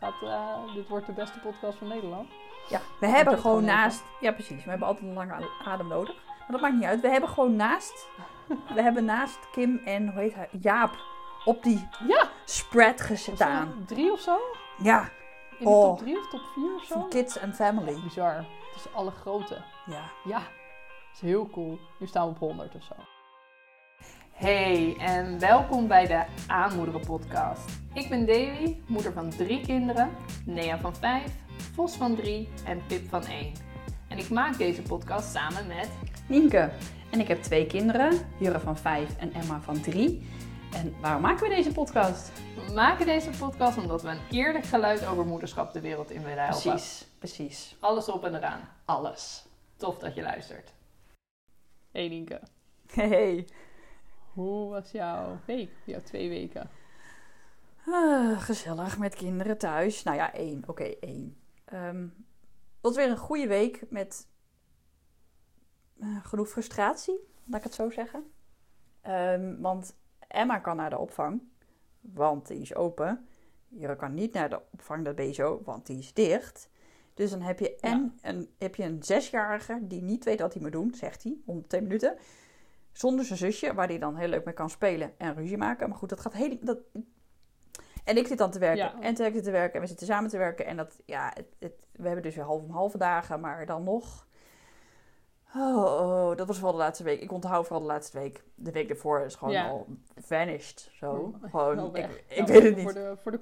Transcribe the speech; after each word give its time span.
Gaat, 0.00 0.14
eh, 0.22 0.74
dit 0.74 0.88
wordt 0.88 1.06
de 1.06 1.12
beste 1.12 1.38
podcast 1.40 1.78
van 1.78 1.88
Nederland. 1.88 2.28
Ja, 2.68 2.80
we 3.00 3.06
hebben 3.06 3.38
gewoon 3.38 3.64
naast... 3.64 4.04
Ja, 4.20 4.32
precies. 4.32 4.64
We 4.64 4.70
hebben 4.70 4.88
altijd 4.88 5.06
een 5.06 5.14
lange 5.14 5.48
adem 5.64 5.86
nodig. 5.88 6.14
Maar 6.38 6.46
dat 6.50 6.60
maakt 6.60 6.74
niet 6.74 6.84
uit. 6.84 7.00
We 7.00 7.08
hebben 7.08 7.28
gewoon 7.30 7.56
naast... 7.56 8.08
we 8.74 8.82
hebben 8.82 9.04
naast 9.04 9.50
Kim 9.50 9.80
en, 9.84 10.08
hoe 10.12 10.20
heet 10.20 10.34
hij, 10.34 10.48
Jaap 10.60 10.94
op 11.44 11.62
die 11.62 11.88
Ja! 12.06 12.28
spread 12.44 13.00
gestaan. 13.00 13.84
Drie 13.86 14.12
of 14.12 14.20
zo? 14.20 14.38
Ja, 14.78 15.00
In 15.58 15.64
de 15.64 15.70
Oh. 15.70 15.82
top 15.88 15.98
drie 15.98 16.18
of 16.18 16.28
top 16.28 16.40
vier 16.54 16.74
of 16.74 16.84
zo? 16.84 17.02
Kids 17.02 17.40
and 17.40 17.54
Family. 17.54 18.00
Bizar. 18.02 18.34
Het 18.36 18.84
is 18.84 18.92
alle 18.94 19.10
grote. 19.10 19.62
Ja. 19.86 20.02
Ja, 20.24 20.38
dat 20.38 21.12
is 21.12 21.20
heel 21.20 21.48
cool. 21.50 21.78
Nu 21.98 22.06
staan 22.06 22.24
we 22.24 22.30
op 22.30 22.38
100 22.38 22.74
of 22.74 22.82
zo. 22.82 22.94
Hey 24.36 24.96
en 24.98 25.38
welkom 25.38 25.86
bij 25.88 26.06
de 26.06 26.24
Aanmoederen 26.46 27.00
podcast. 27.00 27.70
Ik 27.94 28.08
ben 28.08 28.26
Davy, 28.26 28.76
moeder 28.86 29.12
van 29.12 29.30
drie 29.30 29.60
kinderen, 29.60 30.10
Nea 30.44 30.78
van 30.78 30.96
5, 30.96 31.32
Vos 31.74 31.94
van 31.96 32.16
3 32.16 32.48
en 32.64 32.82
Pip 32.86 33.08
van 33.08 33.24
1. 33.26 33.52
En 34.08 34.18
ik 34.18 34.28
maak 34.30 34.58
deze 34.58 34.82
podcast 34.82 35.30
samen 35.32 35.66
met 35.66 35.88
Nienke. 36.28 36.70
En 37.10 37.20
ik 37.20 37.28
heb 37.28 37.42
twee 37.42 37.66
kinderen. 37.66 38.12
Jurre 38.38 38.60
van 38.60 38.78
vijf 38.78 39.16
en 39.16 39.32
Emma 39.32 39.60
van 39.60 39.80
drie. 39.80 40.28
En 40.72 40.94
waarom 41.00 41.22
maken 41.22 41.48
we 41.48 41.54
deze 41.54 41.72
podcast? 41.72 42.32
We 42.66 42.72
maken 42.72 43.06
deze 43.06 43.30
podcast 43.30 43.78
omdat 43.78 44.02
we 44.02 44.08
een 44.08 44.20
eerlijk 44.30 44.64
geluid 44.64 45.06
over 45.06 45.26
moederschap 45.26 45.72
de 45.72 45.80
wereld 45.80 46.10
in 46.10 46.22
willen 46.22 46.44
helpen. 46.44 46.70
Precies, 46.70 47.06
precies. 47.18 47.76
Alles 47.80 48.08
op 48.08 48.24
en 48.24 48.34
eraan. 48.34 48.60
Alles. 48.84 49.46
Tof 49.76 49.98
dat 49.98 50.14
je 50.14 50.22
luistert. 50.22 50.72
Hey 51.92 52.08
Nienke, 52.08 52.40
Hey. 52.92 53.46
Hoe 54.36 54.70
was 54.70 54.90
jouw 54.90 55.38
week? 55.46 55.70
Jouw 55.84 56.00
twee 56.00 56.28
weken? 56.28 56.70
Ah, 57.86 58.40
gezellig 58.40 58.98
met 58.98 59.14
kinderen 59.14 59.58
thuis. 59.58 60.02
Nou 60.02 60.16
ja, 60.16 60.34
één. 60.34 60.62
Oké, 60.66 60.84
één. 60.84 61.36
Ehm, 61.64 62.02
het 62.02 62.80
was 62.80 62.96
weer 62.96 63.10
een 63.10 63.16
goede 63.16 63.46
week 63.46 63.90
met 63.90 64.28
eh, 66.00 66.24
genoeg 66.24 66.48
frustratie, 66.48 67.18
laat 67.44 67.58
ik 67.58 67.64
het 67.64 67.74
zo 67.74 67.90
zeggen. 67.90 68.24
Ehm, 69.00 69.60
want 69.60 69.96
Emma 70.28 70.58
kan 70.58 70.76
naar 70.76 70.90
de 70.90 70.98
opvang, 70.98 71.42
want 72.00 72.46
die 72.46 72.60
is 72.60 72.74
open. 72.74 73.26
Jure 73.68 73.96
kan 73.96 74.14
niet 74.14 74.32
naar 74.32 74.48
de 74.48 74.60
opvang, 74.72 75.04
dat 75.04 75.14
ben 75.14 75.26
je 75.26 75.32
zo, 75.32 75.62
want 75.64 75.86
die 75.86 75.98
is 75.98 76.12
dicht. 76.12 76.70
Dus 77.14 77.30
dan 77.30 77.40
heb 77.40 77.58
je, 77.58 77.76
en 77.76 78.18
een, 78.22 78.50
heb 78.58 78.74
je 78.74 78.82
een 78.82 79.02
zesjarige 79.02 79.78
die 79.82 80.02
niet 80.02 80.24
weet 80.24 80.40
wat 80.40 80.52
hij 80.52 80.62
moet 80.62 80.72
doen, 80.72 80.94
zegt 80.94 81.22
hij, 81.22 81.36
om 81.44 81.66
twee 81.66 81.82
minuten. 81.82 82.18
Zonder 82.96 83.24
zijn 83.24 83.38
zusje, 83.38 83.74
waar 83.74 83.88
hij 83.88 83.98
dan 83.98 84.16
heel 84.16 84.28
leuk 84.28 84.44
mee 84.44 84.54
kan 84.54 84.70
spelen 84.70 85.12
en 85.18 85.34
ruzie 85.34 85.56
maken. 85.56 85.88
Maar 85.88 85.98
goed, 85.98 86.08
dat 86.08 86.20
gaat 86.20 86.32
heel... 86.32 86.56
Dat, 86.60 86.78
en 88.04 88.16
ik 88.16 88.26
zit 88.26 88.38
dan 88.38 88.50
te 88.50 88.58
werken. 88.58 88.84
Ja. 88.84 89.00
En 89.00 89.14
Tek 89.14 89.32
zit 89.34 89.44
te 89.44 89.50
werken. 89.50 89.74
En 89.74 89.80
we 89.80 89.86
zitten 89.86 90.06
samen 90.06 90.30
te 90.30 90.38
werken. 90.38 90.66
En 90.66 90.76
dat, 90.76 90.96
ja, 91.04 91.30
het, 91.34 91.46
het- 91.58 91.86
we 91.92 92.02
hebben 92.06 92.22
dus 92.22 92.34
weer 92.34 92.44
half 92.44 92.62
om 92.62 92.70
halve 92.70 92.98
dagen. 92.98 93.40
Maar 93.40 93.66
dan 93.66 93.82
nog... 93.84 94.26
Oh, 95.56 95.76
oh, 95.84 96.36
dat 96.36 96.46
was 96.46 96.56
vooral 96.56 96.72
de 96.72 96.78
laatste 96.82 97.04
week. 97.04 97.20
Ik 97.20 97.32
onthoud 97.32 97.66
vooral 97.66 97.80
de 97.86 97.92
laatste 97.92 98.18
week. 98.18 98.42
De 98.54 98.70
week 98.72 98.90
ervoor 98.90 99.20
is 99.20 99.34
gewoon 99.34 99.54
Ja. 99.54 99.68
al 99.68 99.86
vanished. 100.16 100.90
Zo. 100.92 101.34
Gewoon, 101.42 101.96
ik, 101.96 102.24
ik 102.28 102.46
weet 102.46 102.62
het 102.62 102.72
Voor 102.74 102.84
niet. 102.84 102.94
de, 102.94 103.14
voor, 103.22 103.32
de, 103.32 103.40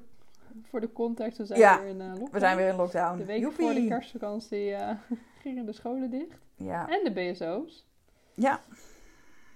voor 0.63 0.81
de 0.81 0.93
context, 0.93 1.39
we 1.39 1.45
zijn 1.45 1.59
Ja, 1.59 1.81
weer 1.81 1.89
in 1.89 2.01
eh 2.01 2.07
lockdown. 2.07 2.31
We 2.33 2.39
zijn 2.39 2.57
weer 2.57 2.69
in 2.69 2.77
lockdown. 2.77 3.19
De 3.19 3.25
week 3.25 3.41
Joepie. 3.41 3.65
voor 3.65 3.75
de 3.75 3.87
kerstvakantie 3.87 4.73
eh, 4.75 4.97
gingen 5.43 5.67
de 5.67 5.73
scholen 5.73 6.11
dicht. 6.11 6.39
Ja. 6.55 6.89
En 6.89 7.05
de 7.05 7.13
BSO's. 7.13 7.87
ja, 8.35 8.61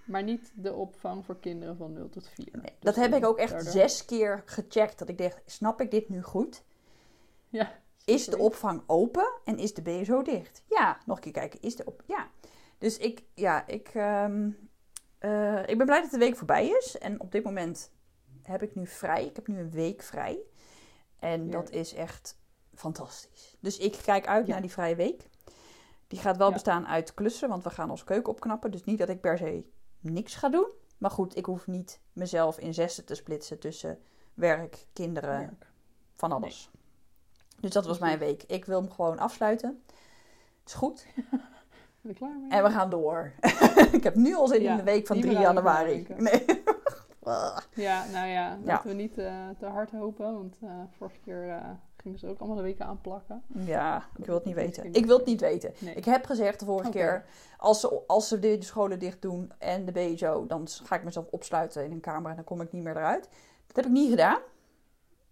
Maar 0.09 0.23
niet 0.23 0.53
de 0.55 0.73
opvang 0.75 1.25
voor 1.25 1.39
kinderen 1.41 1.77
van 1.77 1.93
0 1.93 2.09
tot 2.09 2.29
4. 2.29 2.49
nee, 2.53 2.63
Dus 2.63 2.73
dat 2.81 2.95
heb 2.97 3.15
ik 3.15 3.25
ook 3.25 3.39
echt 3.39 3.53
daardoor- 3.53 3.73
zes 3.73 4.05
keer 4.05 4.43
gecheckt. 4.45 4.99
Dat 4.99 5.09
ik 5.09 5.19
dacht, 5.19 5.41
snap 5.47 5.81
ik 5.81 5.91
dit 5.91 6.09
nu 6.09 6.23
goed? 6.23 6.63
Ja. 7.49 7.73
Is 8.05 8.27
de 8.27 8.39
opvang 8.39 8.83
open 8.87 9.33
en 9.45 9.59
is 9.59 9.75
de 9.75 9.83
BSO 9.83 10.23
dicht? 10.23 10.63
Ja, 10.69 10.99
nog 11.07 11.17
een 11.17 11.23
keer 11.23 11.33
kijken. 11.33 11.61
Is 11.63 11.77
de 11.77 11.85
op? 11.85 12.03
Ja. 12.07 12.29
Dus 12.79 12.99
ik, 12.99 13.23
ja, 13.35 13.67
ik, 13.67 13.89
ehm, 13.89 14.51
eh, 15.19 15.61
ik 15.69 15.77
ben 15.77 15.87
blij 15.87 16.01
dat 16.03 16.11
de 16.11 16.19
week 16.19 16.37
voorbij 16.37 16.69
is. 16.69 16.99
En 16.99 17.21
op 17.21 17.33
dit 17.33 17.45
moment 17.45 17.91
heb 18.43 18.63
ik 18.63 18.75
nu 18.75 18.87
vrij. 18.87 19.25
Ik 19.27 19.37
heb 19.37 19.47
nu 19.47 19.59
een 19.59 19.71
week 19.71 20.03
vrij. 20.03 20.39
En 21.19 21.51
dat 21.51 21.71
is 21.71 21.95
echt 21.95 22.39
fantastisch. 22.75 23.57
Dus 23.61 23.79
ik 23.79 23.99
kijk 24.05 24.27
uit 24.27 24.47
Ja. 24.47 24.53
naar 24.53 24.61
die 24.61 24.71
vrije 24.71 24.95
week. 24.97 25.29
Die 26.07 26.19
gaat 26.19 26.37
wel 26.37 26.47
Ja. 26.47 26.53
bestaan 26.53 26.87
uit 26.87 27.15
klussen, 27.15 27.49
want 27.49 27.65
we 27.65 27.71
gaan 27.71 27.91
ons 27.91 28.05
keuken 28.05 28.33
opknappen. 28.33 28.71
Dus 28.71 28.85
niet 28.85 28.99
dat 28.99 29.09
ik 29.09 29.21
per 29.21 29.39
se 29.39 29.65
niks 30.01 30.35
ga 30.35 30.49
doen. 30.49 30.67
Maar 30.99 31.11
goed, 31.11 31.37
ik 31.37 31.45
hoef 31.45 31.67
niet 31.67 32.01
mezelf 32.13 32.59
in 32.59 32.75
zessen 32.75 33.05
te 33.05 33.15
splitsen 33.15 33.59
tussen 33.59 33.99
werk, 34.35 34.87
kinderen, 34.93 35.59
van 36.15 36.33
alles. 36.33 36.71
Dus 37.61 37.71
dat 37.71 37.87
was 37.87 37.99
mijn 37.99 38.19
week. 38.19 38.43
Ik 38.43 38.65
wil 38.65 38.81
hem 38.81 38.91
gewoon 38.91 39.19
afsluiten. 39.19 39.83
Het 40.61 40.69
is 40.69 40.73
goed. 40.75 41.07
Ben 42.01 42.15
klaar 42.15 42.39
mee? 42.39 42.51
En 42.51 42.63
we 42.63 42.71
gaan 42.71 42.91
door. 42.91 43.33
ik 43.93 44.03
heb 44.05 44.15
nu 44.15 44.35
al 44.35 44.47
zin 44.47 44.63
Ja, 44.63 44.71
in 44.71 44.77
de 44.77 44.83
week 44.83 45.07
van 45.07 45.17
niet 45.17 45.25
3 45.25 45.39
meer 45.39 45.47
aan 45.47 45.55
januari. 45.55 46.07
Nee. 46.17 46.45
Ja, 47.75 48.05
nou 48.13 48.27
ja, 48.29 48.49
laten 48.49 48.65
Ja. 48.65 48.83
we 48.83 48.93
niet 48.93 49.19
eh, 49.19 49.49
te 49.59 49.67
hard 49.67 49.91
hopen. 49.91 50.35
Want 50.35 50.59
eh, 50.63 50.71
vorige 50.97 51.19
keer 51.25 51.49
eh, 51.49 51.71
gingen 52.09 52.19
ze 52.19 52.27
ook 52.29 52.39
allemaal 52.39 52.57
de 52.57 52.63
weken 52.63 52.87
aanplakken. 52.87 53.43
ja, 53.65 54.09
ik 54.17 54.25
wil 54.25 54.35
het 54.35 54.45
niet 54.45 54.55
weten. 54.55 54.93
Ik 54.93 55.07
wil 55.07 55.17
het 55.17 55.27
niet 55.27 55.41
weten. 55.41 55.73
Nee. 55.79 55.95
Ik 55.95 56.05
heb 56.05 56.25
gezegd 56.25 56.59
de 56.59 56.65
vorige 56.65 56.91
keer, 56.91 57.25
als 57.57 57.81
ze, 57.81 58.03
als 58.07 58.29
ze 58.29 58.39
de, 58.39 58.63
scholen 58.63 58.99
dicht 58.99 59.23
doen 59.23 59.53
en 59.59 59.85
de 59.85 59.93
BSO, 59.93 60.47
dan 60.47 60.69
ga 60.69 60.97
ik 60.97 61.05
mezelf 61.05 61.27
opsluiten 61.31 61.85
in 61.85 61.93
een 61.93 62.01
kamer 62.01 62.31
en 62.31 62.37
dan 62.37 62.45
kom 62.45 62.61
ik 62.61 62.73
niet 62.73 62.83
meer 62.83 62.97
eruit. 62.97 63.29
Dat 63.67 63.77
heb 63.77 63.85
ik 63.85 63.91
niet 63.91 64.11
gedaan. 64.11 64.41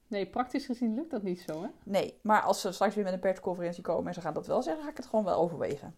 Nee, 0.07 0.27
praktisch 0.27 0.67
gezien 0.67 0.95
lukt 0.95 1.11
dat 1.11 1.23
niet 1.23 1.41
zo, 1.41 1.63
hè? 1.63 1.69
Nee, 1.85 2.19
maar 2.23 2.43
als 2.43 2.61
ze 2.61 2.73
straks 2.73 2.95
weer 2.95 3.05
met 3.05 3.13
een 3.13 3.21
persconferentie 3.21 3.83
komen 3.83 4.07
en 4.07 4.15
ze 4.15 4.21
gaan 4.21 4.35
dat 4.35 4.47
wel 4.47 4.63
zeggen, 4.63 4.83
ga 4.83 4.91
ik 4.91 4.97
het 4.97 5.07
gewoon 5.07 5.25
wel 5.25 5.39
overwegen. 5.39 5.95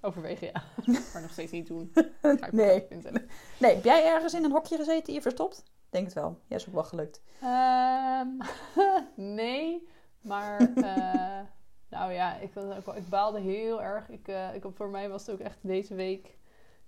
Overwegen, 0.00 0.46
ja. 0.46 0.62
maar 1.12 1.22
nog 1.22 1.30
steeds 1.30 1.52
niet 1.52 1.66
doen. 1.66 1.92
Nee. 2.50 2.86
Nee, 3.58 3.74
heb 3.74 3.84
jij 3.84 4.04
ergens 4.06 4.34
in 4.34 4.44
een 4.44 4.50
hokje 4.50 4.76
gezeten 4.76 5.12
hier 5.12 5.22
verstopt? 5.22 5.62
Denk 5.90 6.04
het 6.04 6.14
wel. 6.14 6.38
Ja, 6.46 6.56
is 6.56 6.68
ook 6.68 6.74
wel 6.74 6.84
gelukt. 6.84 7.22
Ehm, 7.40 8.28
nee, 9.34 9.88
maar 10.20 10.72
eh, 10.74 11.40
nou 11.88 12.12
ja, 12.12 12.36
ik, 12.36 12.54
was 12.54 12.76
ook 12.76 12.86
wel, 12.86 12.96
ik 12.96 13.08
baalde 13.08 13.40
heel 13.40 13.82
erg. 13.82 14.08
Ik, 14.08 14.28
eh, 14.28 14.54
ik, 14.54 14.64
voor 14.74 14.88
mij 14.88 15.08
was 15.08 15.26
het 15.26 15.34
ook 15.34 15.46
echt 15.46 15.58
deze 15.60 15.94
week 15.94 16.38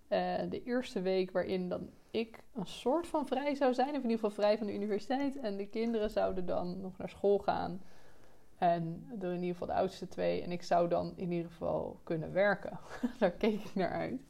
eh, 0.08 0.34
de 0.48 0.62
eerste 0.62 1.00
week 1.00 1.30
waarin 1.30 1.68
dan 1.68 1.90
ik 2.10 2.42
een 2.54 2.66
soort 2.66 3.06
van 3.06 3.26
vrij 3.26 3.54
zou 3.54 3.74
zijn. 3.74 3.88
Of 3.88 3.94
in 3.96 4.02
ieder 4.02 4.18
geval 4.18 4.30
vrij 4.30 4.58
van 4.58 4.66
de 4.66 4.74
universiteit. 4.74 5.36
En 5.36 5.56
de 5.56 5.66
kinderen 5.66 6.10
zouden 6.10 6.46
dan 6.46 6.80
nog 6.80 6.98
naar 6.98 7.08
school 7.08 7.38
gaan. 7.38 7.82
En 8.58 9.06
de, 9.18 9.26
in 9.26 9.32
ieder 9.32 9.50
geval 9.50 9.66
de 9.66 9.80
oudste 9.80 10.08
twee. 10.08 10.42
En 10.42 10.50
ik 10.50 10.62
zou 10.62 10.88
dan 10.88 11.12
in 11.16 11.32
ieder 11.32 11.50
geval 11.50 12.00
kunnen 12.02 12.32
werken. 12.32 12.78
Daar 13.18 13.30
keek 13.30 13.64
ik 13.64 13.74
naar 13.74 13.90
uit. 13.90 14.20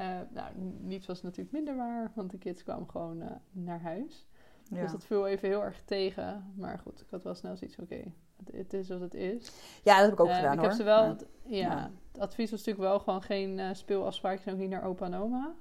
Eh, 0.00 0.20
nou, 0.30 0.54
niets 0.80 1.06
was 1.06 1.22
natuurlijk 1.22 1.52
minder 1.52 1.76
waar, 1.76 2.12
want 2.14 2.30
de 2.30 2.38
kids 2.38 2.62
kwamen 2.62 2.90
gewoon 2.90 3.22
eh, 3.22 3.30
naar 3.52 3.80
huis. 3.80 4.28
Ja. 4.70 4.80
Dus 4.80 4.92
dat 4.92 5.04
viel 5.04 5.26
even 5.26 5.48
heel 5.48 5.62
erg 5.62 5.82
tegen. 5.84 6.52
Maar 6.56 6.78
goed, 6.78 7.00
ik 7.00 7.06
had 7.10 7.22
wel 7.22 7.34
snel 7.34 7.56
zoiets 7.56 7.78
oké, 7.78 8.02
het, 8.36 8.52
het 8.52 8.72
is 8.72 8.88
wat 8.88 9.00
het 9.00 9.14
is. 9.14 9.52
ja, 9.82 9.94
dat 9.94 10.04
heb 10.04 10.12
ik 10.12 10.20
ook 10.20 10.28
Eh, 10.28 10.34
gedaan 10.36 10.52
ik 10.52 10.58
hoor. 10.58 10.68
heb 10.68 10.76
ze 10.76 10.84
wel, 10.84 11.02
Ja. 11.02 11.08
het, 11.08 11.26
ja, 11.44 11.56
Ja. 11.56 11.90
het 12.12 12.20
advies 12.20 12.50
was 12.50 12.58
natuurlijk 12.64 12.88
wel 12.88 12.98
gewoon 12.98 13.22
geen 13.22 13.76
speelafspraakjes 13.76 14.46
en 14.46 14.52
ook 14.52 14.58
niet 14.58 14.70
naar 14.70 14.84
opa 14.84 15.06
en 15.06 15.14
oma. 15.14 15.54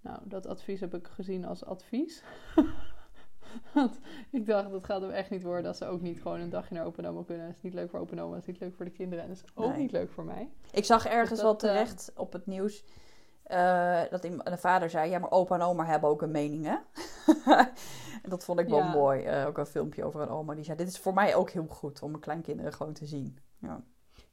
Nou, 0.00 0.18
dat 0.24 0.46
advies 0.46 0.80
heb 0.80 0.94
ik 0.94 1.06
gezien 1.08 1.44
als 1.44 1.64
advies. 1.64 2.22
Want 3.74 3.98
ik 4.30 4.46
dacht, 4.46 4.70
dat 4.70 4.84
gaat 4.84 5.00
hem 5.00 5.10
echt 5.10 5.30
niet 5.30 5.42
worden 5.42 5.66
als 5.66 5.78
ze 5.78 5.86
ook 5.86 6.00
niet 6.00 6.22
gewoon 6.22 6.40
een 6.40 6.50
dagje 6.50 6.74
naar 6.74 6.84
opa 6.84 7.02
en 7.02 7.08
oma 7.08 7.22
kunnen. 7.22 7.46
Dat 7.46 7.56
is 7.56 7.62
niet 7.62 7.74
leuk 7.74 7.90
voor 7.90 8.00
opa 8.00 8.12
en 8.12 8.20
oma, 8.20 8.30
dat 8.32 8.40
is 8.40 8.46
niet 8.46 8.60
leuk 8.60 8.74
voor 8.74 8.84
de 8.84 8.90
kinderen 8.90 9.24
en 9.24 9.30
dat 9.30 9.38
is 9.38 9.44
ook 9.54 9.68
Nee. 9.70 9.78
niet 9.80 9.92
leuk 9.92 10.10
voor 10.10 10.24
mij. 10.24 10.50
Ik 10.72 10.84
zag 10.84 11.06
ergens 11.06 11.30
Dus 11.30 11.40
dat, 11.40 11.62
eh, 11.62 11.70
terecht 11.70 12.12
op 12.16 12.32
het 12.32 12.46
nieuws 12.46 12.84
eh, 13.44 14.00
dat 14.10 14.24
een 14.24 14.42
vader 14.58 14.90
zei: 14.90 15.10
Ja, 15.10 15.18
maar 15.18 15.30
opa 15.30 15.54
en 15.54 15.62
oma 15.62 15.84
hebben 15.84 16.10
ook 16.10 16.22
een 16.22 16.30
mening, 16.30 16.64
hè? 16.64 16.76
en 18.22 18.30
dat 18.30 18.44
vond 18.44 18.58
ik 18.58 18.68
wel 18.68 18.78
Ja. 18.78 18.90
mooi. 18.92 19.22
Eh, 19.24 19.46
ook 19.46 19.58
een 19.58 19.66
filmpje 19.66 20.04
over 20.04 20.20
een 20.20 20.28
oma 20.28 20.54
die 20.54 20.64
zei: 20.64 20.76
Dit 20.76 20.88
is 20.88 20.98
voor 20.98 21.14
mij 21.14 21.34
ook 21.34 21.50
heel 21.50 21.66
goed 21.68 22.02
om 22.02 22.10
mijn 22.10 22.22
kleinkinderen 22.22 22.72
gewoon 22.72 22.92
te 22.92 23.06
zien. 23.06 23.38
Ja, 23.58 23.80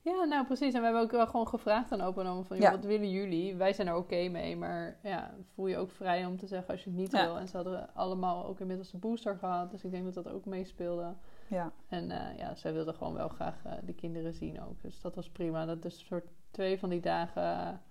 Ja, 0.04 0.24
nou 0.24 0.46
precies. 0.46 0.74
En 0.74 0.80
we 0.80 0.86
hebben 0.86 1.02
ook 1.04 1.12
wel 1.12 1.28
gewoon 1.28 1.48
gevraagd 1.48 1.92
aan 1.92 2.02
opa 2.02 2.22
en 2.22 2.28
oma 2.28 2.42
van, 2.44 2.58
joh, 2.58 2.66
Ja. 2.66 2.72
wat 2.72 2.86
willen 2.86 3.10
jullie? 3.10 3.56
Wij 3.56 3.74
zijn 3.74 3.88
er 3.88 3.96
oké 3.96 4.28
mee, 4.30 4.58
maar 4.58 4.98
ja, 5.04 5.32
voel 5.54 5.68
je 5.68 5.78
ook 5.78 5.92
vrij 5.92 6.26
om 6.26 6.38
te 6.38 6.48
zeggen 6.48 6.72
als 6.74 6.84
je 6.84 6.90
het 6.90 7.00
niet 7.00 7.12
Ja. 7.12 7.26
wil. 7.26 7.38
En 7.38 7.48
ze 7.48 7.56
hadden 7.56 7.90
allemaal 7.94 8.46
ook 8.46 8.60
inmiddels 8.60 8.94
een 8.94 9.00
booster 9.00 9.36
gehad, 9.38 9.72
dus 9.72 9.84
ik 9.84 9.92
denk 9.92 10.04
dat 10.14 10.24
dat 10.24 10.34
ook 10.34 10.46
meespeelde. 10.46 11.14
ja. 11.48 11.72
En 11.88 12.12
eh, 12.12 12.38
ja, 12.38 12.56
zij 12.56 12.74
wilden 12.74 12.94
gewoon 12.94 13.14
wel 13.14 13.28
graag 13.30 13.56
de 13.86 13.94
kinderen 13.94 14.34
zien 14.34 14.62
ook. 14.62 14.82
Dus 14.82 15.02
dat 15.02 15.16
was 15.16 15.30
prima. 15.30 15.66
Dat 15.66 15.86
is 15.86 16.00
een 16.00 16.06
soort 16.06 16.26
twee 16.52 16.80
van 16.80 16.90
die 16.90 17.02
dagen 17.02 17.82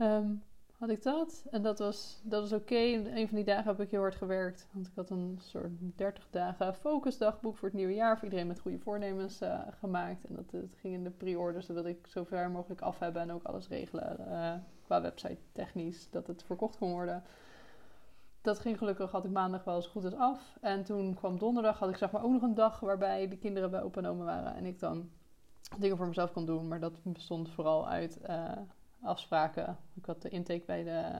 ehm, 0.00 0.32
had 0.80 0.88
ik 0.88 1.02
dat. 1.02 1.44
En 1.50 1.62
dat 1.62 1.78
was, 1.78 2.20
dat 2.24 2.40
was 2.40 2.52
oké. 2.52 2.74
En 2.74 3.16
Een 3.16 3.28
van 3.28 3.36
die 3.36 3.44
dagen 3.44 3.64
heb 3.64 3.80
ik 3.80 3.90
heel 3.90 4.00
hard 4.00 4.14
gewerkt. 4.14 4.68
Want 4.72 4.86
ik 4.86 4.92
had 4.94 5.10
een 5.10 5.38
soort 5.40 5.70
30 5.96 6.26
dagen 6.30 6.74
focusdagboek 6.74 7.56
voor 7.56 7.68
het 7.68 7.76
nieuwe 7.76 7.94
jaar. 7.94 8.14
Voor 8.14 8.24
iedereen 8.24 8.46
met 8.46 8.60
goede 8.60 8.78
voornemens 8.78 9.40
eh, 9.40 9.60
gemaakt. 9.78 10.24
En 10.24 10.34
dat, 10.34 10.50
het 10.50 10.74
ging 10.74 10.94
in 10.94 11.04
de 11.04 11.10
pre-orders. 11.10 11.66
Dat 11.66 11.76
wilde 11.76 11.90
ik 11.90 12.06
zo 12.06 12.24
ver 12.24 12.50
mogelijk 12.50 12.80
af 12.80 12.98
hebben. 12.98 13.22
En 13.22 13.32
ook 13.32 13.44
alles 13.44 13.68
regelen 13.68 14.18
eh, 14.30 14.54
qua 14.84 15.00
website 15.00 15.40
technisch. 15.52 16.10
Dat 16.10 16.26
het 16.26 16.42
verkocht 16.42 16.78
kon 16.78 16.90
worden. 16.90 17.22
dat 18.42 18.58
ging 18.58 18.78
gelukkig, 18.78 19.10
had 19.10 19.24
ik 19.24 19.30
maandag 19.30 19.64
wel 19.64 19.82
zo 19.82 19.90
goed 19.90 20.04
als 20.04 20.14
af. 20.14 20.58
En 20.60 20.84
toen 20.84 21.14
kwam 21.14 21.38
donderdag, 21.38 21.78
had 21.78 21.88
ik 21.88 21.96
zeg 21.96 22.10
maar 22.10 22.24
ook 22.24 22.32
nog 22.32 22.42
een 22.42 22.54
dag 22.54 22.80
waarbij 22.80 23.28
de 23.28 23.36
kinderen 23.36 23.70
bij 23.70 23.82
opa 23.82 24.00
en 24.00 24.06
oma 24.06 24.24
waren. 24.24 24.54
En 24.54 24.64
ik 24.64 24.78
dan 24.78 25.10
dingen 25.78 25.96
voor 25.96 26.06
mezelf 26.06 26.32
kon 26.32 26.46
doen. 26.46 26.68
Maar 26.68 26.80
dat 26.80 27.00
bestond 27.02 27.50
vooral 27.50 27.88
uit 27.88 28.20
eh, 28.20 28.52
afspraken. 29.02 29.78
Ik 29.94 30.04
had 30.04 30.22
de 30.22 30.28
intake 30.28 30.62
bij 30.66 30.84
de 30.84 31.18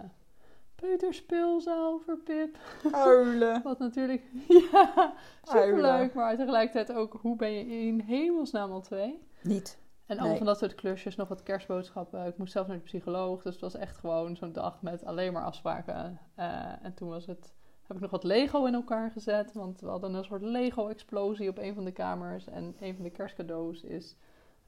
peuterspeelzaal 0.75 1.99
voor 1.99 2.19
Pip. 2.19 2.57
Huilen. 2.91 3.63
Wat 3.65 3.79
natuurlijk, 3.79 4.23
ja, 4.73 5.13
superleuk. 5.43 6.15
Maar 6.15 6.37
tegelijkertijd 6.37 6.99
ook, 6.99 7.19
hoe 7.21 7.37
ben 7.37 7.53
je 7.53 7.65
in 7.67 8.01
hemelsnaam 8.01 8.71
al 8.71 8.81
twee? 8.81 9.23
Niet. 9.43 9.79
En 10.07 10.17
allemaal 10.17 10.29
Nee. 10.29 10.39
van 10.39 10.47
dat 10.47 10.59
soort 10.59 10.75
klusjes, 10.75 11.17
nog 11.17 11.29
wat 11.29 11.43
kerstboodschappen. 11.43 12.27
Ik 12.27 12.39
moest 12.39 12.53
zelf 12.53 12.67
naar 12.67 12.77
de 12.77 12.83
psycholoog, 12.83 13.43
dus 13.43 13.53
het 13.53 13.63
was 13.63 13.75
echt 13.75 13.97
gewoon 13.97 14.37
zo'n 14.37 14.53
dag 14.53 14.83
met 14.83 15.05
alleen 15.05 15.33
maar 15.33 15.45
afspraken. 15.45 16.21
Eh, 16.35 16.85
en 16.85 16.95
toen 16.95 17.09
was 17.09 17.27
het, 17.27 17.55
heb 17.87 17.97
ik 17.97 18.03
nog 18.03 18.11
wat 18.11 18.25
Lego 18.25 18.65
in 18.65 18.75
elkaar 18.75 19.11
gezet, 19.11 19.53
want 19.53 19.81
we 19.81 19.87
hadden 19.89 20.15
een 20.15 20.25
soort 20.25 20.43
Lego-explosie 20.43 21.49
op 21.49 21.59
een 21.59 21.75
van 21.75 21.85
de 21.85 21.93
kamers. 21.93 22.47
En 22.49 22.77
een 22.81 22.95
van 22.95 23.05
de 23.05 23.11
kerstcadeaus 23.11 23.83
is 23.83 24.17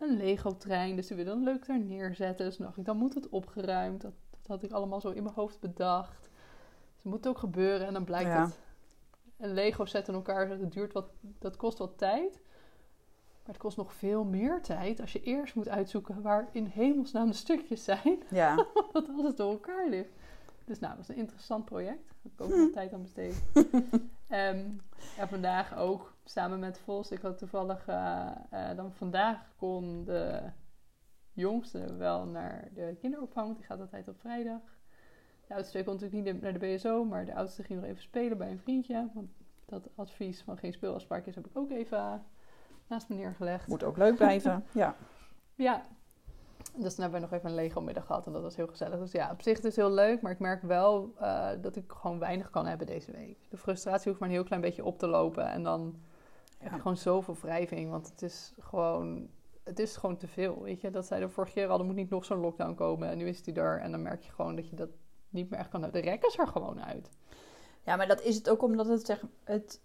een 0.02 0.16
Lego-trein, 0.16 0.96
dus 0.96 1.06
die 1.06 1.16
wilde 1.16 1.30
dan 1.30 1.42
leuk 1.42 1.66
daar 1.66 1.78
neerzetten. 1.80 2.46
Dus 2.46 2.56
dacht 2.56 2.76
ik, 2.76 2.84
dan 2.84 2.96
moet 2.96 3.14
het 3.14 3.28
opgeruimd. 3.28 4.00
Dat, 4.00 4.12
dat 4.30 4.46
had 4.46 4.62
ik 4.62 4.72
allemaal 4.72 5.00
zo 5.00 5.10
in 5.10 5.22
mijn 5.22 5.34
hoofd 5.34 5.60
bedacht. 5.60 6.20
Dus 6.20 7.02
het 7.02 7.12
moet 7.12 7.26
ook 7.28 7.38
gebeuren 7.38 7.86
en 7.86 7.92
dan 7.92 8.04
blijkt 8.04 8.30
Ja. 8.30 8.44
het 8.44 8.58
een 9.38 9.52
Lego 9.54 9.84
set 9.84 10.08
in 10.08 10.14
elkaar 10.14 10.46
zetten, 10.46 10.60
dat, 10.64 10.72
duurt 10.72 10.92
wat, 10.92 11.10
dat 11.38 11.56
kost 11.56 11.78
wat 11.78 11.98
tijd. 11.98 12.40
Maar 13.44 13.52
het 13.54 13.62
kost 13.62 13.76
nog 13.76 13.92
veel 13.92 14.24
meer 14.24 14.62
tijd 14.62 15.00
als 15.00 15.12
je 15.12 15.22
eerst 15.22 15.54
moet 15.54 15.68
uitzoeken 15.68 16.22
waar 16.22 16.48
in 16.52 16.64
hemelsnaam 16.66 17.26
de 17.26 17.32
stukjes 17.36 17.84
zijn. 17.84 18.22
Ja. 18.30 18.66
Dat 18.92 19.08
alles 19.08 19.34
door 19.34 19.50
elkaar 19.50 19.88
ligt. 19.88 20.10
Dus 20.64 20.78
nou, 20.78 20.92
dat 20.96 21.02
is 21.02 21.08
een 21.08 21.20
interessant 21.20 21.64
project. 21.64 22.06
Daar 22.08 22.16
heb 22.22 22.32
ik 22.32 22.40
ook 22.40 22.52
Hm. 22.68 22.72
tijd 22.72 22.92
aan 22.92 23.02
besteed. 23.02 23.42
Ehm, 24.28 24.68
en 25.18 25.28
vandaag 25.28 25.76
ook 25.78 26.11
samen 26.24 26.58
met 26.58 26.78
Vos. 26.78 27.10
Ik 27.10 27.20
had 27.20 27.38
toevallig 27.38 27.86
eh, 27.88 28.30
eh, 28.50 28.76
dan 28.76 28.92
vandaag 28.92 29.52
kon 29.56 30.04
de 30.04 30.42
jongste 31.32 31.96
wel 31.96 32.26
naar 32.26 32.68
de 32.74 32.96
kinderopvang. 33.00 33.56
Die 33.56 33.64
gaat 33.64 33.80
altijd 33.80 34.08
op 34.08 34.20
vrijdag. 34.20 34.60
De 35.46 35.54
oudste 35.54 35.84
kon 35.84 35.94
natuurlijk 35.94 36.24
niet 36.24 36.42
naar 36.42 36.58
de 36.58 36.74
BSO, 36.74 37.04
maar 37.04 37.24
de 37.24 37.34
oudste 37.34 37.62
ging 37.62 37.80
nog 37.80 37.88
even 37.88 38.02
spelen 38.02 38.38
bij 38.38 38.50
een 38.50 38.58
vriendje. 38.58 39.10
Want 39.14 39.30
dat 39.64 39.88
advies 39.94 40.42
van 40.42 40.58
geen 40.58 40.72
speelafspraakjes 40.72 41.34
heb 41.34 41.46
ik 41.46 41.56
ook 41.56 41.70
even 41.70 41.98
eh, 41.98 42.14
naast 42.86 43.08
me 43.08 43.14
neergelegd. 43.14 43.68
Moet 43.68 43.84
ook 43.84 43.96
leuk 43.96 44.16
blijven. 44.16 44.64
Ja. 44.72 44.96
Ja. 45.54 45.82
Dus 46.76 46.94
toen 46.94 47.02
hebben 47.02 47.20
we 47.20 47.26
nog 47.26 47.32
even 47.38 47.48
een 47.48 47.54
Lego-middag 47.54 48.06
gehad 48.06 48.26
en 48.26 48.32
dat 48.32 48.42
was 48.42 48.56
heel 48.56 48.66
gezellig. 48.66 48.98
Dus 48.98 49.12
ja, 49.12 49.30
op 49.30 49.42
zich 49.42 49.58
is 49.58 49.64
het 49.64 49.76
heel 49.76 49.90
leuk, 49.90 50.20
maar 50.20 50.32
ik 50.32 50.38
merk 50.38 50.62
wel 50.62 51.14
dat 51.60 51.76
ik 51.76 51.92
gewoon 51.92 52.18
weinig 52.18 52.50
kan 52.50 52.66
hebben 52.66 52.86
deze 52.86 53.12
week. 53.12 53.38
De 53.50 53.56
frustratie 53.56 54.08
hoeft 54.08 54.20
maar 54.20 54.28
een 54.28 54.34
heel 54.34 54.44
klein 54.44 54.60
beetje 54.60 54.84
op 54.84 54.98
te 54.98 55.06
lopen 55.06 55.46
en 55.46 55.62
dan 55.62 55.94
Ja. 56.62 56.76
gewoon 56.76 56.96
zoveel 56.96 57.36
wrijving. 57.40 57.90
Want 57.90 58.08
het 58.08 58.22
is 58.22 58.54
gewoon, 58.58 59.28
het 59.62 59.78
is 59.78 59.96
gewoon 59.96 60.16
te 60.16 60.28
veel, 60.28 60.62
weet 60.62 60.80
je. 60.80 60.90
Dat 60.90 61.06
zij 61.06 61.20
er 61.20 61.30
vorige 61.30 61.52
keer 61.52 61.68
al, 61.68 61.78
er 61.78 61.84
moet 61.84 61.94
niet 61.94 62.10
nog 62.10 62.24
zo'n 62.24 62.40
lockdown 62.40 62.74
komen 62.74 63.08
en 63.08 63.18
nu 63.18 63.28
is 63.28 63.42
die 63.42 63.54
er. 63.54 63.80
En 63.80 63.90
dan 63.90 64.02
merk 64.02 64.22
je 64.22 64.32
gewoon 64.32 64.56
dat 64.56 64.68
je 64.68 64.76
dat 64.76 64.90
niet 65.28 65.50
meer 65.50 65.58
echt 65.58 65.68
kan 65.68 65.82
hebben. 65.82 66.02
De 66.02 66.08
rek 66.08 66.24
is 66.24 66.38
er 66.38 66.48
gewoon 66.48 66.82
uit. 66.82 67.10
ja, 67.82 67.96
maar 67.96 68.08
dat 68.08 68.22
is 68.22 68.36
het 68.36 68.48
ook 68.50 68.62
omdat 68.62 68.86
het, 68.86 69.06
zeg, 69.06 69.24
het 69.44 69.80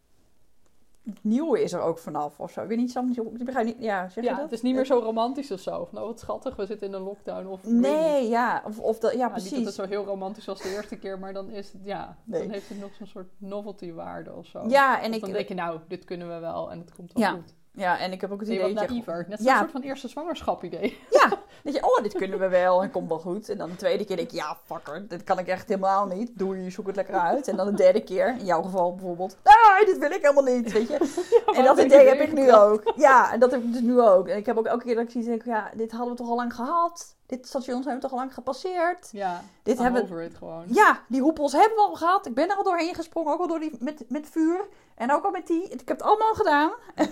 nieuwe 1.22 1.62
is 1.64 1.74
er 1.74 1.82
ook 1.82 1.98
vanaf 1.98 2.40
of 2.40 2.52
zo. 2.52 2.62
Ik 2.62 2.68
weet 2.68 2.78
niet, 2.78 2.92
Sam, 2.92 3.12
ik 3.12 3.46
begrijp 3.46 3.66
niet, 3.66 3.76
ja, 3.80 4.10
zeg 4.10 4.24
je 4.24 4.30
dat? 4.30 4.40
het 4.40 4.52
is 4.52 4.62
niet 4.62 4.76
meer 4.76 4.86
zo 4.86 5.00
romantisch 5.00 5.52
of 5.52 5.60
zo. 5.60 5.76
Oh 5.76 5.92
wat 5.92 6.20
schattig, 6.20 6.56
we 6.56 6.66
zitten 6.66 6.88
in 6.88 6.94
een 6.94 7.02
lockdown. 7.02 7.48
Of. 7.48 7.64
Nee, 7.64 8.28
ja, 8.28 8.62
of, 8.66 8.80
of 8.80 9.00
dat, 9.00 9.12
ja, 9.12 9.18
Ja, 9.18 9.26
Niet 9.26 9.34
dat 9.36 9.44
precies. 9.50 9.66
het 9.66 9.76
zo 9.76 9.86
heel 9.86 10.06
romantisch 10.06 10.46
was 10.46 10.62
de 10.62 10.70
eerste 10.76 10.96
keer, 10.98 11.20
maar 11.20 11.34
dan 11.34 11.50
is 11.50 11.72
het, 11.72 11.82
ja, 11.84 12.18
Nee. 12.24 12.42
dan 12.42 12.52
heeft 12.52 12.70
het 12.70 12.80
nog 12.80 12.94
zo'n 12.98 13.08
soort 13.08 13.28
novelty 13.38 13.92
waarde 13.94 14.34
of 14.34 14.46
zo. 14.46 14.64
Ja, 14.68 15.02
en 15.02 15.14
ik, 15.14 15.22
dan 15.22 15.32
denk 15.32 15.48
je, 15.48 15.54
nou, 15.54 15.80
dit 15.88 16.06
kunnen 16.06 16.28
we 16.34 16.40
wel 16.40 16.72
en 16.72 16.80
het 16.80 16.94
komt 16.94 17.14
wel 17.14 17.24
Ja, 17.24 17.32
goed. 17.32 17.54
Ja, 17.78 18.00
en 18.00 18.12
ik 18.12 18.22
heb 18.22 18.32
ook 18.32 18.40
het 18.40 18.50
Nee, 18.50 18.58
idee 18.60 18.74
dat 18.74 18.90
je. 18.90 19.04
Net 19.28 19.38
zo'n 19.40 19.46
Ja. 19.46 19.58
soort 19.60 19.72
van 19.72 19.82
eerste 19.82 20.08
zwangerschap 20.08 20.64
idee. 20.64 21.00
ja, 21.10 21.30
dat 21.64 21.74
je, 21.74 21.84
oh, 21.84 22.04
dit 22.04 22.14
kunnen 22.14 22.40
we 22.40 22.48
wel 22.48 22.84
en 22.84 22.92
komt 22.92 23.10
wel 23.10 23.20
goed. 23.20 23.50
En 23.50 23.58
dan 23.58 23.70
de 23.70 23.76
tweede 23.76 24.06
keer 24.06 24.16
denk 24.16 24.32
je, 24.32 24.38
ja, 24.38 24.58
fucker, 24.66 25.08
dit 25.08 25.24
kan 25.24 25.40
ik 25.40 25.48
echt 25.48 25.68
helemaal 25.68 26.06
niet. 26.06 26.32
Doei, 26.38 26.72
zoek 26.72 26.88
het 26.88 26.96
lekker 26.96 27.16
uit. 27.16 27.48
En 27.48 27.56
dan 27.56 27.66
de 27.66 27.74
derde 27.74 28.04
keer, 28.04 28.36
in 28.40 28.46
jouw 28.46 28.62
geval 28.62 28.96
bijvoorbeeld, 28.96 29.38
nee, 29.44 29.86
dit 29.86 29.98
wil 29.98 30.12
ik 30.12 30.22
helemaal 30.22 30.54
niet, 30.56 30.72
weet 30.72 30.88
je. 30.88 31.26
En 31.58 31.64
dat 31.64 31.80
idee 31.80 32.08
heb 32.08 32.20
ik 32.20 32.34
nu 32.34 32.54
ook. 32.54 32.94
Ja, 32.96 33.32
en 33.34 33.40
dat 33.40 33.52
heb 33.52 33.64
ik 33.64 33.72
dus 33.74 33.82
nu 33.82 34.02
ook. 34.02 34.28
En 34.28 34.38
ik 34.38 34.46
heb 34.46 34.58
ook 34.58 34.66
elke 34.66 34.84
keer 34.84 34.96
dat 34.96 35.04
ik 35.04 35.10
zie, 35.12 35.24
denk 35.24 35.40
ik, 35.40 35.46
ja, 35.46 35.72
dit 35.76 35.92
hadden 35.92 36.10
we 36.10 36.16
toch 36.16 36.30
al 36.30 36.36
lang 36.36 36.54
gehad. 36.54 37.16
Dit 37.26 37.48
station 37.48 37.84
zijn 37.84 37.96
we 37.96 38.02
toch 38.02 38.12
al 38.12 38.18
lang 38.18 38.34
gepasseerd. 38.34 39.10
Ja, 39.12 39.44
Dit 39.64 39.78
hebben 39.80 40.04
over 40.04 40.22
it 40.22 40.36
gewoon. 40.38 40.64
Ja, 40.68 41.00
die 41.08 41.22
hoepels 41.22 41.52
hebben 41.52 41.76
we 41.76 41.82
al 41.82 41.96
gehad. 41.96 42.26
Ik 42.26 42.34
ben 42.34 42.50
er 42.50 42.56
al 42.56 42.64
doorheen 42.64 42.96
gesprongen, 42.96 43.34
ook 43.34 43.40
al 43.40 43.48
door 43.48 43.60
die 43.60 43.76
met, 43.80 44.04
met 44.08 44.28
vuur. 44.32 44.68
En 44.96 45.12
ook 45.14 45.24
al 45.24 45.32
met 45.32 45.48
die. 45.48 45.64
Ik 45.64 45.88
heb 45.88 45.88
het 45.98 46.02
allemaal 46.02 46.34
gedaan. 46.34 46.72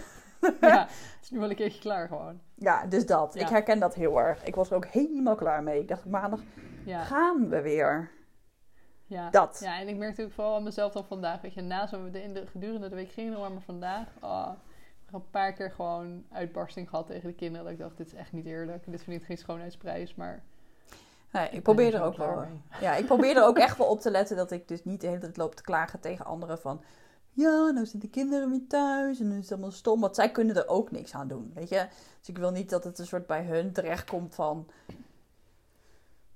Ja, 0.62 0.82
het 0.90 1.18
is 1.22 1.30
nu 1.32 1.40
wel 1.40 1.50
een 1.50 1.56
keertje 1.56 1.80
klaar 1.80 2.08
gewoon. 2.08 2.40
Ja, 2.56 2.86
dus 2.86 3.06
dat. 3.06 3.34
Ja. 3.34 3.42
Ik 3.42 3.48
herken 3.48 3.80
dat 3.80 3.96
heel 3.96 4.20
erg. 4.20 4.44
Ik 4.44 4.56
was 4.56 4.70
er 4.70 4.76
ook 4.76 4.86
helemaal 4.86 5.36
klaar 5.36 5.64
mee. 5.64 5.80
Ik 5.80 5.88
dacht, 5.88 6.06
maandag 6.06 6.40
Ja, 6.86 7.04
gaan 7.04 7.50
we 7.50 7.62
weer. 7.62 8.12
ja. 9.06 9.30
Dat. 9.30 9.60
Ja, 9.64 9.80
en 9.80 9.88
ik 9.88 9.98
merkte 9.98 10.24
ook 10.24 10.32
vooral 10.32 10.56
aan 10.56 10.64
mezelf 10.64 10.94
dan 10.94 11.06
vandaag. 11.06 11.42
Weet 11.42 11.54
je, 11.54 11.62
na 11.62 11.88
zo 11.88 12.10
de, 12.10 12.24
in 12.24 12.34
de, 12.34 12.48
gedurende 12.48 12.90
de 12.90 12.96
week 12.96 13.12
ging 13.12 13.30
het 13.30 13.40
nog 13.40 13.50
maar 13.50 13.62
vandaag. 13.62 14.08
Oh, 14.22 14.50
ik 15.06 15.12
heb 15.12 15.14
een 15.14 15.30
paar 15.30 15.54
keer 15.54 15.72
gewoon 15.72 16.24
uitbarsting 16.32 16.90
gehad 16.90 17.08
tegen 17.08 17.28
de 17.30 17.36
kinderen. 17.36 17.64
Dat 17.64 17.74
ik 17.74 17.80
dacht, 17.80 17.98
dit 17.98 18.08
is 18.08 18.14
echt 18.14 18.32
niet 18.32 18.46
eerlijk. 18.46 18.84
Dit 18.88 19.04
verdient 19.04 19.26
geen 19.26 19.38
schoonheidsprijs, 19.38 20.16
maar... 20.16 20.44
Nee, 21.32 21.50
ik 21.50 21.64
probeer 21.64 21.94
er 21.94 22.00
er 22.00 22.06
ook 22.06 22.18
wel. 22.18 22.36
mee. 22.36 22.62
Ja, 22.82 22.96
ik 22.96 23.06
probeer 23.06 23.38
er 23.38 23.44
ook 23.46 23.58
echt 23.58 23.78
wel 23.78 23.88
op 23.88 24.00
te 24.00 24.12
letten 24.12 24.38
dat 24.38 24.52
ik 24.52 24.68
dus 24.68 24.84
niet 24.84 25.02
de 25.02 25.08
hele 25.08 25.20
tijd 25.20 25.38
loop 25.38 25.56
te 25.56 25.64
klagen 25.64 26.00
tegen 26.00 26.26
anderen 26.26 26.60
van. 26.60 26.84
Ja, 27.38 27.70
nou 27.70 27.78
zitten 27.86 28.00
de 28.00 28.10
kinderen 28.10 28.50
weer 28.50 28.68
thuis 28.68 29.20
en 29.20 29.28
nu 29.28 29.36
is 29.38 29.42
het 29.44 29.52
allemaal 29.52 29.72
stom. 29.72 30.00
Want 30.02 30.16
zij 30.16 30.32
kunnen 30.32 30.56
er 30.56 30.68
ook 30.68 30.92
niks 30.92 31.14
aan 31.14 31.28
doen, 31.28 31.52
weet 31.54 31.70
je. 31.70 31.86
Dus 32.20 32.30
ik 32.30 32.38
wil 32.38 32.52
niet 32.52 32.70
dat 32.70 32.84
het 32.84 33.00
een 33.00 33.06
soort 33.06 33.28
bij 33.28 33.44
hun 33.44 33.72
terechtkomt 33.72 34.36
van... 34.36 34.68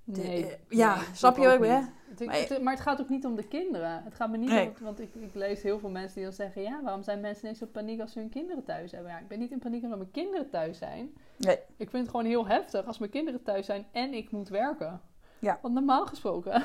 De- 0.04 0.22
Nee. 0.22 0.46
eh, 0.46 0.57
ja, 0.69 0.96
nee, 0.96 1.06
snap 1.13 1.38
je 1.38 1.48
ook 1.48 1.66
hè? 1.66 1.80
Maar- 2.25 2.36
het- 2.36 2.62
maar 2.62 2.74
het 2.74 2.81
gaat 2.81 3.01
ook 3.01 3.10
niet 3.10 3.25
om 3.25 3.36
de 3.36 3.48
kinderen. 3.48 4.04
Het 4.04 4.13
gaat 4.16 4.30
me 4.30 4.38
niet 4.38 4.50
Nee. 4.50 4.68
om... 4.68 4.74
Want 4.81 5.00
ik, 5.00 5.13
ik 5.16 5.34
lees 5.34 5.62
heel 5.62 5.80
veel 5.80 5.90
mensen 5.90 6.16
die 6.16 6.24
dan 6.24 6.34
zeggen... 6.34 6.62
Ja, 6.62 6.81
waarom 6.84 7.04
zijn 7.04 7.19
mensen 7.19 7.44
ineens 7.44 7.60
zo 7.60 7.66
paniek 7.66 8.02
als 8.02 8.12
ze 8.12 8.19
hun 8.19 8.30
kinderen 8.30 8.63
thuis 8.63 8.92
hebben? 8.92 9.12
Ja, 9.12 9.18
ik 9.19 9.28
ben 9.28 9.40
niet 9.40 9.52
in 9.52 9.60
paniek 9.60 9.84
omdat 9.84 9.98
mijn 9.98 10.12
kinderen 10.12 10.50
thuis 10.50 10.78
zijn. 10.78 11.13
Nee. 11.38 11.57
Ik 11.78 11.90
vind 11.90 12.02
het 12.02 12.10
gewoon 12.10 12.25
heel 12.25 12.48
heftig 12.48 12.86
als 12.86 12.98
mijn 12.98 13.12
kinderen 13.12 13.44
thuis 13.44 13.66
zijn 13.66 13.86
en 13.92 14.13
ik 14.13 14.31
moet 14.31 14.50
werken. 14.50 15.02
Ja. 15.40 15.60
Want 15.62 15.74
normaal 15.74 16.06
gesproken 16.06 16.63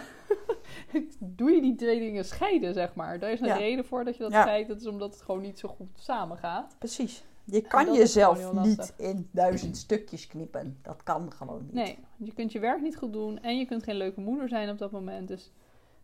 doe 1.19 1.51
je 1.51 1.61
die 1.61 1.75
twee 1.75 1.99
dingen 2.01 2.25
scheiden, 2.25 2.75
zeg 2.75 2.95
maar. 2.95 3.19
Daar 3.19 3.31
is 3.33 3.41
een 3.41 3.47
Ja. 3.47 3.57
reden 3.57 3.85
voor 3.85 4.05
dat 4.05 4.17
je 4.17 4.23
dat 4.23 4.33
Ja. 4.33 4.43
scheidt. 4.43 4.69
Dat 4.69 4.81
is 4.81 4.87
omdat 4.87 5.13
het 5.15 5.23
gewoon 5.23 5.41
niet 5.41 5.59
zo 5.59 5.69
goed 5.69 5.89
samen 5.95 6.37
gaat. 6.39 6.75
Precies. 6.79 7.25
Je 7.45 7.61
kan 7.61 7.95
jezelf 7.95 8.53
niet 8.53 8.95
in 8.97 9.29
duizend 9.31 9.77
stukjes 9.77 10.27
knippen. 10.27 10.79
Dat 10.83 11.03
kan 11.03 11.33
gewoon 11.33 11.63
niet. 11.63 11.73
Nee, 11.73 11.99
je 12.17 12.33
kunt 12.33 12.53
je 12.53 12.59
werk 12.59 12.81
niet 12.81 12.97
goed 12.97 13.13
doen 13.13 13.39
en 13.43 13.59
je 13.59 13.65
kunt 13.67 13.83
geen 13.83 13.97
leuke 13.97 14.21
moeder 14.21 14.49
zijn 14.49 14.71
op 14.71 14.79
dat 14.79 14.91
moment. 14.91 15.29
Dus 15.29 15.53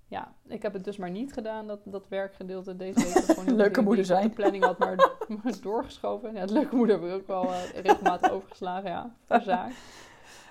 ja, 0.09 0.33
ik 0.47 0.63
heb 0.63 0.73
het 0.73 0.85
dus 0.85 0.97
maar 0.97 1.11
niet 1.11 1.33
gedaan, 1.33 1.67
dat, 1.67 1.81
dat 1.85 2.09
werkgedeelte 2.09 2.77
deze 2.77 3.01
week. 3.01 3.25
Gewoon 3.39 3.57
Leuke 3.63 3.81
moeder 3.83 4.05
zijn. 4.05 4.29
de 4.29 4.35
planning 4.35 4.65
had, 4.65 4.79
maar, 4.79 4.97
maar 5.43 5.61
doorgeschoven. 5.63 6.33
Ja, 6.35 6.41
het 6.41 6.51
leuke 6.51 6.77
moeder 6.77 7.01
heb 7.01 7.09
ik 7.09 7.15
ook 7.15 7.27
wel 7.27 7.53
eh, 7.53 7.81
regelmatig 7.83 8.31
overgeslagen, 8.31 8.91
ja, 8.91 9.15
voor 9.27 9.41
zaak. 9.41 9.73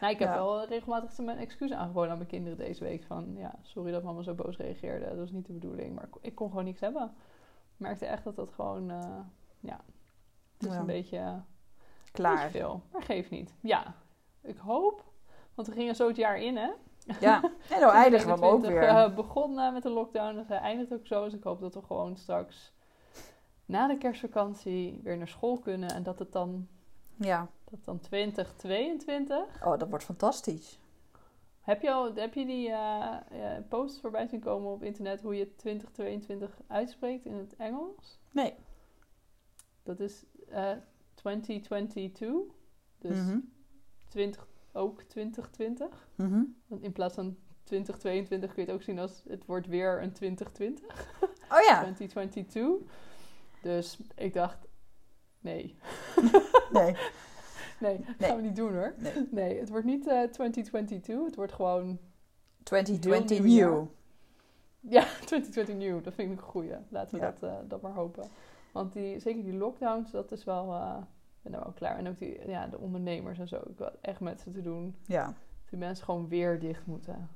Nou, 0.02 0.14
ik 0.14 0.20
heb 0.20 0.28
Ja. 0.28 0.34
wel 0.36 0.66
regelmatig 0.66 1.18
mijn 1.18 1.38
excuus 1.38 1.72
aangeboden 1.72 2.12
aan 2.12 2.18
mijn 2.18 2.30
kinderen 2.30 2.58
deze 2.58 2.84
week. 2.84 3.04
Van, 3.04 3.36
ja, 3.36 3.56
sorry 3.62 3.92
dat 3.92 4.04
mama 4.04 4.22
zo 4.22 4.34
boos 4.34 4.58
reageerde. 4.58 5.06
Dat 5.06 5.18
was 5.18 5.32
niet 5.32 5.46
de 5.46 5.54
bedoeling. 5.54 5.96
Maar 5.96 6.10
ik, 6.22 6.36
kon 6.36 6.50
gewoon 6.50 6.64
niks 6.66 6.80
hebben. 6.80 7.04
Ik 7.74 7.80
merkte 7.80 8.06
echt 8.06 8.24
dat 8.24 8.36
dat 8.36 8.52
gewoon, 8.54 8.90
eh, 8.92 9.18
ja, 9.60 9.80
het 10.58 10.68
is 10.68 10.74
Ja. 10.74 10.80
een 10.80 10.86
beetje... 10.86 11.18
eh, 11.18 11.34
Klaar. 12.12 12.36
Beetje 12.36 12.50
veel, 12.60 12.82
maar 12.92 13.02
geeft 13.04 13.30
niet. 13.30 13.54
Ja, 13.62 13.94
ik 14.42 14.58
hoop. 14.58 15.04
Want 15.54 15.68
we 15.68 15.74
gingen 15.74 15.96
zo 15.96 16.08
het 16.08 16.16
jaar 16.16 16.38
in, 16.40 16.58
hè? 16.58 16.70
Ja. 17.20 17.42
En 17.70 17.80
nou 17.80 17.94
eindigen 17.94 18.26
we 18.28 18.32
hem 18.34 18.44
ook 18.44 18.60
2021, 18.60 18.70
weer. 19.06 19.14
begon 19.14 19.60
eh, 19.60 19.74
met 19.74 19.84
de 19.84 19.90
lockdown, 19.90 20.36
dus 20.36 20.48
hij 20.48 20.58
eindigt 20.58 20.94
ook 20.94 21.08
zo. 21.08 21.24
Dus 21.24 21.34
ik 21.34 21.44
hoop 21.44 21.60
dat 21.60 21.74
we 21.74 21.82
gewoon 21.82 22.16
straks 22.18 22.74
na 23.66 23.88
de 23.88 23.98
kerstvakantie 23.98 25.00
weer 25.04 25.18
naar 25.18 25.28
school 25.28 25.58
kunnen. 25.60 25.90
En 25.90 26.04
dat 26.04 26.20
het 26.20 26.32
dan, 26.32 26.68
Ja. 27.20 27.48
dat 27.70 27.86
dan 27.86 28.00
2022... 28.00 29.38
Oh, 29.66 29.78
dat 29.80 29.90
wordt 29.90 30.04
fantastisch. 30.04 30.80
Heb 31.62 31.82
je, 31.82 31.92
al, 31.92 32.16
heb 32.16 32.34
je 32.34 32.46
die 32.46 32.70
eh, 32.72 33.16
posts 33.70 34.00
voorbij 34.02 34.28
zien 34.28 34.40
komen 34.40 34.72
op 34.72 34.84
internet 34.84 35.22
hoe 35.22 35.36
je 35.36 35.56
2022 35.56 36.58
uitspreekt 36.68 37.26
in 37.26 37.34
het 37.34 37.56
Engels? 37.56 38.20
Nee. 38.32 38.54
Dat 39.84 40.00
is 40.00 40.26
eh 40.50 40.72
2022. 41.14 42.30
Dus 42.98 43.18
Mhm. 43.18 43.40
20, 44.08 44.48
ook 44.72 45.02
2020. 45.02 46.08
Mhm. 46.16 46.42
Want 46.68 46.82
in 46.84 46.92
plaats 46.92 47.16
van 47.16 47.38
2022 47.64 48.54
kun 48.54 48.62
je 48.64 48.68
het 48.68 48.78
ook 48.80 48.84
zien 48.86 49.00
als 49.00 49.24
het 49.28 49.46
wordt 49.46 49.68
weer 49.68 50.02
een 50.02 50.12
2020. 50.14 51.08
Oh 51.52 51.62
ja. 51.68 51.80
2022. 51.84 52.92
Dus 53.62 54.00
ik 54.16 54.34
dacht, 54.34 54.68
nee. 55.42 55.76
Nee. 56.72 56.96
Nee, 57.80 57.98
dat 57.98 58.18
Nee. 58.20 58.28
gaan 58.30 58.36
we 58.38 58.42
niet 58.44 58.56
doen 58.56 58.74
hoor. 58.74 58.94
nee. 58.98 59.28
Nee, 59.32 59.60
het 59.60 59.70
wordt 59.70 59.86
niet 59.86 60.08
eh 60.08 60.22
2022. 60.22 61.26
Het 61.26 61.36
wordt 61.36 61.54
gewoon 61.54 62.00
2020 62.64 63.38
Heel 63.38 63.46
nieuw 63.46 63.56
jaar. 63.58 63.70
new. 63.72 63.86
Ja, 64.80 65.04
2020 65.26 65.76
nieuw. 65.76 66.02
Dat 66.02 66.14
vind 66.14 66.32
ik 66.32 66.38
een 66.38 66.44
goeie. 66.44 66.74
Laten 66.90 67.20
we 67.20 67.26
Ja. 67.26 67.32
dat, 67.40 67.44
eh, 67.50 67.56
dat 67.68 67.82
maar 67.82 67.92
hopen. 67.94 68.30
Want 68.72 68.94
die, 68.94 69.20
zeker 69.20 69.44
die 69.44 69.54
lockdowns, 69.54 70.12
dat 70.12 70.32
is 70.32 70.44
wel... 70.44 70.76
ik 70.76 71.06
ben 71.42 71.54
er 71.54 71.60
wel 71.64 71.72
klaar. 71.76 71.98
En 71.98 72.08
ook 72.08 72.20
die, 72.20 72.48
ja, 72.48 72.68
de 72.68 72.78
ondernemers 72.78 73.40
en 73.40 73.48
zo. 73.48 73.56
Ik 73.56 73.78
wil 73.78 73.92
echt 74.02 74.20
met 74.20 74.42
ze 74.42 74.52
te 74.52 74.62
doen. 74.62 74.96
Ja. 75.06 75.34
Die 75.70 75.80
mensen 75.80 76.06
gewoon 76.06 76.28
weer 76.28 76.60
dicht 76.60 76.86
moeten. 76.86 77.30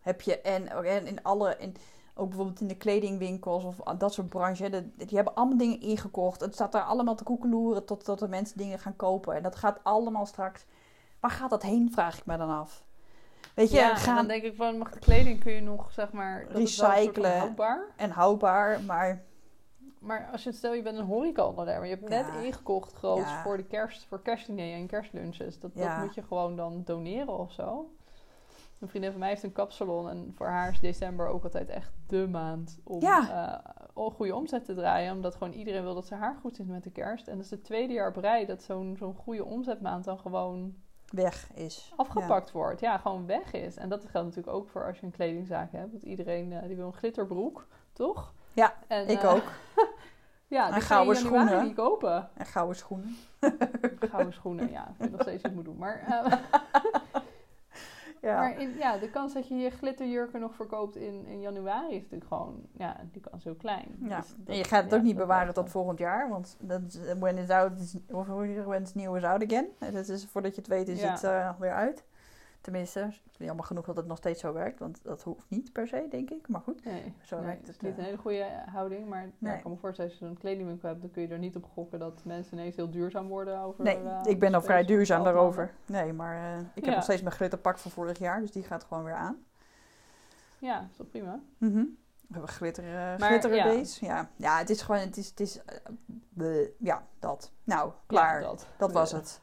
Heb 0.00 0.20
je, 0.20 0.40
en, 0.40 0.68
en 0.84 1.06
in 1.06 1.22
alle, 1.22 1.56
in, 1.58 1.74
ook 2.14 2.28
bijvoorbeeld 2.28 2.60
in 2.60 2.68
de 2.68 2.76
kledingwinkels 2.76 3.64
of 3.64 3.76
dat 3.76 4.12
soort 4.12 4.30
de- 4.30 4.90
die 4.96 5.16
hebben 5.16 5.34
allemaal 5.34 5.56
dingen 5.58 5.80
ingekocht. 5.80 6.40
Het 6.40 6.54
staat 6.54 6.72
daar 6.72 6.82
allemaal 6.82 7.14
te 7.14 7.24
koekeloeren 7.24 7.84
tot, 7.84 8.04
tot 8.04 8.18
de 8.18 8.28
mensen 8.28 8.58
dingen 8.58 8.78
gaan 8.78 8.96
kopen. 8.96 9.34
En 9.34 9.42
dat 9.42 9.56
gaat 9.56 9.80
allemaal 9.82 10.26
straks. 10.26 10.64
Waar 11.20 11.30
gaat 11.30 11.50
dat 11.50 11.62
heen, 11.62 11.92
vraag 11.92 12.18
ik 12.18 12.26
me 12.26 12.36
dan 12.36 12.50
af. 12.50 12.84
Weet 13.54 13.70
je, 13.70 13.76
ja, 13.76 13.94
gaan 13.94 14.16
dan 14.16 14.26
denk 14.26 14.42
ik 14.42 14.56
van, 14.56 14.78
mag 14.78 14.98
kleding 14.98 15.40
kun 15.40 15.52
je 15.52 15.60
nog, 15.60 15.92
zeg 15.92 16.12
maar... 16.12 16.46
Recyclen. 16.48 17.38
houdbaar. 17.38 17.84
en 17.96 18.10
houdbaar, 18.10 18.80
maar 18.80 19.24
Maar 19.98 20.28
als 20.32 20.42
je 20.44 20.52
stel 20.52 20.74
je 20.74 20.82
bent 20.82 20.98
een 20.98 21.04
horecaondernemer, 21.04 21.84
je 21.84 21.94
hebt 21.94 22.08
net 22.08 22.26
ingekocht 22.44 22.92
groot 22.92 23.18
Ja. 23.18 23.42
voor 23.42 23.56
de 23.56 23.64
kerst, 23.64 24.04
voor 24.08 24.22
kerstdiner 24.22 24.72
en 24.74 24.86
kerstlunches. 24.86 25.58
Dat, 25.60 25.74
dat 25.74 25.98
moet 25.98 26.14
je 26.14 26.22
gewoon 26.22 26.56
dan 26.56 26.82
doneren 26.84 27.38
of 27.38 27.52
zo. 27.52 27.90
Een 28.82 28.88
vriendin 28.88 29.10
van 29.10 29.20
mij 29.20 29.28
heeft 29.28 29.42
een 29.42 29.52
kapsalon 29.52 30.08
en 30.08 30.32
voor 30.36 30.46
haar 30.46 30.70
is 30.70 30.80
december 30.80 31.26
ook 31.26 31.44
altijd 31.44 31.68
echt 31.68 31.92
de 32.06 32.28
maand 32.28 32.78
om 32.84 33.00
Ja. 33.00 33.30
eh, 33.94 34.06
goede 34.14 34.34
omzet 34.34 34.64
te 34.64 34.74
draaien. 34.74 35.12
Omdat 35.12 35.34
gewoon 35.34 35.52
iedereen 35.52 35.82
wil 35.82 35.94
dat 35.94 36.06
ze 36.06 36.14
haar 36.14 36.36
goed 36.40 36.56
zit 36.56 36.68
met 36.68 36.82
de 36.84 36.90
kerst. 36.90 37.28
En 37.28 37.36
dat 37.36 37.44
is 37.44 37.50
het 37.50 37.64
tweede 37.64 37.92
jaar 37.92 38.08
op 38.08 38.16
rij 38.16 38.46
dat 38.46 38.62
zo'n 38.62 38.96
zo'n 38.98 39.14
goede 39.14 39.44
omzetmaand 39.44 40.04
dan 40.04 40.18
gewoon 40.18 40.74
weg 41.12 41.50
is. 41.54 41.92
afgepakt 41.96 42.52
wordt. 42.52 42.80
Ja, 42.80 42.98
gewoon 42.98 43.26
weg 43.26 43.52
is. 43.52 43.76
En 43.76 43.88
dat 43.88 44.00
geldt 44.08 44.26
natuurlijk 44.28 44.56
ook 44.56 44.68
voor 44.68 44.86
als 44.86 44.98
je 44.98 45.06
een 45.06 45.12
kledingzaak 45.12 45.72
hebt. 45.72 45.90
Want 45.90 46.02
iedereen 46.02 46.52
eh, 46.52 46.62
die 46.66 46.76
wil 46.76 46.86
een 46.86 46.92
glitterbroek, 46.92 47.66
toch? 47.92 48.34
Ja, 48.52 48.74
En, 48.86 49.08
Ik 49.08 49.22
eh, 49.22 49.34
ook. 49.34 49.42
Ja, 50.46 50.66
En 50.66 50.72
die 50.72 50.82
gouden 50.82 51.16
schoenen. 51.16 51.64
niet 51.64 51.74
kopen. 51.74 52.28
En 52.34 52.46
gouden 52.46 52.76
schoenen. 52.76 53.16
Gouden 54.10 54.32
schoenen, 54.32 54.70
ja. 54.70 54.88
Ik 54.88 54.94
vind 54.98 55.10
nog 55.12 55.20
steeds 55.22 55.42
wat 55.42 55.50
ik 55.50 55.56
moet 55.56 55.64
doen. 55.64 55.76
Maar, 55.76 56.02
Ja. 58.22 58.38
maar 58.40 58.60
in, 58.60 58.76
ja, 58.78 58.98
de 58.98 59.10
kans 59.10 59.32
dat 59.32 59.48
je 59.48 59.54
je 59.54 59.70
glitterjurken 59.70 60.40
nog 60.40 60.54
verkoopt 60.54 60.96
in, 60.96 61.26
in 61.26 61.40
januari 61.40 61.94
is 61.94 62.02
natuurlijk 62.02 62.30
gewoon... 62.30 62.60
Ja, 62.72 62.96
die 63.12 63.20
kans 63.30 63.44
heel 63.44 63.54
klein. 63.54 63.96
Ja. 64.00 64.16
Dus 64.20 64.28
dat- 64.28 64.46
en 64.46 64.56
je 64.56 64.64
gaat 64.64 64.82
het 64.82 64.90
ja, 64.90 64.96
ook 64.96 65.02
niet 65.02 65.16
bewaren 65.16 65.54
tot 65.54 65.70
volgend 65.70 65.98
jaar, 65.98 66.28
want 66.28 66.56
dat 66.60 66.80
is, 66.88 66.98
when 67.18 67.38
it's 67.38 67.50
out, 67.50 67.78
is, 67.80 67.96
of 68.10 68.26
when 68.66 68.80
it's 68.82 68.94
new 68.94 69.16
is 69.16 69.24
out 69.24 69.42
again. 69.44 69.66
Dat 69.92 70.08
is, 70.08 70.26
voordat 70.26 70.54
je 70.54 70.60
het 70.60 70.70
weet 70.70 70.88
is 70.88 71.02
het 71.02 71.24
eh, 71.24 71.50
weer 71.58 71.72
uit. 71.74 72.04
Tenminste, 72.62 73.10
jammer 73.38 73.64
genoeg 73.64 73.84
dat 73.86 73.96
het 73.96 74.06
nog 74.06 74.16
steeds 74.16 74.40
zo 74.40 74.52
werkt, 74.52 74.78
want 74.78 74.98
dat 75.02 75.22
hoeft 75.22 75.44
niet 75.48 75.72
per 75.72 75.86
se, 75.88 76.06
denk 76.10 76.30
ik. 76.30 76.48
Maar 76.48 76.60
goed. 76.60 76.84
Nee, 76.84 77.14
Zo 77.22 77.36
nee, 77.36 77.44
werkt 77.44 77.60
het 77.60 77.68
is 77.68 77.74
het, 77.74 77.82
niet 77.84 77.92
eh. 77.92 77.98
een 77.98 78.04
hele 78.04 78.16
goede 78.16 78.46
houding. 78.66 79.08
Maar 79.08 79.22
ja, 79.22 79.30
Nee. 79.38 79.54
ik 79.56 79.62
kan 79.62 79.70
me 79.70 79.76
voorstellen, 79.76 80.10
als 80.10 80.20
je 80.20 80.26
zo'n 80.26 80.38
kledingwinkel 80.38 80.88
hebt... 80.88 81.00
dan 81.00 81.10
kun 81.10 81.22
je 81.22 81.28
er 81.28 81.38
niet 81.38 81.56
op 81.56 81.64
gokken 81.64 81.98
dat 81.98 82.24
mensen 82.24 82.58
ineens 82.58 82.76
heel 82.76 82.90
duurzaam 82.90 83.28
worden 83.28 83.60
over... 83.60 83.84
Nee, 83.84 83.96
eh, 83.96 84.20
ik 84.24 84.38
ben 84.38 84.54
al 84.54 84.62
vrij 84.62 84.84
duurzaam 84.84 85.24
daarover. 85.24 85.74
Nee, 85.86 86.12
maar 86.12 86.36
eh, 86.36 86.58
ik 86.60 86.66
heb 86.74 86.84
Ja. 86.84 86.94
nog 86.94 87.02
steeds 87.02 87.22
mijn 87.22 87.34
glitterpak 87.34 87.78
van 87.78 87.90
vorig 87.90 88.18
jaar, 88.18 88.40
dus 88.40 88.50
die 88.52 88.62
gaat 88.62 88.84
gewoon 88.84 89.04
weer 89.04 89.14
aan. 89.14 89.44
Ja, 90.58 90.86
is 90.90 90.96
toch 90.96 91.08
prima? 91.10 91.40
Mhm. 91.58 91.74
We 92.26 92.38
hebben 92.38 92.48
glitter, 92.48 92.84
eh 92.84 92.92
Maar, 92.92 93.18
glitter 93.18 93.54
ja. 93.54 93.82
Ja. 94.00 94.28
ja, 94.36 94.58
het 94.58 94.70
is 94.70 94.82
gewoon, 94.82 95.00
het 95.00 95.16
is, 95.16 95.28
het 95.28 95.40
is 95.40 95.60
ja, 96.78 97.06
dat. 97.18 97.52
Nou, 97.64 97.92
klaar. 98.06 98.40
Ja, 98.40 98.46
dat. 98.46 98.66
dat. 98.78 98.92
was 98.92 99.12
het. 99.12 99.40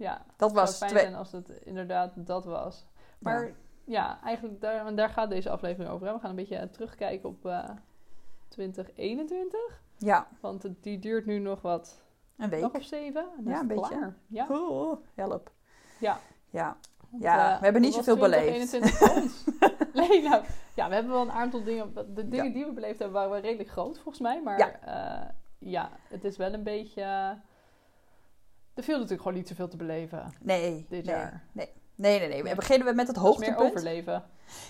Ja, 0.00 0.24
Dat 0.36 0.52
was 0.52 0.76
fijn 0.76 0.90
twee... 0.90 1.02
zijn 1.02 1.14
als 1.14 1.32
het 1.32 1.48
inderdaad 1.50 2.12
dat 2.16 2.44
was. 2.44 2.86
Maar 3.18 3.46
Ja. 3.46 3.52
ja, 3.84 4.20
eigenlijk 4.24 4.60
daar, 4.60 4.84
want 4.84 4.96
daar 4.96 5.08
gaat 5.08 5.30
deze 5.30 5.50
aflevering 5.50 5.92
over. 5.92 6.06
Hè? 6.06 6.12
We 6.12 6.18
gaan 6.20 6.30
een 6.30 6.36
beetje 6.36 6.56
eh, 6.56 6.68
terugkijken 6.68 7.28
op 7.28 7.46
eh 7.46 7.68
2021. 8.48 9.60
Ja, 9.96 10.26
Want 10.40 10.62
het- 10.62 10.82
die 10.82 10.98
duurt 10.98 11.26
nu 11.26 11.38
nog 11.38 11.62
wat, 11.62 12.02
een 12.36 12.48
week. 12.50 12.60
nog 12.62 12.72
of 12.72 12.82
zeven. 12.84 13.26
Ja, 13.44 13.60
een 13.60 13.66
beetje. 13.66 13.88
klaar. 13.96 14.14
Ja, 14.26 14.46
Oh, 14.50 15.04
help. 15.14 15.50
Ja. 15.98 16.18
Ja. 16.50 16.76
want, 17.10 17.22
Ja, 17.22 17.52
eh, 17.52 17.58
we 17.58 17.64
hebben 17.64 17.82
niet 17.82 17.94
zoveel 17.94 18.16
beleefd. 18.16 18.68
2021 18.68 18.98
voor 18.98 19.22
ons? 19.22 19.44
nee, 20.08 20.22
nou, 20.22 20.44
ja, 20.74 20.88
we 20.88 20.94
hebben 20.94 21.12
wel 21.12 21.22
een 21.22 21.32
aantal 21.32 21.62
dingen. 21.64 21.94
De 21.94 22.28
dingen 22.28 22.46
Ja. 22.46 22.52
die 22.52 22.64
we 22.64 22.72
beleefd 22.72 22.98
hebben 22.98 23.16
waren 23.16 23.30
wel 23.32 23.40
redelijk 23.40 23.68
groot 23.70 23.94
volgens 23.98 24.20
mij. 24.20 24.42
Maar 24.42 24.58
ja 25.58 25.90
het 26.08 26.24
is 26.24 26.36
wel 26.36 26.52
een 26.52 26.62
beetje... 26.62 27.36
er 28.74 28.82
viel 28.82 28.94
natuurlijk 28.94 29.22
gewoon 29.22 29.36
niet 29.36 29.48
zoveel 29.48 29.68
te 29.68 29.76
beleven 29.76 30.32
Nee, 30.40 30.86
dit 30.88 31.04
nee. 31.04 31.14
jaar. 31.14 31.42
Nee, 31.52 31.68
nee, 31.94 32.18
nee. 32.28 32.36
We 32.36 32.42
Nee. 32.42 32.54
beginnen 32.54 32.86
we 32.88 32.94
met 32.94 33.06
het 33.06 33.16
was 33.16 33.24
meer 33.38 33.48
hoogtepunt. 33.48 33.70
overleven. 33.76 34.22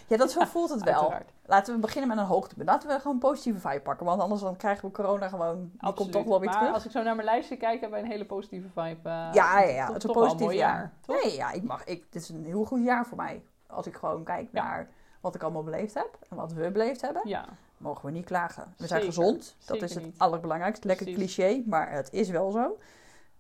Ja, 0.07 0.17
dat 0.17 0.31
zo 0.31 0.45
voelt 0.45 0.71
het 0.71 0.83
wel. 0.83 0.95
Uiteraard. 1.01 1.31
Laten 1.47 1.75
we 1.75 1.81
beginnen 1.81 2.09
met 2.09 2.19
een 2.19 2.25
hoogtepunt. 2.25 2.69
Laten 2.69 2.89
we 2.89 2.95
gewoon 2.99 3.13
een 3.13 3.19
positieve 3.19 3.59
vibe 3.69 3.81
pakken. 3.81 4.07
Want 4.07 4.21
anders 4.23 4.41
dan 4.41 4.57
krijgen 4.57 4.89
we 4.89 4.95
corona 4.95 5.29
gewoon... 5.29 5.71
Die 5.79 5.93
komt 5.93 6.13
toch 6.13 6.25
wel 6.25 6.41
weer 6.41 6.49
maar 6.49 6.59
terug. 6.59 6.75
als 6.75 6.85
ik 6.85 6.91
zo 6.91 7.03
naar 7.03 7.15
mijn 7.15 7.27
lijstje 7.27 7.57
kijk, 7.57 7.81
hebben 7.81 7.91
wij 7.91 8.01
een 8.01 8.13
hele 8.13 8.27
positieve 8.27 8.69
vibe. 8.69 9.09
eh, 9.09 9.29
Ja, 9.33 9.61
ja, 9.61 9.61
ja. 9.69 9.87
Het 9.87 9.97
is 9.97 10.05
een 10.05 10.13
positief 10.15 10.41
mooi 10.47 10.57
jaar. 10.57 10.93
toch? 11.07 11.23
Nee, 11.25 11.35
ja, 11.37 11.53
ik 11.53 11.63
mag... 11.63 11.85
Ik, 11.85 12.13
dit 12.13 12.23
is 12.23 12.29
een 12.29 12.45
heel 12.45 12.65
goed 12.65 12.85
jaar 12.85 13.07
voor 13.07 13.17
mij. 13.17 13.43
Als 13.67 13.87
ik 13.87 13.97
gewoon 13.97 14.25
kijk 14.25 14.49
Ja. 14.53 14.63
naar 14.63 14.89
wat 15.21 15.35
ik 15.35 15.43
allemaal 15.43 15.65
beleefd 15.65 15.95
heb. 15.95 16.19
En 16.31 16.37
wat 16.37 16.53
we 16.53 16.71
beleefd 16.71 17.01
hebben. 17.01 17.23
Ja, 17.29 17.45
Mogen 17.77 18.05
we 18.05 18.11
niet 18.11 18.25
klagen. 18.25 18.63
We 18.77 18.87
zijn 18.87 19.01
Zeker. 19.03 19.07
gezond. 19.15 19.39
Dat 19.59 19.67
Zeker 19.67 19.83
is 19.83 19.95
het 19.95 20.05
niet. 20.05 20.19
allerbelangrijkste. 20.19 20.87
Lekker 20.87 21.07
Precies. 21.13 21.35
cliché, 21.35 21.63
maar 21.67 21.91
het 21.93 22.13
is 22.13 22.29
wel 22.29 22.51
zo. 22.51 22.79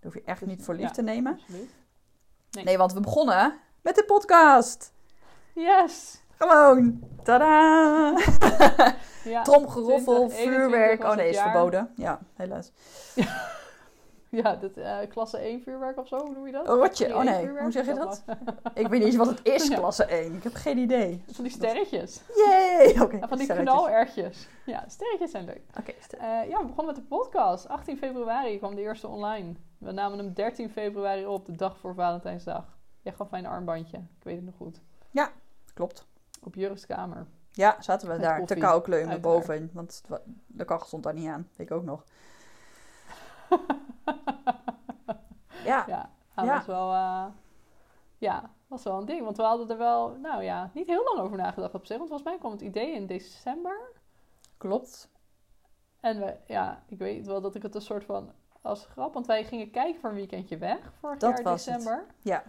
Dat 0.00 0.12
hoef 0.12 0.14
je 0.14 0.28
echt 0.28 0.40
Dus, 0.40 0.48
niet 0.48 0.64
voor 0.64 0.74
lief 0.74 0.82
ja. 0.86 0.90
te 0.90 1.02
nemen. 1.02 1.40
Nee. 2.50 2.64
Nee, 2.64 2.78
want 2.78 2.92
we 2.92 3.00
begonnen 3.00 3.58
met 3.80 3.94
de 3.94 4.04
podcast. 4.04 4.92
Yes! 5.54 6.22
Gewoon. 6.38 7.02
Tadaa! 7.22 8.14
Ja, 9.24 9.42
Tromgeroffel, 9.42 10.28
2021 10.28 10.38
vuurwerk. 10.38 11.04
Oh 11.04 11.14
nee, 11.14 11.28
is 11.28 11.36
jaar. 11.36 11.50
verboden. 11.50 11.92
Ja, 11.96 12.20
helaas. 12.34 12.72
ja 14.28 14.56
dat, 14.62 14.76
eh, 14.76 14.98
klasse 15.08 15.38
1 15.38 15.62
vuurwerk 15.62 15.98
of 15.98 16.08
zo, 16.08 16.18
hoe 16.18 16.30
noem 16.34 16.46
je 16.46 16.52
dat? 16.52 16.66
Rotje. 16.66 17.14
Oh 17.14 17.22
nee, 17.22 17.34
1 17.34 17.40
vuurwerk? 17.40 17.62
hoe 17.62 17.72
zeg 17.72 17.86
je 17.86 17.94
dat? 17.94 18.24
Ik 18.74 18.88
weet 18.88 18.90
niet 18.90 19.02
eens 19.02 19.16
wat 19.16 19.26
het 19.28 19.40
is, 19.42 19.68
klasse 19.68 20.04
1. 20.04 20.34
Ik 20.34 20.42
heb 20.42 20.54
geen 20.54 20.78
idee. 20.78 21.24
Van 21.32 21.44
die 21.44 21.52
sterretjes. 21.52 22.20
Yay! 22.34 23.00
Oké, 23.00 23.18
van 23.28 23.38
die 23.38 23.46
knalertjes. 23.46 24.48
Ja, 24.66 24.84
sterretjes 24.88 25.30
zijn 25.30 25.44
leuk. 25.44 25.62
Oké, 25.78 25.92
Eh, 26.18 26.48
ja, 26.48 26.58
we 26.60 26.66
begonnen 26.66 26.86
met 26.86 26.96
de 26.96 27.02
podcast. 27.02 27.68
18 27.68 27.96
februari 27.96 28.58
kwam 28.58 28.74
de 28.74 28.80
eerste 28.80 29.08
online. 29.08 29.54
We 29.80 29.92
namen 29.92 30.18
hem 30.18 30.32
13 30.34 30.70
februari 30.70 31.26
op, 31.26 31.46
de 31.46 31.56
dag 31.56 31.78
voor 31.78 31.94
Valentijnsdag. 31.94 32.78
Jij 33.02 33.12
gaf 33.12 33.30
mij 33.30 33.40
een 33.40 33.46
armbandje. 33.46 33.96
Ik 33.98 34.24
weet 34.24 34.36
het 34.36 34.44
nog 34.44 34.54
goed. 34.56 34.80
klopt. 35.74 36.06
Op 36.42 36.54
Jurgens 36.54 36.86
kamer. 36.86 37.26
Ja, 37.50 37.76
zaten 37.82 38.06
we 38.08 38.12
Met 38.12 38.22
daar 38.22 38.34
te 38.34 38.38
koffie, 38.40 38.58
kou 38.62 38.82
kleumen 38.82 39.20
boven. 39.20 39.70
Want 39.72 40.02
de 40.46 40.64
kachel 40.64 40.86
stond 40.86 41.02
daar 41.02 41.14
niet 41.14 41.28
aan. 41.28 41.48
Weet 41.56 41.70
ik 41.70 41.76
ook 41.76 41.84
nog. 41.84 42.04
Ja, 45.64 45.84
Ja, 45.86 46.10
dat 46.34 46.44
Ja. 46.44 46.54
was 46.56 46.66
wel, 46.66 46.92
eh, 46.92 47.24
ja, 48.18 48.50
was 48.66 48.82
wel 48.82 48.98
een 48.98 49.04
ding. 49.06 49.24
Want 49.24 49.36
we 49.36 49.42
hadden 49.42 49.70
er 49.70 49.78
wel, 49.78 50.08
nou 50.10 50.42
ja, 50.42 50.70
niet 50.74 50.86
heel 50.86 51.04
lang 51.04 51.18
over 51.18 51.36
nagedacht 51.36 51.74
op 51.74 51.86
zich. 51.86 51.96
Want 51.96 52.08
volgens 52.08 52.28
mij 52.28 52.38
kwam 52.38 52.52
het 52.52 52.60
idee 52.60 52.94
in 52.94 53.06
december. 53.06 53.80
klopt. 54.56 55.10
En 56.00 56.18
we, 56.18 56.36
ja, 56.46 56.82
ik 56.86 56.98
weet 56.98 57.26
wel 57.26 57.40
dat 57.40 57.54
ik 57.54 57.62
het 57.62 57.74
een 57.74 57.80
soort 57.80 58.04
van 58.04 58.32
als 58.62 58.86
grap... 58.86 59.14
Want 59.14 59.26
wij 59.26 59.44
gingen 59.44 59.70
kijken 59.70 60.00
voor 60.00 60.10
een 60.10 60.16
weekendje 60.16 60.58
weg 60.58 60.78
vorig 61.00 61.18
Dat 61.18 61.30
jaar 61.30 61.42
was 61.42 61.64
het. 61.66 61.74
december. 61.74 62.06
Ja. 62.22 62.42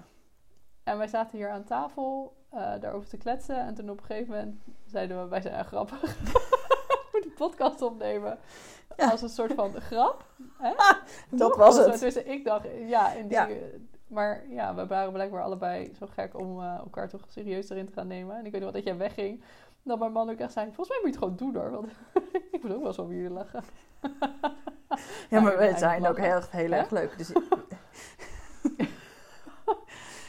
En 0.84 0.98
wij 0.98 1.08
zaten 1.08 1.38
hier 1.38 1.50
aan 1.50 1.64
tafel 1.64 2.36
eh, 2.50 2.80
daarover 2.80 3.10
te 3.10 3.18
kletsen. 3.18 3.56
En 3.60 3.74
toen 3.74 3.90
op 3.90 4.00
een 4.00 4.06
gegeven 4.06 4.34
moment 4.34 4.62
zeiden 4.86 5.22
we, 5.24 5.28
wij 5.30 5.42
zijn 5.42 5.66
grappig. 5.66 6.02
we 6.02 7.10
moeten 7.12 7.30
een 7.32 7.38
podcast 7.48 7.82
opnemen. 7.82 8.38
Ja. 8.98 9.10
Als 9.10 9.22
een 9.22 9.30
soort 9.30 9.54
van 9.54 9.72
grap. 9.82 10.26
Hè? 10.58 10.74
Dat 11.30 11.40
Toch? 11.40 11.56
was 11.56 11.78
het. 11.78 12.00
Dus 12.00 12.16
ik 12.16 12.46
dacht, 12.46 12.68
ja, 12.88 13.12
in 13.14 13.28
die, 13.28 13.38
Ja. 13.38 13.48
maar 14.08 14.48
ja, 14.50 14.76
we 14.76 14.88
waren 14.88 15.12
blijkbaar 15.14 15.44
allebei 15.44 15.94
zo 16.00 16.06
gek 16.10 16.38
om 16.38 16.60
eh, 16.62 16.78
elkaar 16.78 17.10
toch 17.10 17.22
serieus 17.28 17.70
erin 17.70 17.86
te 17.86 17.94
gaan 17.94 18.08
nemen. 18.08 18.38
En 18.38 18.46
ik 18.46 18.52
weet 18.52 18.62
nog 18.62 18.72
wel 18.72 18.82
dat 18.82 18.90
jij 18.90 18.98
wegging. 18.98 19.44
Dat 19.84 20.00
mijn 20.00 20.12
man 20.12 20.30
ook 20.30 20.38
echt 20.40 20.52
zei, 20.54 20.66
volgens 20.66 20.90
mij 20.90 20.98
moet 21.04 21.14
je 21.14 21.20
het 21.20 21.24
gewoon 21.40 21.54
doen 21.54 21.62
hoor. 21.62 21.72
Want 21.72 21.92
ik 22.52 22.64
moet 22.64 22.74
ook 22.74 22.82
wel 22.84 22.94
zo 22.94 23.02
om 23.02 23.12
jullie 23.12 23.30
lachen. 23.30 23.64
Ja, 25.30 25.40
maar 25.40 25.58
we 25.58 25.74
zijn 25.78 26.08
ook 26.08 26.18
heel, 26.18 26.42
heel 26.50 26.72
erg 26.72 26.90
leuk. 26.90 27.18
Dus 27.18 27.32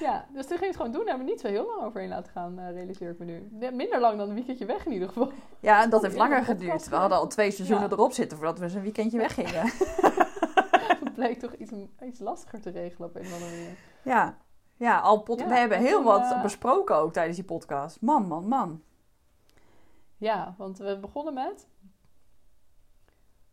Ja, 0.03 0.27
dus 0.33 0.47
toen 0.47 0.57
ging 0.59 0.67
het 0.71 0.77
gewoon 0.77 0.93
doen. 0.93 1.01
Daar 1.05 1.09
hebben 1.09 1.27
we 1.27 1.33
niet 1.33 1.41
zo 1.41 1.49
heel 1.49 1.67
lang 1.67 1.83
overheen 1.83 2.09
laten 2.09 2.33
gaan, 2.33 2.59
eh, 2.59 2.71
realiseer 2.71 3.11
ik 3.11 3.19
me 3.19 3.25
nu. 3.25 3.49
Minder 3.73 4.01
lang 4.01 4.19
dan 4.19 4.29
een 4.29 4.35
weekendje 4.35 4.67
weg 4.67 4.87
in 4.87 4.93
ieder 4.93 5.09
geval. 5.09 5.33
ja, 5.61 5.87
dat 5.87 6.03
heeft 6.03 6.17
langer 6.17 6.45
geduurd. 6.45 6.89
We 6.89 6.97
hadden 6.97 7.19
al 7.19 7.27
twee 7.27 7.51
seizoenen 7.51 7.89
Ja. 7.89 7.95
erop 7.95 8.13
zitten 8.13 8.37
voordat 8.37 8.59
we 8.59 8.65
eens 8.65 8.75
een 8.75 8.83
weekendje 8.83 9.19
weggingen. 9.19 9.63
Het 11.05 11.15
bleek 11.15 11.39
toch 11.39 11.55
iets, 11.55 11.73
iets 12.03 12.21
lastiger 12.21 12.61
te 12.61 12.71
regelen 12.71 13.09
op 13.09 13.17
een 13.17 13.23
of 13.23 13.33
andere 13.33 13.51
manier. 13.51 13.77
Ja, 14.03 14.37
ja 14.77 14.99
al 14.99 15.25
Ja, 15.27 15.49
we 15.49 15.55
hebben 15.55 15.79
en 15.79 15.85
heel 15.85 15.97
toen, 15.97 16.05
wat 16.05 16.21
eh, 16.21 16.43
besproken 16.43 16.97
ook 16.97 17.13
tijdens 17.13 17.37
die 17.37 17.47
podcast. 17.47 18.01
Man, 18.01 18.27
man, 18.27 18.49
man. 18.49 18.83
Ja, 20.17 20.55
want 20.59 20.79
we 20.79 20.99
begonnen 20.99 21.35
met... 21.35 21.67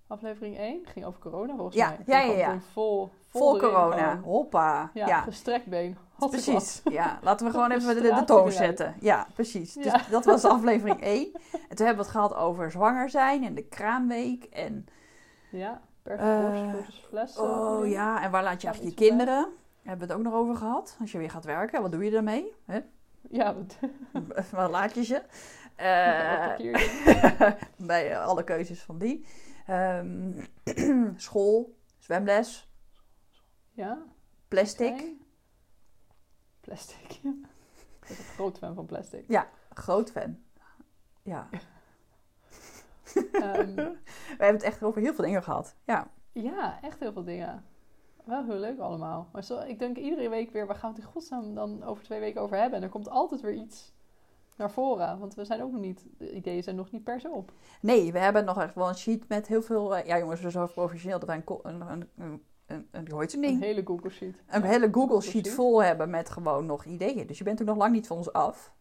Aflevering 0.10 0.58
1 0.58 0.86
ging 0.86 1.06
over 1.06 1.20
corona 1.20 1.56
volgens 1.56 1.76
Ja, 1.76 1.96
mij. 2.06 2.38
Ja. 2.38 2.60
Vol, 2.72 3.10
Vol 3.28 3.58
corona. 3.58 4.10
gewoon. 4.10 4.24
Hoppa. 4.24 4.90
Ja, 4.94 5.08
Ja, 5.08 5.22
gestrekt 5.22 5.66
been. 5.66 5.98
Precies. 6.30 6.82
Ja, 6.84 7.20
laten 7.22 7.46
we 7.46 7.52
gewoon 7.58 7.72
even 7.72 7.96
de, 7.96 8.02
de 8.14 8.24
toon 8.24 8.52
zetten. 8.52 8.96
Ja, 9.00 9.28
precies. 9.34 9.74
Ja. 9.74 9.82
Dus 9.94 10.08
dat 10.08 10.26
was 10.26 10.46
aflevering 10.46 11.02
1. 11.02 11.30
En 11.70 11.76
toen 11.76 11.86
hebben 11.86 11.96
we 11.96 12.02
het 12.02 12.08
gehad 12.12 12.36
over 12.36 12.72
zwanger 12.72 13.10
zijn 13.10 13.44
en 13.44 13.54
de 13.56 13.64
kraamweek. 13.64 14.44
En. 14.44 14.86
Ja, 15.52 15.82
per 16.04 16.18
Eh, 16.20 16.42
borst 16.42 16.76
versus 16.76 17.06
fles. 17.10 17.36
eh, 17.38 17.44
oh 17.44 17.88
ja, 17.88 18.22
en 18.24 18.32
waar 18.32 18.44
laat 18.44 18.62
je 18.62 18.68
eigenlijk 18.68 19.00
je 19.00 19.08
kinderen? 19.08 19.48
Hebben 19.84 20.08
we 20.08 20.14
het 20.14 20.22
ook 20.24 20.32
nog 20.32 20.42
over 20.42 20.56
gehad. 20.56 20.98
Als 21.00 21.12
je 21.12 21.18
weer 21.18 21.30
gaat 21.32 21.46
werken, 21.46 21.82
wat 21.82 21.92
doe 21.92 22.04
je 22.04 22.12
daarmee? 22.12 22.54
Ja, 23.30 23.56
wat, 23.56 23.78
Waar 24.52 24.70
laat 24.70 24.96
je 24.96 25.04
ze? 25.04 25.22
Eh, 25.80 27.52
bij 27.78 28.20
alle 28.20 28.44
keuzes 28.44 28.82
van 28.82 28.98
die. 28.98 29.26
Ehm, 29.70 30.46
school, 31.16 31.76
zwemles, 31.98 32.70
Ja, 33.72 34.04
plastic. 34.48 35.14
Plastic. 36.62 37.12
Ik 37.12 37.22
ben 37.22 37.46
een 38.10 38.16
groot 38.16 38.58
fan 38.58 38.76
van 38.76 38.86
plastic. 38.86 39.24
Groot 39.74 40.12
fan. 40.12 40.40
Ja, 41.22 41.50
Ehm, 43.32 43.76
we 43.76 43.98
hebben 44.28 44.54
het 44.54 44.64
echt 44.64 44.84
over 44.84 45.02
heel 45.02 45.14
veel 45.14 45.26
dingen 45.26 45.44
gehad. 45.44 45.76
Ja, 45.84 46.12
ja, 46.32 46.82
echt 46.82 47.00
heel 47.00 47.14
veel 47.14 47.24
dingen. 47.24 47.66
Wel 48.24 48.44
heel 48.44 48.60
leuk 48.60 48.80
allemaal. 48.80 49.30
Maar 49.32 49.44
zo, 49.44 49.60
ik 49.60 49.80
denk 49.80 49.98
iedere 49.98 50.30
week 50.30 50.52
weer, 50.52 50.68
waar 50.68 50.76
gaan 50.76 50.90
we 50.90 50.96
het 50.96 51.06
in 51.06 51.12
godsnaam 51.12 51.56
dan 51.56 51.84
over 51.84 52.04
twee 52.04 52.20
weken 52.20 52.42
over 52.42 52.58
hebben? 52.58 52.78
En 52.78 52.84
er 52.84 52.90
komt 52.92 53.10
altijd 53.10 53.42
weer 53.42 53.54
iets 53.54 53.94
naar 54.60 54.72
voren. 54.72 55.20
Want 55.20 55.34
we 55.36 55.46
zijn 55.46 55.64
ook 55.64 55.72
nog 55.72 55.82
niet, 55.82 56.06
de 56.18 56.34
ideeën 56.36 56.64
zijn 56.64 56.76
nog 56.76 56.92
niet 56.92 57.04
per 57.04 57.20
se 57.20 57.30
op. 57.30 57.52
nee, 57.82 58.12
we 58.12 58.20
hebben 58.20 58.46
nog 58.46 58.62
echt 58.62 58.76
wel 58.76 58.88
een 58.88 58.96
sheet 58.96 59.28
met 59.28 59.48
heel 59.48 59.62
veel... 59.62 59.96
eh, 59.96 60.06
ja 60.08 60.18
jongens, 60.18 60.42
we 60.42 60.50
zijn 60.50 60.68
zo 60.68 60.74
professioneel 60.74 61.20
dat 61.20 61.28
wij 61.30 61.42
een, 61.46 61.60
een, 61.64 61.82
een, 61.92 62.10
een, 62.18 62.44
een, 62.66 62.88
een, 62.92 63.10
hoe 63.12 63.20
heet 63.20 63.32
het 63.32 63.42
Een 63.44 63.48
ding? 63.48 63.62
hele 63.62 63.82
Google 63.86 64.10
Sheet. 64.10 64.44
Een 64.48 64.62
Ja, 64.62 64.68
hele 64.68 64.86
Google 64.86 65.02
Google 65.02 65.22
sheet 65.22 65.46
Sheet. 65.46 65.56
vol 65.56 65.84
hebben 65.84 66.10
met 66.10 66.30
gewoon 66.30 66.66
nog 66.66 66.86
ideeën. 66.86 67.28
Dus 67.28 67.38
je 67.38 67.44
bent 67.44 67.62
ook 67.62 67.68
nog 67.68 67.78
lang 67.78 67.92
niet 67.92 68.08
van 68.08 68.18
ons 68.18 68.34
af. 68.34 68.74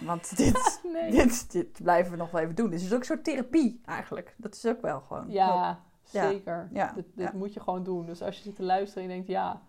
Want 0.00 0.36
dit, 0.36 0.80
Nee. 0.92 1.10
dit, 1.10 1.52
dit 1.52 1.82
blijven 1.82 2.12
we 2.12 2.18
nog 2.18 2.30
wel 2.30 2.40
even 2.40 2.54
doen. 2.54 2.70
Dus 2.70 2.78
het 2.80 2.88
is 2.88 2.92
ook 2.94 3.00
een 3.00 3.06
soort 3.06 3.24
therapie 3.24 3.80
eigenlijk. 3.84 4.34
Dat 4.36 4.54
is 4.54 4.66
ook 4.66 4.80
wel 4.80 5.00
gewoon... 5.00 5.30
Ja, 5.30 5.82
Ja, 6.10 6.30
zeker. 6.30 6.68
ja, 6.72 6.92
dit 6.94 7.04
dit 7.14 7.32
moet 7.32 7.54
je 7.54 7.60
gewoon 7.60 7.82
doen. 7.84 8.06
Dus 8.06 8.22
als 8.22 8.36
je 8.36 8.42
zit 8.42 8.56
te 8.56 8.62
luisteren 8.62 9.02
en 9.02 9.08
je 9.08 9.14
denkt, 9.14 9.30
ja, 9.30 9.62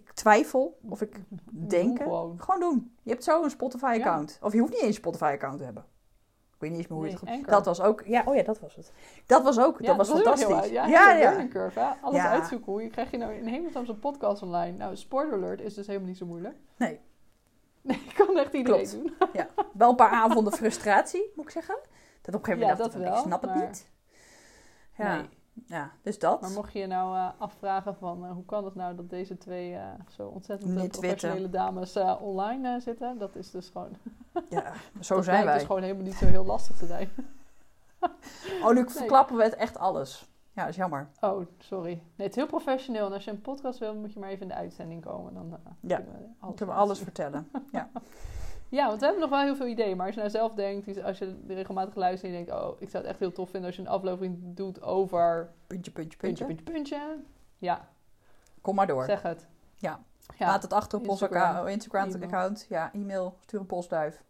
Ik 0.00 0.12
twijfel 0.12 0.78
of 0.88 1.00
ik 1.02 1.20
denken. 1.50 2.04
gewoon. 2.04 2.40
Gewoon 2.40 2.60
doen. 2.60 2.96
Je 3.02 3.10
hebt 3.10 3.24
zo 3.24 3.42
een 3.42 3.50
Spotify-account. 3.50 4.38
Of 4.42 4.52
je 4.52 4.58
hoeft 4.58 4.72
niet 4.72 4.80
eens 4.80 4.88
een 4.88 4.94
Spotify-account 5.02 5.58
te 5.58 5.64
hebben. 5.64 5.84
Ik 6.54 6.64
weet 6.64 6.70
niet 6.70 6.78
eens 6.78 6.88
meer 6.88 6.98
hoe 6.98 7.08
je 7.08 7.12
het. 7.14 7.28
Anchor. 7.28 7.46
Dat 7.50 7.64
was 7.64 7.80
ook... 7.80 8.02
Ja, 8.06 8.22
oh 8.26 8.34
ja, 8.34 8.42
dat 8.42 8.60
was 8.60 8.76
het. 8.76 8.92
Dat 9.26 9.42
was 9.42 9.58
ook... 9.60 9.80
Ja, 9.80 9.86
dat 9.86 9.96
was 9.96 10.08
fantastisch. 10.10 10.48
Ja, 10.70 10.86
ja, 10.86 10.86
ja, 10.86 11.10
ja. 11.12 11.18
learning 11.18 11.50
curve, 11.50 11.80
hè? 11.80 11.86
Alles 12.02 12.16
Ja. 12.16 12.30
uitzoeken. 12.30 12.72
Hoe 12.72 12.88
krijg 12.88 13.10
je 13.10 13.16
nou 13.16 13.32
in 13.32 13.46
hemelsnaam 13.46 13.84
zo'n 13.86 13.98
podcast 13.98 14.42
online? 14.42 14.76
Nou, 14.76 14.96
spoiler 14.96 15.32
alert 15.34 15.60
is 15.60 15.74
dus 15.74 15.86
helemaal 15.86 16.08
niet 16.08 16.18
zo 16.18 16.26
moeilijk. 16.26 16.56
Nee. 16.76 17.00
Nee, 17.82 18.02
kan 18.14 18.38
echt 18.38 18.52
iedereen 18.54 18.88
Klopt. 18.88 19.04
doen. 19.32 19.46
Wel 19.72 19.90
een 19.90 19.96
paar 19.96 20.10
avonden 20.22 20.52
frustratie, 20.52 21.32
moet 21.34 21.44
ik 21.44 21.50
zeggen. 21.50 21.76
Dat 22.22 22.34
op 22.34 22.40
een 22.40 22.46
gegeven 22.46 22.66
Ja, 22.66 22.72
moment 22.72 22.78
dacht 22.78 22.92
dat 22.92 23.02
ik, 23.02 23.08
wel, 23.08 23.18
ik 23.18 23.24
snap 23.24 23.42
het 23.42 23.54
niet. 23.68 23.90
Ja, 24.96 25.16
Nee. 25.16 25.28
Ja, 25.66 25.90
dus 26.02 26.18
dat. 26.18 26.40
Maar 26.40 26.50
mocht 26.50 26.72
je 26.72 26.78
je 26.78 26.86
nou 26.86 27.16
eh, 27.16 27.28
afvragen 27.38 27.94
van 27.96 28.24
eh, 28.24 28.30
hoe 28.30 28.44
kan 28.44 28.64
het 28.64 28.74
nou 28.74 28.94
dat 28.96 29.10
deze 29.10 29.38
twee 29.38 29.74
eh, 29.74 29.86
zo 30.08 30.26
ontzettend 30.26 30.88
professionele 30.88 31.50
dames 31.50 31.96
online 32.20 32.80
zitten? 32.80 33.18
Dat 33.18 33.36
is 33.36 33.50
dus 33.50 33.68
gewoon, 33.68 33.90
Ja, 34.48 34.72
zo 35.00 35.22
zijn 35.22 35.24
blijkt 35.24 35.44
wij. 35.44 35.54
dus 35.54 35.66
gewoon 35.66 35.82
helemaal 35.82 36.04
niet 36.04 36.14
zo 36.14 36.26
heel 36.26 36.44
lastig 36.44 36.76
te 36.76 36.86
zijn. 36.86 37.08
Oh, 38.62 38.74
nu 38.74 38.90
verklappen 38.90 39.36
we 39.36 39.42
het 39.42 39.54
echt 39.54 39.78
alles. 39.78 40.28
Ja, 40.52 40.60
dat 40.60 40.70
is 40.70 40.76
jammer. 40.76 41.08
Oh, 41.20 41.46
sorry. 41.58 41.92
Nee, 41.92 42.26
het 42.26 42.30
is 42.30 42.34
heel 42.34 42.46
professioneel. 42.46 43.06
En 43.06 43.12
als 43.12 43.24
je 43.24 43.30
een 43.30 43.40
podcast 43.40 43.78
wil, 43.78 43.94
moet 43.94 44.12
je 44.12 44.18
maar 44.20 44.28
even 44.28 44.42
in 44.42 44.48
de 44.48 44.54
uitzending 44.54 45.04
komen. 45.04 45.34
Dan 45.34 45.58
Ja, 45.80 45.96
kunnen 45.96 46.14
we 46.14 46.28
alles, 46.40 46.54
kunnen 46.56 46.74
we 46.74 46.80
alles 46.80 46.98
vertellen. 46.98 47.48
Ja, 47.72 47.90
want 48.70 48.98
we 49.00 49.04
hebben 49.04 49.20
nog 49.20 49.30
wel 49.30 49.40
heel 49.40 49.56
veel 49.56 49.66
ideeën. 49.66 49.96
Maar 49.96 50.06
als 50.06 50.14
je 50.14 50.20
nou 50.20 50.32
zelf 50.32 50.54
denkt, 50.54 51.02
als 51.02 51.18
je 51.18 51.40
regelmatig 51.46 51.94
luistert 51.94 52.32
en 52.32 52.38
je 52.38 52.44
denkt... 52.44 52.62
Oh, 52.62 52.80
ik 52.80 52.90
zou 52.90 53.02
het 53.02 53.12
echt 53.12 53.20
heel 53.20 53.32
tof 53.32 53.50
vinden 53.50 53.66
als 53.68 53.76
je 53.76 53.82
een 53.82 53.88
aflevering 53.88 54.38
doet 54.40 54.82
over 54.82 55.50
Puntje, 55.66 55.90
puntje, 55.90 56.18
puntje, 56.18 56.44
puntje. 56.44 56.64
puntje, 56.64 56.96
puntje. 56.98 57.24
Ja, 57.58 57.88
Kom 58.60 58.74
maar 58.74 58.86
door. 58.86 59.04
zeg 59.04 59.22
het. 59.22 59.46
Ja. 59.74 60.00
ja. 60.38 60.46
Laat 60.46 60.62
het 60.62 60.72
achter 60.72 60.98
op 60.98 61.08
ons 61.08 61.20
Instagram, 61.22 61.66
Instagram-account. 61.66 62.66
ja, 62.68 62.92
e-mail. 62.92 63.36
Stuur 63.40 63.60
een 63.60 63.66
postduif. 63.66 64.22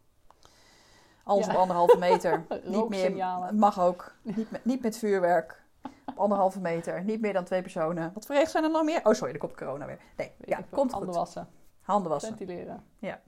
Alles 1.25 1.47
Ja. 1.47 1.53
op 1.53 1.59
anderhalve 1.59 1.99
meter. 1.99 2.45
niet 2.65 2.89
meer. 2.89 3.15
Mag 3.55 3.81
ook. 3.81 4.13
Niet 4.23 4.51
met, 4.51 4.65
niet 4.65 4.83
met 4.83 4.99
vuurwerk. 4.99 5.63
Op 6.07 6.19
anderhalve 6.19 6.61
meter. 6.61 7.05
Niet 7.05 7.21
meer 7.21 7.33
dan 7.33 7.45
twee 7.45 7.63
personen. 7.63 8.11
Wat 8.15 8.27
voor 8.27 8.35
regels 8.35 8.53
zijn 8.53 8.65
er 8.65 8.71
nog 8.71 8.85
meer? 8.85 9.01
Oh, 9.05 9.13
sorry, 9.13 9.33
er 9.33 9.39
komt 9.39 9.55
corona 9.57 9.87
weer. 9.87 9.99
Nee, 10.17 10.33
Weet 10.39 10.49
ja, 10.49 10.57
komt 10.71 10.91
Handen 10.91 11.09
goed. 11.09 11.19
wassen, 11.19 11.49
Handen 11.81 12.11
wassen. 12.11 12.37
ventileren. 12.37 12.85
Ja. 12.99 13.09
Ja. 13.09 13.21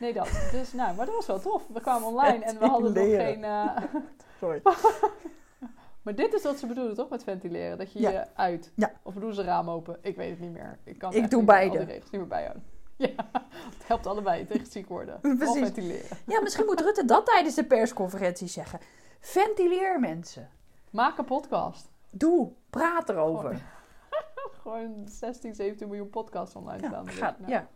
Nee, 0.00 0.12
dat. 0.12 0.28
Dus, 0.52 0.72
nou, 0.72 0.96
maar 0.96 1.06
dat 1.06 1.14
was 1.14 1.26
wel 1.26 1.40
tof. 1.40 1.66
We 1.72 1.80
kwamen 1.80 2.08
online 2.12 2.44
en 2.44 2.58
we 2.58 2.66
hadden 2.66 2.92
nog 2.92 3.04
geen... 3.04 3.44
eh, 3.44 3.76
Sorry. 4.40 4.62
maar 6.02 6.14
dit 6.14 6.34
is 6.34 6.42
wat 6.42 6.58
ze 6.58 6.66
bedoelen, 6.66 6.94
toch? 6.94 7.08
Met 7.08 7.22
ventileren. 7.24 7.78
Dat 7.78 7.92
je 7.92 8.00
Ja. 8.00 8.10
je 8.10 8.26
uit. 8.34 8.72
Ja. 8.74 8.92
Of 9.02 9.14
doen 9.14 9.34
ze 9.34 9.42
raam 9.42 9.70
open? 9.70 9.98
Ik 10.02 10.16
weet 10.16 10.30
het 10.30 10.40
niet 10.40 10.52
meer. 10.52 10.78
Ik, 10.84 10.98
kan 10.98 11.12
Ik 11.12 11.30
doe 11.30 11.44
beide. 11.44 11.76
Die 11.78 11.86
regels 11.86 12.10
niet 12.10 12.20
meer 12.20 12.30
bijhouden. 12.30 12.64
Ja, 12.96 13.08
het 13.76 13.86
helpt 13.86 14.06
allebei 14.06 14.46
tegen 14.46 14.66
ziek 14.66 14.88
worden. 14.88 15.20
Precies. 15.20 15.48
Of 15.48 15.58
ventileren. 15.58 16.16
Ja, 16.26 16.40
misschien 16.40 16.64
moet 16.66 16.80
Rutte 16.80 17.04
dat 17.04 17.26
tijdens 17.26 17.54
de 17.54 17.64
persconferentie 17.64 18.48
zeggen. 18.48 18.78
Ventileer 19.20 20.00
mensen. 20.00 20.48
Maak 20.90 21.18
een 21.18 21.24
podcast. 21.24 21.90
Doe. 22.10 22.50
Praat 22.70 23.08
erover. 23.08 23.62
Gewoon 24.62 25.02
16, 25.08 25.54
17 25.54 25.88
miljoen 25.88 26.10
podcasts 26.10 26.54
online 26.54 26.82
Ja, 26.82 26.88
staan. 26.88 27.08
Ga- 27.08 27.30
ik, 27.30 27.38
nou, 27.38 27.50
ja. 27.52 27.68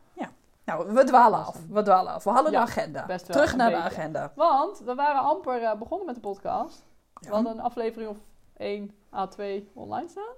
Nou, 0.65 0.93
we 0.93 1.05
dwalen 1.05 1.39
af. 1.39 1.59
We 1.69 1.83
dwalen 1.83 2.13
af. 2.13 2.25
We 2.25 2.31
hadden 2.31 2.53
Ja, 2.53 2.61
een 2.61 2.67
agenda. 2.67 3.07
best 3.07 3.27
wel, 3.27 3.37
Terug 3.37 3.57
naar 3.57 3.71
de 3.71 3.77
agenda. 3.77 4.33
Want 4.35 4.79
we 4.79 4.95
waren 4.95 5.21
amper 5.21 5.63
eh, 5.63 5.79
begonnen 5.79 6.07
met 6.07 6.15
de 6.15 6.21
podcast. 6.21 6.85
Ja. 7.21 7.29
We 7.29 7.35
hadden 7.35 7.53
een 7.53 7.61
aflevering 7.61 8.11
of 8.11 8.17
1 8.57 8.91
A2 9.15 9.43
online 9.75 10.09
staan. 10.09 10.35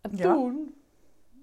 En 0.00 0.16
toen 0.16 0.74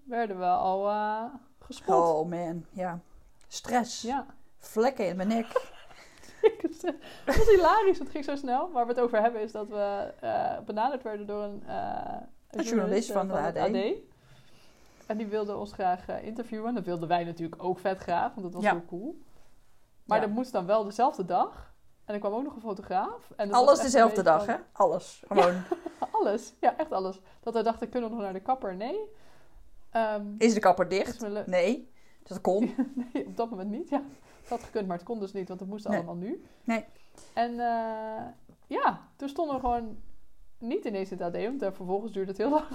werden 0.06 0.40
we 0.40 0.46
al 0.46 0.90
eh, 0.90 1.24
gespot. 1.60 1.96
Oh 1.96 2.30
man, 2.30 2.66
ja. 2.72 3.00
Stress. 3.48 4.02
Ja. 4.02 4.26
Vlekken 4.58 5.08
in 5.08 5.16
mijn 5.16 5.28
nek. 5.28 5.46
Het 7.26 7.38
was 7.38 7.50
hilarisch, 7.50 8.00
het 8.00 8.10
ging 8.10 8.24
zo 8.24 8.36
snel. 8.36 8.72
Waar 8.72 8.86
we 8.86 8.92
het 8.92 9.02
over 9.02 9.22
hebben 9.22 9.42
is 9.42 9.52
dat 9.52 9.68
we 9.68 10.14
eh, 10.20 10.60
benaderd 10.66 11.04
werden 11.04 11.28
door 11.28 11.44
een, 11.44 11.64
een 12.50 12.64
journalist 12.64 13.12
van 13.12 13.28
de 13.28 13.34
AD. 13.34 14.13
En 15.08 15.18
die 15.18 15.28
wilde 15.28 15.56
ons 15.56 15.74
graag 15.74 16.08
eh, 16.08 16.24
interviewen. 16.26 16.74
Dat 16.74 16.86
wilden 16.86 17.08
wij 17.08 17.24
natuurlijk 17.24 17.64
ook 17.64 17.80
vet 17.80 17.98
graag, 18.00 18.30
want 18.34 18.42
dat 18.44 18.54
was 18.54 18.64
Ja. 18.64 18.72
heel 18.72 18.86
cool. 18.86 19.22
Maar 20.06 20.20
Ja. 20.20 20.26
dat 20.26 20.34
moest 20.34 20.52
dan 20.52 20.66
wel 20.66 20.84
dezelfde 20.84 21.26
dag. 21.26 21.72
En 22.06 22.14
er 22.14 22.20
kwam 22.20 22.34
ook 22.34 22.44
nog 22.44 22.56
een 22.56 22.62
fotograaf. 22.62 23.32
En 23.36 23.48
dat 23.50 23.58
Alles 23.58 23.80
dezelfde 23.80 24.22
dag, 24.24 24.46
hè? 24.46 24.56
Alles. 24.72 25.24
Gewoon. 25.28 25.62
Alles, 26.12 26.54
ja, 26.60 26.78
echt 26.78 26.92
alles. 26.92 27.20
Dat 27.42 27.54
we 27.54 27.64
dachten, 27.64 27.90
kunnen 27.90 28.10
we 28.10 28.16
nog 28.16 28.24
naar 28.26 28.34
de 28.34 28.40
kapper? 28.42 28.76
Nee. 28.76 29.00
Ehm, 29.90 30.26
Is 30.38 30.54
de 30.54 30.60
kapper 30.60 30.90
dicht? 30.90 31.22
le- 31.22 31.44
Nee. 31.46 31.92
Dus 32.20 32.30
dat 32.30 32.42
kon. 32.42 32.76
nee, 33.14 33.26
op 33.26 33.38
dat 33.38 33.50
moment 33.50 33.70
niet. 33.70 33.90
Ja, 33.90 34.02
het 34.42 34.50
had 34.50 34.64
gekund, 34.64 34.88
maar 34.88 34.98
het 34.98 35.06
kon 35.06 35.20
dus 35.20 35.34
niet, 35.34 35.48
want 35.48 35.60
het 35.60 35.70
moest 35.70 35.88
Nee. 35.88 35.98
allemaal 35.98 36.16
nu. 36.16 36.44
Nee. 36.64 36.86
En 37.34 37.52
eh, 37.60 38.24
ja, 38.68 39.02
toen 39.16 39.30
stonden 39.30 39.56
we 39.56 39.62
gewoon 39.62 39.98
niet 40.58 40.86
ineens 40.86 41.12
in 41.12 41.18
het 41.22 41.36
AD, 41.36 41.44
want 41.44 41.62
eh, 41.62 41.72
vervolgens 41.72 42.12
duurde 42.12 42.30
het 42.30 42.38
heel 42.40 42.50
lang. 42.50 42.66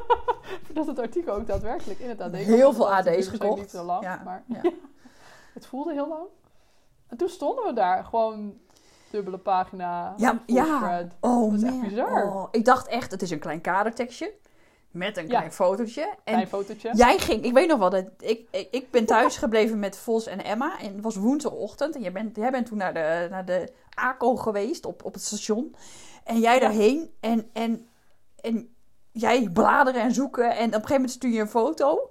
Voordat 0.64 0.86
het 0.86 0.98
artikel 0.98 1.34
ook 1.34 1.46
daadwerkelijk 1.46 1.98
in 2.00 2.08
het 2.08 2.20
AD 2.20 2.30
kwam. 2.30 2.40
Heel 2.42 2.72
veel 2.72 2.92
AD's 2.94 3.26
gekocht. 3.26 3.60
Niet 3.60 3.70
zo 3.70 3.84
lang, 3.84 4.02
Ja, 4.02 4.20
maar 4.24 4.42
ja. 4.62 4.70
het 5.54 5.66
voelde 5.66 5.92
heel 5.92 6.08
lang. 6.08 6.24
En 7.08 7.16
toen 7.16 7.28
stonden 7.28 7.64
we 7.64 7.72
daar, 7.72 8.04
gewoon 8.04 8.54
dubbele 9.10 9.38
pagina, 9.38 10.14
Ja, 10.16 10.42
ja. 10.46 10.76
spread. 10.76 11.06
Oh 11.20 11.50
Dat 11.50 11.62
is 11.62 11.68
echt 11.68 11.80
bizar. 11.80 12.24
Oh, 12.26 12.48
ik 12.50 12.64
dacht 12.64 12.86
echt, 12.86 13.10
het 13.10 13.22
is 13.22 13.30
een 13.30 13.38
klein 13.38 13.60
kadertekstje. 13.60 14.32
Met 14.90 15.16
een 15.16 15.22
Ja. 15.28 15.36
klein 15.38 15.52
fotootje. 15.52 16.02
En 16.02 16.16
Klein 16.24 16.46
fotootje. 16.48 16.90
Jij 16.94 17.18
ging, 17.18 17.44
ik 17.44 17.52
weet 17.52 17.68
nog 17.68 17.78
wel, 17.78 17.90
dat 17.90 18.04
ik, 18.18 18.48
ik, 18.50 18.68
ik 18.70 18.90
ben 18.90 19.06
thuis 19.06 19.36
gebleven 19.36 19.78
met 19.78 19.96
Vos 19.96 20.26
en 20.26 20.44
Emma. 20.44 20.78
En 20.80 20.92
het 20.94 21.02
was 21.02 21.16
woensdagochtend. 21.16 21.94
En 21.94 22.00
jij 22.00 22.12
bent, 22.12 22.36
jij 22.36 22.50
bent 22.50 22.66
toen 22.66 22.78
naar 22.78 22.94
de, 22.94 23.26
naar 23.30 23.44
de 23.44 23.72
ACO 23.94 24.36
geweest 24.36 24.84
op, 24.86 25.04
op 25.04 25.12
het 25.14 25.22
station. 25.22 25.74
En 26.24 26.40
jij 26.40 26.58
daarheen. 26.58 27.14
En, 27.20 27.50
en, 27.52 27.88
en 28.40 28.74
jij 29.12 29.48
bladeren 29.52 30.02
en 30.02 30.12
zoeken. 30.12 30.44
En 30.50 30.50
op 30.50 30.58
een 30.64 30.72
gegeven 30.72 30.94
moment 30.94 31.10
stuur 31.10 31.30
je 31.30 31.40
een 31.40 31.48
foto. 31.48 32.10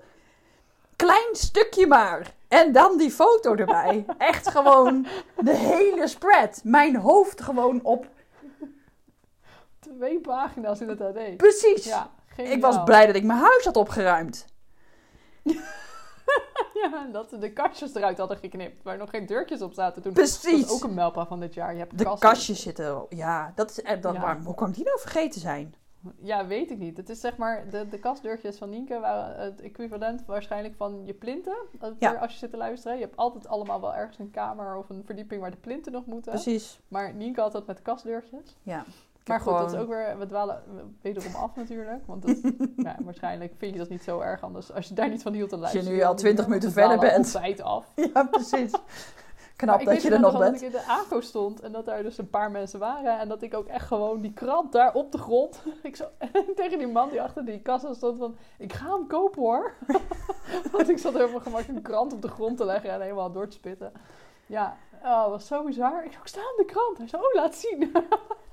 Klein 0.95 1.29
stukje 1.35 1.87
maar. 1.87 2.33
En 2.47 2.71
dan 2.71 2.97
die 2.97 3.11
foto 3.11 3.55
erbij. 3.55 4.05
Echt 4.17 4.49
gewoon 4.49 5.05
de 5.37 5.55
hele 5.55 6.07
spread. 6.07 6.61
Mijn 6.63 6.95
hoofd 6.95 7.41
gewoon 7.41 7.79
op. 7.83 8.07
Twee 9.79 10.19
pagina's 10.19 10.79
in 10.81 10.89
het 10.89 11.01
AD. 11.01 11.37
Precies. 11.37 11.85
Ja, 11.85 12.09
ik 12.37 12.61
was 12.61 12.83
blij 12.83 13.05
dat 13.05 13.15
ik 13.15 13.23
mijn 13.23 13.39
huis 13.39 13.65
had 13.65 13.75
opgeruimd. 13.77 14.45
Ja, 16.73 17.07
dat 17.11 17.29
ze 17.29 17.37
de 17.37 17.53
kastjes 17.53 17.95
eruit 17.95 18.17
hadden 18.17 18.37
geknipt, 18.37 18.83
waar 18.83 18.97
nog 18.97 19.09
geen 19.09 19.25
deurtjes 19.25 19.61
op 19.61 19.73
zaten 19.73 20.01
toen. 20.01 20.13
Precies. 20.13 20.43
Dat 20.61 20.69
is 20.69 20.71
ook 20.71 20.83
een 20.83 20.93
mijlpaal 20.93 21.25
van 21.25 21.39
dit 21.39 21.53
jaar. 21.53 21.73
Je 21.73 21.79
hebt 21.79 21.97
De 21.97 22.15
kastjes 22.19 22.61
zitten. 22.61 23.05
Ja, 23.09 23.51
dat 23.55 23.69
is. 23.69 23.81
eh, 23.81 24.01
Dat, 24.01 24.13
Ja. 24.13 24.21
waarom- 24.21 24.43
hoe 24.45 24.55
kan 24.55 24.69
ik 24.69 24.75
die 24.75 24.83
nou 24.83 24.99
vergeten 24.99 25.41
zijn? 25.41 25.73
Ja, 26.21 26.47
weet 26.47 26.71
ik 26.71 26.77
niet. 26.77 26.97
Het 26.97 27.09
is 27.09 27.19
zeg 27.19 27.37
maar, 27.37 27.69
de, 27.69 27.87
de 27.89 27.99
kastdeurtjes 27.99 28.57
van 28.57 28.69
Nienke 28.69 28.99
waren 28.99 29.43
het 29.43 29.61
equivalent 29.61 30.25
waarschijnlijk 30.25 30.75
van 30.77 31.01
je 31.05 31.13
plinten. 31.13 31.55
Als 31.79 31.93
Ja. 31.99 32.13
als 32.13 32.31
je 32.31 32.37
zit 32.37 32.49
te 32.51 32.57
luisteren. 32.57 32.97
Je 32.97 33.03
hebt 33.03 33.17
altijd 33.17 33.47
allemaal 33.47 33.81
wel 33.81 33.95
ergens 33.95 34.19
een 34.19 34.31
kamer 34.31 34.77
of 34.77 34.89
een 34.89 35.03
verdieping 35.05 35.41
waar 35.41 35.51
de 35.51 35.57
plinten 35.57 35.91
nog 35.91 36.05
moeten. 36.05 36.31
Precies. 36.31 36.79
Maar 36.87 37.13
Nienke 37.13 37.41
had 37.41 37.51
dat 37.51 37.67
met 37.67 37.81
kastdeurtjes. 37.81 38.57
Ja. 38.63 38.85
Maar 39.25 39.39
goed, 39.39 39.57
dat 39.57 39.73
is 39.73 39.79
ook 39.79 39.87
weer, 39.87 40.17
we 40.19 40.25
dwalen 40.25 40.63
wederom 41.01 41.35
af 41.35 41.55
natuurlijk. 41.55 42.05
Want 42.05 42.21
dat, 42.27 42.53
ja, 42.87 42.95
waarschijnlijk 43.03 43.53
vind 43.57 43.73
je 43.73 43.79
dat 43.79 43.89
niet 43.89 44.03
zo 44.03 44.19
erg 44.19 44.41
anders. 44.41 44.71
Als 44.73 44.87
je 44.87 44.93
daar 44.93 45.09
niet 45.09 45.21
van 45.21 45.33
hield 45.33 45.49
te 45.49 45.55
Als 45.55 45.71
je 45.71 45.73
luisteren. 45.73 45.97
nu 45.99 46.03
al 46.03 46.07
dan 46.07 46.17
20 46.17 46.39
niet. 46.39 46.47
minuten 46.53 46.71
verder 46.71 46.99
bent. 46.99 47.35
altijd 47.35 47.61
af. 47.61 47.91
Ja, 48.13 48.23
precies. 48.23 48.71
Knap 49.61 49.79
ik 49.79 49.85
dat 49.85 49.93
weet 49.93 50.03
je 50.03 50.09
er 50.11 50.19
nog 50.19 50.37
bent. 50.37 50.51
Dat 50.53 50.61
ik 50.61 50.67
in 50.67 50.71
de 50.71 50.85
ACO 50.87 51.21
stond 51.21 51.61
en 51.61 51.71
dat 51.71 51.85
daar 51.85 52.03
dus 52.03 52.17
een 52.17 52.29
paar 52.29 52.51
mensen 52.51 52.79
waren. 52.79 53.19
En 53.19 53.27
dat 53.27 53.41
ik 53.41 53.53
ook 53.53 53.67
echt 53.67 53.87
gewoon 53.87 54.21
die 54.21 54.33
krant 54.33 54.71
daar 54.71 54.93
op 54.93 55.11
de 55.11 55.17
grond. 55.17 55.63
Ik 55.83 55.95
zo, 55.95 56.05
tegen 56.55 56.77
die 56.77 56.87
man 56.87 57.09
die 57.09 57.21
achter 57.21 57.45
die 57.45 57.61
kassa 57.61 57.93
stond 57.93 58.17
van... 58.17 58.35
Ik 58.57 58.73
ga 58.73 58.95
hem 58.95 59.07
kopen 59.07 59.41
hoor. 59.41 59.73
Want 60.71 60.89
ik 60.89 60.97
zat 60.97 61.13
helemaal 61.13 61.39
gemakkelijk 61.39 61.77
een 61.77 61.91
krant 61.91 62.13
op 62.13 62.21
de 62.21 62.27
grond 62.27 62.57
te 62.57 62.65
leggen 62.65 62.89
en 62.91 63.01
helemaal 63.01 63.31
door 63.31 63.47
te 63.47 63.55
spitten. 63.55 63.91
Ja, 64.45 64.77
oh, 65.03 65.27
was 65.29 65.47
zo 65.47 65.63
bizar. 65.63 66.05
Ik 66.05 66.11
zo, 66.13 66.19
ik 66.19 66.27
sta 66.27 66.39
aan 66.39 66.57
de 66.57 66.65
krant. 66.65 66.97
Hij 66.97 67.07
zo, 67.07 67.17
oh 67.17 67.33
laat 67.33 67.55
zien. 67.55 67.91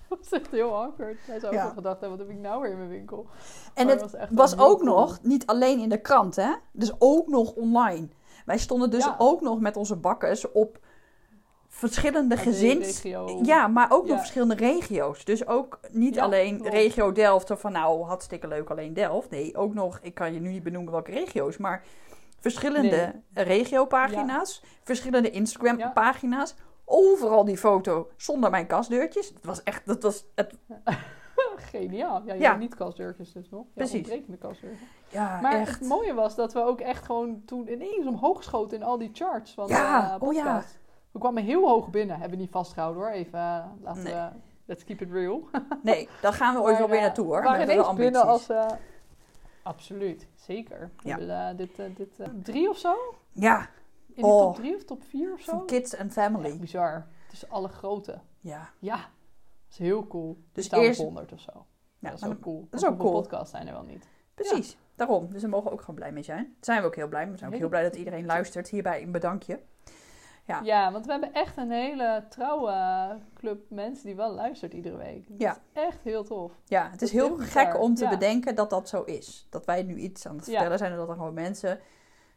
dat 0.08 0.18
was 0.18 0.30
echt 0.30 0.50
heel 0.50 0.74
awkward. 0.76 1.16
Hij 1.26 1.38
zou 1.40 1.52
ook 1.52 1.58
Ja. 1.58 1.68
gedacht 1.68 2.00
hebben, 2.00 2.18
wat 2.18 2.26
heb 2.26 2.36
ik 2.36 2.42
nou 2.42 2.60
weer 2.62 2.70
in 2.70 2.76
mijn 2.76 2.88
winkel? 2.88 3.26
En 3.74 3.86
Maar 3.86 3.96
het 3.96 4.28
was 4.30 4.58
ook 4.58 4.78
cool. 4.80 4.94
nog 4.96 5.18
niet 5.22 5.46
alleen 5.46 5.78
in 5.78 5.88
de 5.88 6.00
krant, 6.00 6.36
hè? 6.36 6.52
Dus 6.72 6.92
ook 6.98 7.26
nog 7.28 7.52
online. 7.52 8.08
Wij 8.46 8.58
stonden 8.58 8.90
dus 8.90 9.04
Ja. 9.04 9.14
ook 9.18 9.40
nog 9.40 9.60
met 9.60 9.76
onze 9.76 9.96
bakkers 9.96 10.52
op 10.52 10.78
verschillende 11.78 12.34
Uit 12.36 12.44
gezins... 12.44 13.02
Ja, 13.42 13.66
maar 13.66 13.90
ook 13.92 14.06
nog 14.06 14.18
verschillende 14.18 14.54
regio's. 14.54 15.24
Dus 15.24 15.46
ook 15.46 15.80
niet 15.90 16.14
Ja, 16.14 16.22
alleen 16.22 16.56
klopt. 16.56 16.72
regio 16.72 17.12
Delft, 17.12 17.46
zo 17.46 17.54
van 17.54 17.72
nou, 17.72 18.02
hartstikke 18.04 18.48
leuk 18.48 18.70
alleen 18.70 18.92
Delft. 18.94 19.30
Nee, 19.30 19.56
ook 19.56 19.74
nog, 19.74 19.98
ik 20.02 20.14
kan 20.14 20.32
je 20.32 20.40
nu 20.40 20.48
niet 20.48 20.62
benoemen 20.62 20.92
welke 20.92 21.10
regio's, 21.10 21.56
maar 21.56 21.82
verschillende 22.40 23.14
regiopagina's, 23.32 24.62
verschillende 24.84 25.30
Instagram-pagina's. 25.30 26.54
Overal 26.84 27.44
die 27.44 27.58
foto 27.58 28.08
zonder 28.16 28.50
mijn 28.50 28.66
kastdeurtjes. 28.66 29.28
Het 29.28 29.44
was 29.44 29.62
echt, 29.62 29.86
dat 29.86 30.02
was, 30.02 30.24
het, 30.34 30.54
Geniaal. 31.56 32.22
Ja, 32.24 32.34
je 32.34 32.40
Ja. 32.40 32.48
hebt 32.48 32.60
niet 32.60 32.74
kastdeurtjes 32.74 33.32
dus 33.32 33.48
nog. 33.50 33.62
Ja, 33.64 33.68
Precies. 33.74 34.08
kastdeurtjes. 34.38 34.88
ja, 35.08 35.38
Maar 35.40 35.52
echt. 35.60 35.78
het 35.78 35.88
mooie 35.88 36.14
was 36.14 36.34
dat 36.34 36.52
we 36.52 36.60
ook 36.64 36.80
echt 36.80 37.04
gewoon 37.04 37.42
toen 37.46 37.72
ineens 37.72 38.06
omhoog 38.06 38.42
schoten 38.42 38.76
in 38.76 38.82
al 38.82 38.98
die 38.98 39.10
charts 39.12 39.52
van 39.54 39.68
Ja, 39.68 40.18
de 40.18 40.24
oh 40.24 40.32
ja. 40.34 40.62
We 41.18 41.24
kwamen 41.24 41.44
heel 41.44 41.68
hoog 41.68 41.90
binnen. 41.90 42.18
Hebben 42.18 42.36
we 42.36 42.42
niet 42.44 42.52
vastgehouden 42.52 43.02
hoor. 43.02 43.10
Even 43.12 43.38
eh, 43.38 43.64
laten 43.80 44.02
Nee. 44.02 44.12
we... 44.14 44.28
Let's 44.64 44.84
keep 44.84 45.00
it 45.00 45.10
real. 45.10 45.42
Nee, 45.82 46.08
daar 46.22 46.32
gaan 46.32 46.54
we 46.54 46.60
ooit 46.60 46.70
wel 46.78 46.80
Maar, 46.80 46.88
weer 46.88 46.98
eh, 46.98 47.04
naartoe 47.04 47.24
hoor. 47.26 47.42
We 47.42 47.48
wel 47.48 47.60
ineens 47.62 47.94
binnen 47.94 48.22
als... 48.26 48.48
eh, 48.48 48.66
absoluut, 49.62 50.28
zeker. 50.34 50.90
We 51.02 51.08
Ja. 51.08 51.48
eh, 51.50 51.56
dit, 51.56 51.76
dit 51.96 52.20
drie 52.42 52.68
of 52.70 52.78
zo? 52.78 52.94
Ja, 53.32 53.68
In 54.14 54.24
Oh. 54.24 54.38
de 54.38 54.44
top 54.44 54.54
drie 54.54 54.74
of 54.76 54.84
top 54.84 55.02
vier 55.04 55.32
of 55.32 55.40
zo? 55.40 55.50
van 55.56 55.66
kids 55.66 55.94
en 55.94 56.04
Echt 56.04 56.12
family. 56.14 56.58
bizar. 56.58 57.06
Tussen 57.28 57.50
alle 57.50 57.68
grote. 57.68 58.20
Ja, 58.40 58.68
Ja, 58.78 58.96
dat 58.96 59.06
is 59.70 59.78
heel 59.78 60.06
cool. 60.06 60.38
Dus 60.52 60.64
staan 60.64 60.80
eerst- 60.80 61.00
op 61.00 61.06
100 61.06 61.32
of 61.32 61.40
zo. 61.40 61.50
ja 61.98 62.08
dat 62.08 62.12
is 62.18 62.20
maar 62.20 62.30
ook 62.30 62.40
cool. 62.40 62.66
is 62.70 62.80
Want 62.82 62.92
ook 62.94 62.98
cool. 63.00 63.12
podcasts 63.12 63.50
zijn 63.50 63.66
er 63.66 63.72
wel 63.72 63.82
niet? 63.82 64.08
precies. 64.34 64.76
Daarom. 64.94 65.28
Dus 65.32 65.40
daar 65.40 65.50
mogen 65.50 65.66
we 65.66 65.72
ook 65.72 65.80
gewoon 65.80 65.94
blij 65.96 66.12
mee 66.12 66.22
zijn. 66.22 66.44
Daar 66.44 66.54
zijn 66.60 66.80
we 66.80 66.86
ook 66.86 66.94
heel 66.96 67.08
blij 67.08 67.22
mee. 67.22 67.32
We 67.32 67.38
zijn 67.38 67.52
ook 67.52 67.58
heel 67.58 67.68
blij 67.68 67.82
dat 67.82 67.96
iedereen 67.96 68.26
luistert. 68.26 68.68
Hierbij 68.68 69.02
een 69.02 69.12
bedankje. 69.12 69.60
Ja. 70.48 70.60
Ja. 70.62 70.92
want 70.92 71.04
we 71.06 71.10
hebben 71.10 71.32
echt 71.32 71.56
een 71.56 71.70
hele 71.70 72.24
trouwe 72.28 73.16
club 73.34 73.70
mensen 73.70 74.06
die 74.06 74.16
wel 74.16 74.32
luistert 74.32 74.72
iedere 74.72 74.96
week. 74.96 75.28
Dat 75.28 75.40
Ja. 75.40 75.52
is 75.52 75.58
echt 75.82 76.02
heel 76.02 76.24
tof. 76.24 76.52
Ja, 76.64 76.88
het 76.90 77.02
is 77.02 77.12
heel 77.12 77.26
heel 77.26 77.46
gek 77.46 77.80
om 77.80 77.94
te 77.94 78.04
ja. 78.04 78.10
bedenken 78.10 78.54
dat 78.54 78.70
dat 78.70 78.88
zo 78.88 79.02
is. 79.02 79.46
Dat 79.50 79.64
wij 79.64 79.82
nu 79.82 79.94
iets 79.96 80.26
aan 80.26 80.36
het 80.36 80.44
vertellen 80.44 80.78
zijn 80.78 80.92
en 80.92 80.96
dat 80.98 81.08
er 81.08 81.14
gewoon 81.14 81.34
mensen 81.34 81.80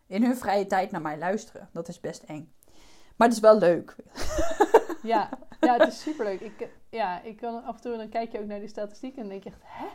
in 0.07 0.23
hun 0.23 0.35
vrije 0.37 0.65
tijd 0.65 0.91
naar 0.91 1.01
mij 1.01 1.17
luisteren. 1.17 1.69
Dat 1.73 1.87
is 1.87 1.99
best 1.99 2.23
eng. 2.23 2.53
Maar 3.15 3.27
het 3.27 3.35
is 3.37 3.43
wel 3.43 3.57
leuk. 3.57 3.95
Ja, 5.03 5.29
ja 5.59 5.77
het 5.77 5.87
is 5.87 6.01
superleuk. 6.07 6.39
Ik, 6.39 6.69
ja, 6.89 7.21
ik 7.21 7.37
kan 7.37 7.63
af 7.63 7.75
en 7.75 7.81
toe 7.81 7.97
dan 7.97 8.09
kijk 8.09 8.31
je 8.31 8.39
ook 8.39 8.45
naar 8.45 8.59
die 8.59 8.67
statistieken 8.67 9.21
en 9.23 9.29
denk 9.29 9.43
je 9.43 9.49
echt, 9.49 9.61
hè? 9.63 9.85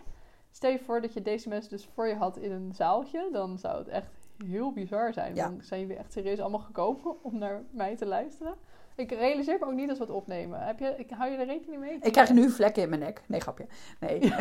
Stel 0.51 0.71
je 0.71 0.79
voor 0.79 1.01
dat 1.01 1.13
je 1.15 1.23
deze 1.23 1.49
mensen 1.49 1.71
dus 1.71 1.89
voor 1.95 2.07
je 2.07 2.15
had 2.15 2.37
in 2.37 2.53
een 2.53 2.73
zaaltje, 2.75 3.29
dan 3.33 3.59
zou 3.59 3.79
het 3.79 3.89
echt 3.89 4.11
heel 4.45 4.73
bizar 4.73 5.13
zijn. 5.13 5.35
Ja. 5.35 5.49
Dan 5.49 5.59
zijn 5.63 5.81
jullie 5.81 5.97
echt 5.97 6.13
serieus 6.13 6.41
allemaal 6.41 6.61
gekomen 6.61 7.25
om 7.25 7.39
naar 7.39 7.63
mij 7.71 7.97
te 7.97 8.07
luisteren. 8.07 8.55
Ik 8.97 9.11
realiseer 9.11 9.59
me 9.59 9.67
ook 9.67 9.73
niet 9.73 9.89
dat 9.89 9.99
we 9.99 10.05
het 10.05 10.13
opnemen. 10.13 10.61
Heb 10.67 10.79
je, 10.79 10.95
ik, 10.97 11.11
hou 11.11 11.31
je 11.31 11.37
er 11.37 11.47
rekening 11.47 11.81
mee? 11.81 11.99
Ik 12.01 12.13
krijg 12.13 12.31
nu 12.33 12.51
vlekken 12.51 12.83
in 12.83 12.89
mijn 12.89 13.01
nek. 13.01 13.23
Nee, 13.29 13.41
grapje. 13.41 13.67
Nee, 14.01 14.33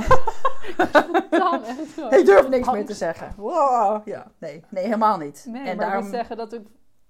Spontaan, 0.77 1.63
echt 1.79 1.87
zo. 1.89 2.07
ik 2.07 2.25
durf 2.25 2.49
niks 2.49 2.71
meer 2.71 2.85
te 2.85 2.93
zeggen. 2.93 3.33
Wow. 3.37 4.07
Ja, 4.07 4.31
nee, 4.37 4.63
nee, 4.69 4.83
helemaal 4.83 5.17
niet. 5.17 5.45
Nee, 5.49 5.61
en 5.61 5.65
maar 5.65 5.75
daarom, 5.85 5.97
ik 5.97 6.03
moet 6.03 6.13
zeggen 6.13 6.37
dat 6.37 6.53
ik... 6.53 6.61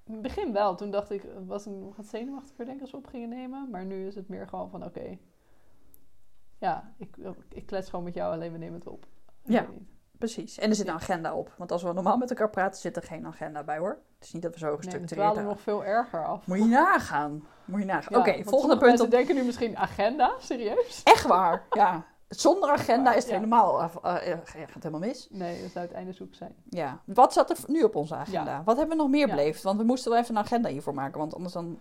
In 0.05 0.13
het 0.13 0.21
begin 0.21 0.53
wel. 0.53 0.75
Toen 0.75 0.91
dacht 0.91 1.11
ik, 1.11 1.25
was 1.45 1.65
ik 1.67 1.73
wat 1.95 2.05
zenuwachtiger 2.05 2.65
denk 2.65 2.75
ik 2.77 2.81
als 2.81 2.91
we 2.91 2.97
op 2.97 3.07
gingen 3.07 3.29
nemen. 3.29 3.69
Maar 3.71 3.85
nu 3.85 4.07
is 4.07 4.15
het 4.15 4.29
meer 4.29 4.47
gewoon 4.47 4.69
van, 4.69 4.85
oké. 4.85 5.17
ja, 6.59 6.93
ik, 6.97 7.17
ik 7.49 7.65
klets 7.65 7.89
gewoon 7.89 8.05
met 8.05 8.13
jou, 8.13 8.33
alleen 8.33 8.51
we 8.51 8.57
nemen 8.57 8.79
het 8.79 8.87
op. 8.87 9.05
Ik 9.43 9.51
Ja. 9.51 9.59
weet 9.65 9.75
niet. 9.79 9.89
Precies. 10.17 10.57
En 10.57 10.69
er 10.69 10.75
zit 10.75 10.87
een 10.87 10.93
agenda 10.93 11.33
op. 11.35 11.51
Want 11.57 11.71
als 11.71 11.83
we 11.83 11.93
normaal 11.93 12.17
met 12.17 12.29
elkaar 12.29 12.49
praten, 12.49 12.81
zit 12.81 12.95
er 12.95 13.03
geen 13.03 13.25
agenda 13.25 13.63
bij 13.63 13.77
hoor. 13.77 13.97
Het 14.15 14.23
is 14.27 14.31
niet 14.31 14.41
dat 14.41 14.53
we 14.53 14.59
zo 14.59 14.67
Nee, 14.67 14.77
gestructureerd 14.77 15.33
zijn. 15.33 15.45
nog 15.45 15.61
veel 15.61 15.85
erger 15.85 16.25
af. 16.25 16.47
Moet 16.47 16.57
je 16.57 16.65
nagaan. 16.65 17.43
Moet 17.65 17.79
je 17.79 17.85
nagaan. 17.85 18.23
Ja, 18.25 18.31
Oké, 18.33 18.43
volgende 18.49 18.77
punt 18.77 18.99
op. 18.99 19.11
denken 19.11 19.35
nu 19.35 19.43
misschien 19.43 19.77
agenda, 19.77 20.33
serieus? 20.39 21.01
Echt 21.03 21.27
waar. 21.27 21.63
Ja. 21.69 22.03
Zonder 22.29 22.69
agenda 22.69 23.09
is 23.13 23.23
het 23.23 23.31
Ja. 23.31 23.33
helemaal... 23.35 23.81
eh, 23.81 24.31
eh, 24.31 24.37
gaat 24.45 24.83
helemaal 24.83 24.99
mis. 24.99 25.27
Nee, 25.31 25.61
dat 25.61 25.71
zou 25.71 25.85
het 25.85 25.93
einde 25.93 26.13
zoek 26.13 26.33
zijn. 26.35 26.55
Ja. 26.69 26.99
Wat 27.05 27.33
zat 27.33 27.49
er 27.49 27.57
nu 27.67 27.83
op 27.83 27.95
onze 27.95 28.15
agenda? 28.15 28.51
Ja. 28.51 28.61
Wat 28.65 28.77
hebben 28.77 28.95
we 28.97 29.01
nog 29.03 29.11
meer 29.11 29.27
beleefd? 29.27 29.63
Want 29.63 29.77
we 29.79 29.83
moesten 29.85 30.11
wel 30.11 30.19
even 30.19 30.35
een 30.35 30.41
agenda 30.43 30.69
hiervoor 30.69 30.93
maken. 30.93 31.19
Want 31.19 31.35
anders 31.35 31.53
dan... 31.53 31.79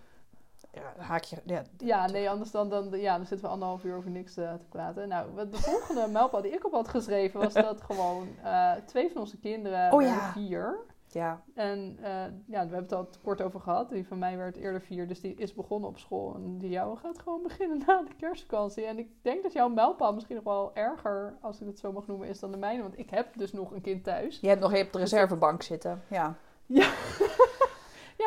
Ja, 0.75 1.03
haak 1.05 1.25
je... 1.25 1.37
Ja, 1.45 1.63
Ja, 1.79 2.07
nee, 2.07 2.31
anders 2.31 2.51
dan, 2.51 2.69
dan, 2.69 2.91
ja, 3.01 3.17
dan 3.17 3.27
zitten 3.27 3.47
we 3.47 3.53
anderhalf 3.53 3.85
uur 3.85 3.97
over 3.97 4.11
niks 4.11 4.37
eh, 4.37 4.53
te 4.53 4.67
praten. 4.69 5.09
Nou, 5.09 5.31
wat 5.35 5.53
de 5.53 5.59
volgende 5.59 6.07
mijlpaal 6.13 6.43
die 6.43 6.53
ik 6.53 6.67
op 6.67 6.73
had 6.73 6.89
geschreven 6.89 7.41
was 7.41 7.53
dat 7.53 7.81
gewoon 7.81 8.29
eh, 8.43 8.73
twee 8.87 9.11
van 9.13 9.21
onze 9.21 9.39
kinderen 9.39 9.93
Oh, 9.93 10.03
ja. 10.03 10.33
vier. 10.33 10.79
ja. 11.07 11.43
En 11.55 11.99
eh, 12.03 12.13
ja, 12.47 12.67
we 12.67 12.75
hebben 12.75 12.77
het 12.83 12.93
al 12.93 13.09
kort 13.23 13.43
over 13.43 13.61
gehad. 13.61 13.89
Die 13.91 14.07
van 14.07 14.19
mij 14.19 14.37
werd 14.37 14.57
eerder 14.57 14.81
vier, 14.81 15.09
dus 15.09 15.21
die 15.21 15.35
is 15.35 15.55
begonnen 15.55 15.89
op 15.89 15.99
school. 15.99 16.35
En 16.35 16.59
die 16.59 16.71
jouwe 16.71 16.97
gaat 16.97 17.19
gewoon 17.19 17.43
beginnen 17.43 17.83
na 17.87 18.03
de 18.03 18.15
kerstvakantie. 18.19 18.85
En 18.85 18.99
ik 18.99 19.09
denk 19.23 19.43
dat 19.43 19.53
jouw 19.53 19.69
mijlpaal 19.69 20.15
misschien 20.15 20.37
nog 20.37 20.45
wel 20.45 20.71
erger, 20.75 21.37
als 21.41 21.61
ik 21.61 21.67
het 21.67 21.79
zo 21.79 21.93
mag 21.93 22.07
noemen, 22.07 22.29
is 22.29 22.41
dan 22.41 22.51
de 22.51 22.57
mijne. 22.57 22.83
Want 22.83 22.99
ik 22.99 23.11
heb 23.11 23.37
dus 23.37 23.53
nog 23.53 23.71
een 23.73 23.81
kind 23.81 24.05
thuis. 24.05 24.39
Je 24.41 24.49
hebt 24.49 24.61
nog 24.61 24.73
even 24.73 24.87
op 24.87 24.93
de 24.93 24.99
reservebank 24.99 25.63
zitten. 25.63 26.03
Ja. 26.09 26.35
Ja, 26.67 26.91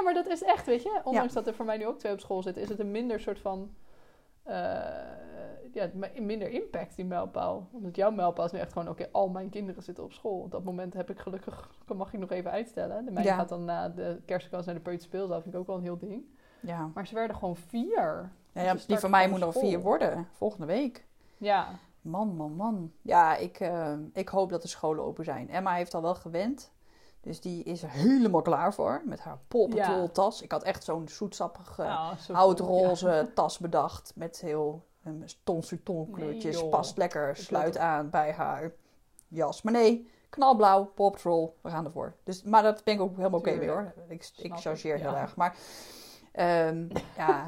maar 0.03 0.13
dat 0.13 0.27
is 0.27 0.43
echt, 0.43 0.65
weet 0.65 0.83
je. 0.83 1.01
Ondanks 1.03 1.33
dat 1.33 1.47
er 1.47 1.53
voor 1.53 1.65
mij 1.65 1.77
nu 1.77 1.87
ook 1.87 1.99
twee 1.99 2.11
op 2.13 2.19
school 2.19 2.41
zitten, 2.43 2.61
is 2.63 2.69
het 2.69 2.79
een 2.79 2.91
minder 2.91 3.19
soort 3.19 3.39
van... 3.39 3.75
eh, 4.43 4.55
ja, 5.73 5.89
minder 6.19 6.49
impact, 6.49 6.95
die 6.95 7.05
mijlpaal. 7.05 7.67
Omdat 7.71 7.95
jouw 7.95 8.11
mijlpaal 8.11 8.45
is 8.45 8.51
nu 8.51 8.59
echt 8.59 8.73
gewoon... 8.73 8.89
Oké, 8.89 9.07
al 9.11 9.29
mijn 9.29 9.49
kinderen 9.49 9.83
zitten 9.83 10.03
op 10.03 10.13
school. 10.13 10.39
Op 10.39 10.51
dat 10.51 10.63
moment 10.63 10.93
heb 10.93 11.09
ik 11.09 11.19
gelukkig... 11.19 11.69
Mag 11.95 12.13
ik 12.13 12.19
nog 12.19 12.31
even 12.31 12.51
uitstellen. 12.51 13.05
De 13.05 13.11
mijne 13.11 13.29
Ja. 13.29 13.35
gaat 13.35 13.49
dan 13.49 13.65
na 13.65 13.89
de 13.89 14.21
kerstvakantie 14.25 14.71
naar 14.71 14.81
de 14.83 14.89
peuterspeelzaal. 14.89 15.29
Dat 15.33 15.41
vind 15.41 15.53
ik 15.53 15.59
ook 15.59 15.67
wel 15.67 15.75
een 15.75 15.81
heel 15.81 15.97
ding. 15.97 16.23
Ja. 16.59 16.89
Maar 16.93 17.07
ze 17.07 17.13
werden 17.13 17.35
gewoon 17.35 17.55
vier. 17.55 18.31
Ja, 18.51 18.61
ja, 18.61 18.75
die 18.87 18.97
van 18.97 19.09
mij 19.09 19.29
moet 19.29 19.39
nog 19.39 19.53
vier 19.53 19.79
worden. 19.81 20.27
Volgende 20.31 20.65
week. 20.65 21.05
Ja, 21.37 21.67
Man, 22.01 22.35
man, 22.35 22.55
man. 22.55 22.91
Ja, 23.01 23.35
ik, 23.35 23.59
eh, 23.59 23.93
ik 24.13 24.29
hoop 24.29 24.49
dat 24.49 24.61
de 24.61 24.67
scholen 24.67 25.03
open 25.03 25.23
zijn. 25.25 25.49
Emma 25.49 25.73
heeft 25.73 25.93
al 25.93 26.01
wel 26.01 26.15
gewend. 26.15 26.71
Dus 27.27 27.41
die 27.41 27.63
is 27.63 27.83
er 27.83 27.89
helemaal 27.89 28.41
klaar 28.41 28.73
voor. 28.73 29.01
Met 29.05 29.19
haar 29.19 29.37
Paw 29.47 29.69
Patrol 29.69 30.11
tas. 30.11 30.41
Ik 30.41 30.51
had 30.51 30.63
echt 30.63 30.83
zo'n 30.83 31.07
zoetsappige 31.07 31.83
zo 32.19 32.33
cool. 32.33 32.37
oudroze 32.37 33.31
tas 33.33 33.57
bedacht. 33.57 34.11
Met 34.15 34.41
heel 34.41 34.85
um, 35.05 35.23
ton 35.43 35.63
sur 35.63 35.83
ton 35.83 36.11
kleurtjes. 36.11 36.61
Nee. 36.61 36.69
Past 36.69 36.97
lekker, 36.97 37.35
sluit 37.35 37.77
aan 37.77 38.09
bij 38.09 38.31
haar 38.31 38.71
jas. 39.27 39.61
Maar 39.61 39.73
nee, 39.73 40.11
knalblauw, 40.29 40.85
Paw 40.85 41.11
Patrol. 41.11 41.57
We 41.61 41.69
gaan 41.69 41.85
ervoor. 41.85 42.15
Dus, 42.23 42.43
maar 42.43 42.63
dat 42.63 42.83
ben 42.83 42.93
ik 42.93 43.01
ook 43.01 43.17
helemaal 43.17 43.39
oké 43.39 43.49
mee 43.49 43.59
Tuurlijk. 43.59 43.95
hoor. 43.95 44.03
Ik, 44.07 44.29
ik 44.37 44.55
chargeer 44.55 44.95
ik, 44.95 45.01
heel 45.01 45.11
ja. 45.11 45.21
erg. 45.21 45.35
Maar 45.35 45.55
ehm, 46.31 46.87
ja, 47.17 47.43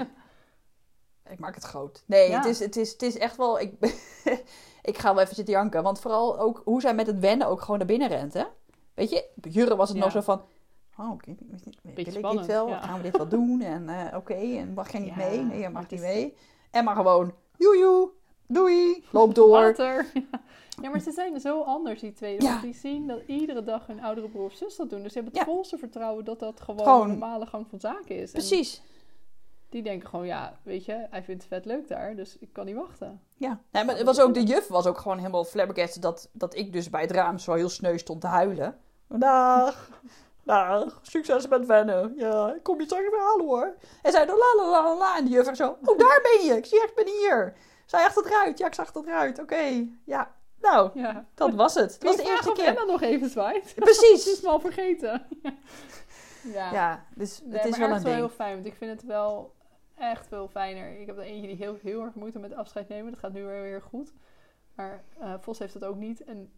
ik 1.33 1.39
maak 1.39 1.55
het 1.55 1.63
groot. 1.63 2.03
Nee, 2.05 2.29
Ja. 2.29 2.37
het, 2.37 2.45
is, 2.45 2.59
het, 2.59 2.75
is, 2.75 2.91
het 2.91 3.01
is 3.01 3.17
echt 3.17 3.35
wel... 3.37 3.59
Ik, 3.59 3.73
ik 4.81 4.97
ga 4.97 5.13
wel 5.13 5.23
even 5.23 5.35
zitten 5.35 5.53
janken. 5.53 5.83
Want 5.83 5.99
vooral 5.99 6.39
ook 6.39 6.61
hoe 6.65 6.81
zij 6.81 6.93
met 6.95 7.07
het 7.07 7.19
wennen 7.19 7.47
ook 7.47 7.61
gewoon 7.61 7.77
naar 7.77 7.87
binnen 7.87 8.07
rent, 8.07 8.33
hè? 8.33 8.43
Weet 8.99 9.09
je, 9.09 9.25
Jurre 9.49 9.75
was 9.75 9.89
het 9.89 9.97
Ja. 9.97 10.03
nog 10.03 10.11
zo 10.13 10.21
van... 10.21 10.41
Oh, 10.97 11.11
oké, 11.11 11.35
wil 11.81 11.95
ik 11.95 12.13
dit 12.13 12.45
wel? 12.45 12.67
ja. 12.67 12.79
Gaan 12.81 12.97
we 12.97 13.03
dit 13.03 13.17
wel 13.17 13.27
doen? 13.27 13.61
En 13.61 13.89
eh, 13.89 14.17
oké, 14.17 14.33
en 14.33 14.73
mag 14.73 14.91
jij 14.91 15.01
niet 15.01 15.09
Ja, 15.09 15.15
mee? 15.15 15.39
Nee, 15.41 15.59
je 15.59 15.69
mag 15.69 15.89
niet 15.89 15.99
mee. 15.99 16.35
En 16.71 16.83
maar 16.83 16.95
gewoon, 16.95 17.33
joejoe, 17.57 18.09
doei, 18.47 19.03
loop 19.11 19.35
door. 19.35 19.49
Water. 19.49 20.05
Ja, 20.81 20.89
maar 20.89 20.99
ze 20.99 21.11
zijn 21.11 21.39
zo 21.39 21.61
anders, 21.61 21.99
die 21.99 22.13
twee. 22.13 22.37
Want 22.39 22.61
die 22.61 22.73
zien 22.73 23.07
dat 23.07 23.21
iedere 23.27 23.63
dag 23.63 23.87
hun 23.87 24.01
oudere 24.03 24.29
broer 24.29 24.45
of 24.45 24.53
zus 24.53 24.75
dat 24.75 24.89
doen. 24.89 25.03
Dus 25.03 25.13
ze 25.13 25.19
hebben 25.19 25.37
het 25.39 25.47
volste 25.49 25.77
vertrouwen 25.77 26.25
dat 26.25 26.39
dat 26.39 26.61
gewoon, 26.61 26.79
Gewoon- 26.83 27.01
een 27.01 27.07
normale 27.07 27.45
gang 27.45 27.67
van 27.69 27.79
zaken 27.79 28.15
is. 28.15 28.31
En 28.31 28.39
Precies. 28.39 28.81
die 29.69 29.81
denken 29.83 30.09
gewoon, 30.09 30.25
ja, 30.25 30.59
weet 30.63 30.85
je, 30.85 31.07
hij 31.09 31.23
vindt 31.23 31.43
het 31.43 31.51
vet 31.53 31.65
leuk 31.65 31.87
daar, 31.87 32.15
dus 32.15 32.37
ik 32.37 32.53
kan 32.53 32.65
niet 32.65 32.75
wachten. 32.75 33.21
Ja, 33.35 33.61
nee, 33.71 33.83
maar 33.85 33.95
het 33.97 34.05
was 34.05 34.19
ook, 34.21 34.33
de 34.33 34.43
juf 34.43 34.67
was 34.67 34.85
ook 34.85 34.97
gewoon 34.97 35.17
helemaal 35.17 35.43
flabbergasted 35.43 36.01
dat, 36.01 36.29
dat 36.33 36.55
ik 36.55 36.73
dus 36.73 36.89
bij 36.89 37.01
het 37.01 37.11
raam 37.11 37.37
zo 37.39 37.53
heel 37.53 37.69
sneu 37.69 37.97
stond 37.97 38.21
te 38.21 38.27
huilen. 38.27 38.77
Dag, 39.17 39.89
dag, 40.43 40.99
succes 41.01 41.47
met 41.47 41.65
wennen. 41.65 42.13
Ja, 42.17 42.53
ik 42.53 42.63
kom 42.63 42.79
je 42.79 42.85
straks 42.85 43.09
weer 43.09 43.19
halen 43.19 43.45
hoor. 43.45 43.75
En 44.01 44.11
zei 44.11 44.25
la 44.25 44.33
la 44.33 44.71
la 44.71 44.83
la 44.83 44.97
la. 44.97 45.17
En 45.17 45.25
de 45.25 45.31
juf 45.31 45.55
zo, 45.55 45.77
oh 45.85 45.97
daar 45.97 46.19
ben 46.21 46.45
je, 46.45 46.53
ik 46.53 46.65
zie 46.65 46.79
echt, 46.81 46.89
ik 46.89 46.95
ben 46.95 47.07
hier. 47.13 47.53
Zij 47.85 48.03
achter 48.05 48.23
het 48.23 48.31
ruit, 48.31 48.57
ja 48.57 48.65
ik 48.67 48.73
zag 48.73 48.93
het 48.93 49.05
ruit, 49.05 49.39
oké. 49.39 49.87
Ja, 50.05 50.35
nou, 50.61 50.89
Ja. 50.99 51.25
dat 51.35 51.53
was 51.53 51.73
het. 51.73 51.93
Het 51.93 52.03
was 52.03 52.15
de 52.15 52.21
Ik 52.21 52.27
eerste 52.27 52.51
keer. 52.51 52.65
Emma 52.65 52.83
nog 52.83 53.01
even 53.01 53.29
zwaait. 53.29 53.73
Precies. 53.85 54.23
Ze 54.25 54.31
is 54.31 54.41
me 54.41 54.49
al 54.49 54.59
vergeten. 54.59 55.25
ja. 56.53 56.71
Ja, 56.71 57.05
dus 57.15 57.41
Nee, 57.43 57.59
het 57.59 57.67
is 57.67 57.77
wel 57.77 57.87
een 57.87 57.93
ergens 57.93 58.03
wel 58.03 58.13
ding. 58.13 58.25
heel 58.25 58.35
fijn, 58.35 58.53
want 58.53 58.65
ik 58.65 58.75
vind 58.75 58.91
het 58.91 59.03
wel 59.03 59.53
echt 59.95 60.27
veel 60.27 60.47
fijner. 60.47 60.99
Ik 60.99 61.05
heb 61.07 61.17
er 61.17 61.23
eentje 61.23 61.47
die 61.47 61.57
heel, 61.57 61.77
heel 61.81 62.01
erg 62.01 62.13
moeite 62.13 62.39
met 62.39 62.53
afscheid 62.55 62.87
nemen. 62.89 63.11
Dat 63.11 63.19
gaat 63.19 63.33
nu 63.33 63.43
weer, 63.45 63.61
weer 63.61 63.81
goed. 63.81 64.13
Maar 64.75 65.03
eh, 65.19 65.33
Vos 65.39 65.59
heeft 65.59 65.73
dat 65.73 65.83
ook 65.85 65.95
niet. 65.95 66.23
En 66.23 66.51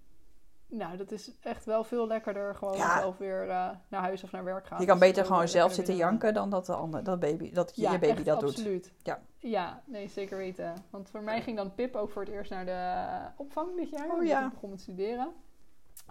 nou, 0.71 0.97
dat 0.97 1.11
is 1.11 1.31
echt 1.41 1.65
wel 1.65 1.83
veel 1.83 2.07
lekkerder 2.07 2.55
gewoon 2.55 2.77
Ja. 2.77 2.99
zelf 2.99 3.17
weer 3.17 3.41
eh, 3.49 3.69
naar 3.87 4.01
huis 4.01 4.23
of 4.23 4.31
naar 4.31 4.43
werk 4.43 4.67
gaan. 4.67 4.79
Je 4.79 4.85
kan 4.85 4.99
Dus 4.99 5.07
beter 5.07 5.25
gewoon 5.25 5.47
zelf 5.47 5.73
zitten 5.73 5.95
janken 5.95 6.33
dan 6.33 6.49
dat, 6.49 6.65
de 6.65 6.73
ander, 6.73 7.03
dat, 7.03 7.19
baby, 7.19 7.51
dat 7.53 7.75
je 7.75 7.81
Ja, 7.81 7.91
baby 7.91 8.05
echt, 8.05 8.25
dat 8.25 8.39
doet. 8.39 8.49
absoluut. 8.49 8.91
Ja. 9.03 9.19
Ja, 9.37 9.81
nee, 9.85 10.07
zeker 10.07 10.37
weten. 10.37 10.73
Want 10.89 11.09
voor 11.09 11.21
mij 11.21 11.41
ging 11.41 11.57
dan 11.57 11.73
Pip 11.75 11.95
ook 11.95 12.11
voor 12.11 12.21
het 12.21 12.31
eerst 12.31 12.51
naar 12.51 12.65
de 12.65 13.41
opvang 13.43 13.75
dit 13.75 13.89
jaar. 13.89 14.09
Oh, 14.11 14.23
ja. 14.23 14.45
Ik 14.45 14.53
begon 14.53 14.69
met 14.69 14.81
studeren. 14.81 15.31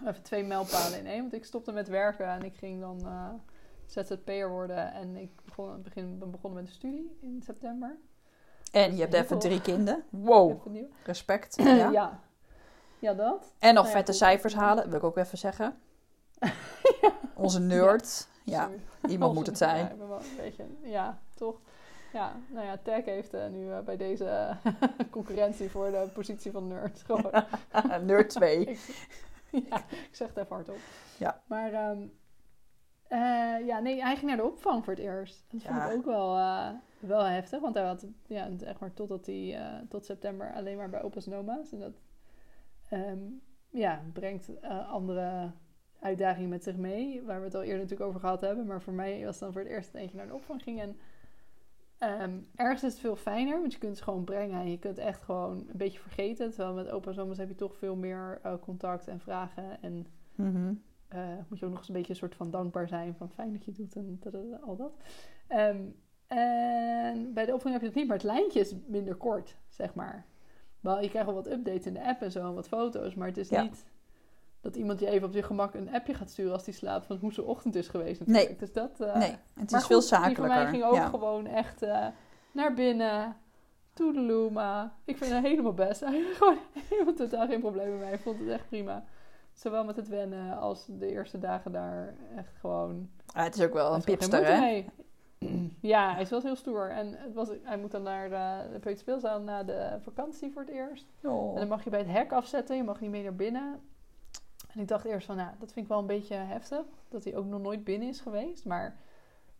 Even 0.06 0.22
twee 0.22 0.44
mijlpalen 0.44 0.98
in 0.98 1.06
één. 1.06 1.20
Want 1.20 1.32
ik 1.34 1.44
stopte 1.44 1.72
met 1.72 1.88
werken 1.88 2.26
en 2.26 2.42
ik 2.42 2.56
ging 2.56 2.80
dan 2.80 3.00
eh 3.06 3.28
ZZP'er 3.86 4.48
worden. 4.50 4.92
En 4.92 5.16
ik 5.16 5.30
begon, 5.44 5.82
begin, 5.82 6.18
ben 6.18 6.30
begonnen 6.30 6.58
met 6.62 6.68
de 6.68 6.76
studie 6.76 7.18
in 7.20 7.42
september. 7.44 7.96
En 8.72 8.94
je 8.96 9.00
hebt 9.00 9.14
even 9.14 9.38
drie 9.38 9.60
kinderen. 9.70 10.04
Wow, 10.10 10.76
respect. 11.04 11.56
Ja. 11.62 11.90
Ja. 11.90 12.20
Ja. 13.00 13.14
dat. 13.14 13.54
En 13.58 13.74
nog 13.74 13.84
Nou 13.84 13.86
ja, 13.86 13.92
vette 13.92 14.12
cijfers 14.12 14.54
halen, 14.54 14.88
wil 14.88 14.98
ik 14.98 15.04
ook 15.04 15.16
even 15.16 15.38
zeggen. 15.38 15.78
Onze 17.34 17.60
nerd. 17.60 18.28
Ja, 18.44 18.68
iemand 19.08 19.34
moet 19.34 19.46
het 19.46 19.58
zijn. 19.58 19.84
Ja, 19.84 19.90
ik 19.90 19.98
ben 19.98 20.08
wel 20.08 20.18
een 20.18 20.36
beetje, 20.36 20.64
ja, 20.82 21.18
toch? 21.34 21.60
Ja, 22.12 22.32
nou 22.48 22.66
ja, 22.66 22.78
Tech 22.82 23.04
heeft 23.04 23.34
eh, 23.34 23.46
nu 23.48 23.72
eh, 23.72 23.78
bij 23.78 23.96
deze 23.96 24.56
concurrentie 25.10 25.70
voor 25.70 25.90
de 25.90 26.08
positie 26.12 26.50
van 26.50 26.68
nerd 26.68 27.02
gewoon 27.06 27.32
nerd 28.06 28.30
2. 28.30 28.60
ik, 28.60 28.78
ja, 29.50 29.76
ik 29.90 30.08
zeg 30.12 30.28
het 30.28 30.36
even 30.36 30.54
hardop. 30.56 30.78
Ja. 31.16 31.42
Maar 31.46 31.72
ehm, 31.72 31.98
eh, 33.10 33.66
ja, 33.66 33.78
nee, 33.78 34.02
hij 34.02 34.16
ging 34.16 34.26
naar 34.26 34.36
de 34.36 34.44
opvang 34.44 34.84
voor 34.84 34.92
het 34.92 35.02
eerst. 35.02 35.44
Dat 35.48 35.62
vond 35.62 35.76
Ja. 35.76 35.90
ik 35.90 35.96
ook 35.96 36.04
wel, 36.04 36.36
eh, 36.36 36.68
wel 36.98 37.24
heftig. 37.24 37.60
Want 37.60 37.74
hij 37.74 37.84
had 37.84 38.06
ja, 38.26 38.48
echt 38.64 38.80
maar 38.80 38.94
totdat 38.94 39.26
hij 39.26 39.56
eh, 39.56 39.78
tot 39.88 40.04
september 40.04 40.52
alleen 40.54 40.76
maar 40.76 40.90
bij 40.90 41.02
opa's 41.02 41.26
en 41.26 41.34
oma's. 41.34 41.72
En 41.72 41.78
dat 41.78 41.92
ehm, 42.90 43.18
ja, 43.70 44.02
brengt 44.12 44.58
eh, 44.60 44.88
andere 44.92 45.50
uitdagingen 46.00 46.48
met 46.48 46.62
zich 46.62 46.76
mee. 46.76 47.22
Waar 47.22 47.38
we 47.38 47.44
het 47.44 47.54
al 47.54 47.62
eerder 47.62 47.78
natuurlijk 47.80 48.08
over 48.08 48.20
gehad 48.20 48.40
hebben. 48.40 48.66
Maar 48.66 48.82
voor 48.82 48.92
mij 48.92 49.18
was 49.24 49.30
het 49.34 49.38
dan 49.40 49.52
voor 49.52 49.60
het 49.62 49.70
eerst 49.70 49.92
dat 49.92 50.00
eentje 50.00 50.16
naar 50.16 50.26
de 50.26 50.34
opvang 50.34 50.62
ging. 50.62 50.80
En 50.80 50.96
ehm, 51.98 52.38
ergens 52.54 52.82
is 52.84 52.92
het 52.92 53.00
veel 53.00 53.16
fijner, 53.16 53.60
want 53.60 53.72
je 53.72 53.78
kunt 53.78 53.96
ze 53.96 54.02
gewoon 54.02 54.24
brengen. 54.24 54.60
En 54.60 54.70
je 54.70 54.78
kunt 54.78 54.98
echt 54.98 55.22
gewoon 55.22 55.56
een 55.58 55.76
beetje 55.76 55.98
vergeten. 55.98 56.50
Terwijl 56.50 56.74
met 56.74 56.88
opa's 56.90 57.16
en 57.16 57.22
oma's 57.22 57.38
heb 57.38 57.48
je 57.48 57.54
toch 57.54 57.76
veel 57.76 57.96
meer 57.96 58.38
eh, 58.42 58.54
contact 58.60 59.06
en 59.08 59.20
vragen. 59.20 59.82
En 59.82 60.06
Mhm. 60.34 60.74
eh, 61.08 61.28
moet 61.48 61.58
je 61.58 61.64
ook 61.64 61.70
nog 61.70 61.78
eens 61.80 61.88
een 61.88 61.94
beetje 61.94 62.10
een 62.10 62.16
soort 62.18 62.34
van 62.34 62.50
dankbaar 62.50 62.88
zijn. 62.88 63.14
Van 63.14 63.30
fijn 63.30 63.52
dat 63.52 63.64
je 63.64 63.70
het 63.70 63.92
doet 63.92 63.94
en 64.34 64.60
al 64.62 64.76
dat. 64.76 64.92
Ehm, 65.46 65.82
en 66.26 67.32
bij 67.34 67.46
de 67.46 67.54
opvang 67.54 67.72
heb 67.72 67.80
je 67.82 67.86
het 67.88 67.96
niet, 67.96 68.06
maar 68.06 68.16
het 68.16 68.26
lijntje 68.26 68.60
is 68.60 68.74
minder 68.86 69.14
kort, 69.14 69.56
zeg 69.68 69.94
maar. 69.94 70.24
Wel, 70.80 71.00
je 71.00 71.08
krijgt 71.08 71.26
wel 71.26 71.36
wat 71.36 71.50
updates 71.50 71.86
in 71.86 71.94
de 71.94 72.04
app 72.06 72.22
en 72.22 72.30
zo 72.30 72.46
en 72.46 72.54
wat 72.54 72.68
foto's. 72.68 73.14
Maar 73.14 73.26
het 73.28 73.36
is 73.36 73.48
Ja. 73.48 73.62
niet 73.62 73.84
dat 74.60 74.76
iemand 74.76 75.00
je 75.00 75.06
even 75.08 75.28
op 75.28 75.34
je 75.34 75.42
gemak 75.42 75.74
een 75.74 75.92
appje 75.94 76.14
gaat 76.14 76.30
sturen 76.30 76.52
als 76.52 76.64
die 76.64 76.74
slaapt 76.74 77.06
van 77.06 77.16
hoe 77.20 77.32
zijn 77.32 77.46
ochtend 77.46 77.74
is 77.74 77.88
geweest. 77.88 78.18
Natuurlijk. 78.20 78.48
Nee. 78.48 78.56
Dus 78.58 78.72
dat, 78.72 79.00
eh, 79.00 79.16
Nee, 79.16 79.30
het 79.54 79.70
maar 79.70 79.80
is 79.80 79.86
veel 79.86 80.00
goed, 80.00 80.08
Die 80.10 80.18
van 80.18 80.20
mij 80.26 80.30
zakelijker. 80.56 80.68
ging 80.68 80.84
ook 80.84 80.94
Ja. 80.94 81.08
gewoon 81.08 81.46
echt 81.46 81.82
eh, 81.82 82.06
naar 82.52 82.74
binnen. 82.74 83.36
Toedeloe, 83.92 84.50
maar 84.50 84.92
ik 85.04 85.16
vind 85.16 85.32
het 85.32 85.44
helemaal 85.44 85.74
best. 85.74 86.04
Heeft 86.04 86.36
gewoon 86.38 86.56
helemaal 86.88 87.14
totaal 87.14 87.46
geen 87.46 87.60
probleem 87.60 87.90
met 87.90 87.98
mij. 88.00 88.12
Ik 88.12 88.20
vond 88.20 88.38
het 88.38 88.48
echt 88.48 88.68
prima. 88.68 89.04
Zowel 89.52 89.84
met 89.84 89.96
het 89.96 90.08
wennen 90.08 90.58
als 90.58 90.86
de 90.88 91.10
eerste 91.10 91.38
dagen 91.38 91.72
daar 91.72 92.14
echt 92.36 92.56
gewoon... 92.60 93.08
Ah, 93.32 93.44
het 93.44 93.54
is 93.56 93.64
ook 93.64 93.72
wel 93.72 93.94
een 93.94 94.04
pipster, 94.04 94.46
hè? 94.46 94.84
Ja, 95.80 96.12
hij 96.12 96.22
is 96.22 96.30
wel 96.30 96.40
heel 96.40 96.56
stoer. 96.56 96.90
En 96.90 97.14
het 97.18 97.34
was, 97.34 97.48
hij 97.62 97.78
moet 97.78 97.90
dan 97.90 98.02
naar 98.02 98.32
eh, 98.32 98.72
de 98.72 98.78
peuterspeelzaal 98.78 99.40
na 99.40 99.62
de 99.62 99.98
vakantie 100.02 100.52
voor 100.52 100.62
het 100.62 100.70
eerst. 100.70 101.06
Oh. 101.22 101.52
En 101.52 101.58
dan 101.58 101.68
mag 101.68 101.84
je 101.84 101.90
bij 101.90 101.98
het 101.98 102.10
hek 102.10 102.32
afzetten. 102.32 102.76
Je 102.76 102.82
mag 102.82 103.00
niet 103.00 103.10
mee 103.10 103.22
naar 103.22 103.34
binnen. 103.34 103.80
En 104.68 104.80
ik 104.80 104.88
dacht 104.88 105.04
eerst 105.04 105.26
van, 105.26 105.36
nou, 105.36 105.50
dat 105.58 105.72
vind 105.72 105.84
ik 105.84 105.90
wel 105.90 105.98
een 106.00 106.06
beetje 106.06 106.34
heftig. 106.34 106.84
Dat 107.08 107.24
hij 107.24 107.36
ook 107.36 107.46
nog 107.46 107.60
nooit 107.60 107.84
binnen 107.84 108.08
is 108.08 108.20
geweest. 108.20 108.64
Maar 108.64 108.96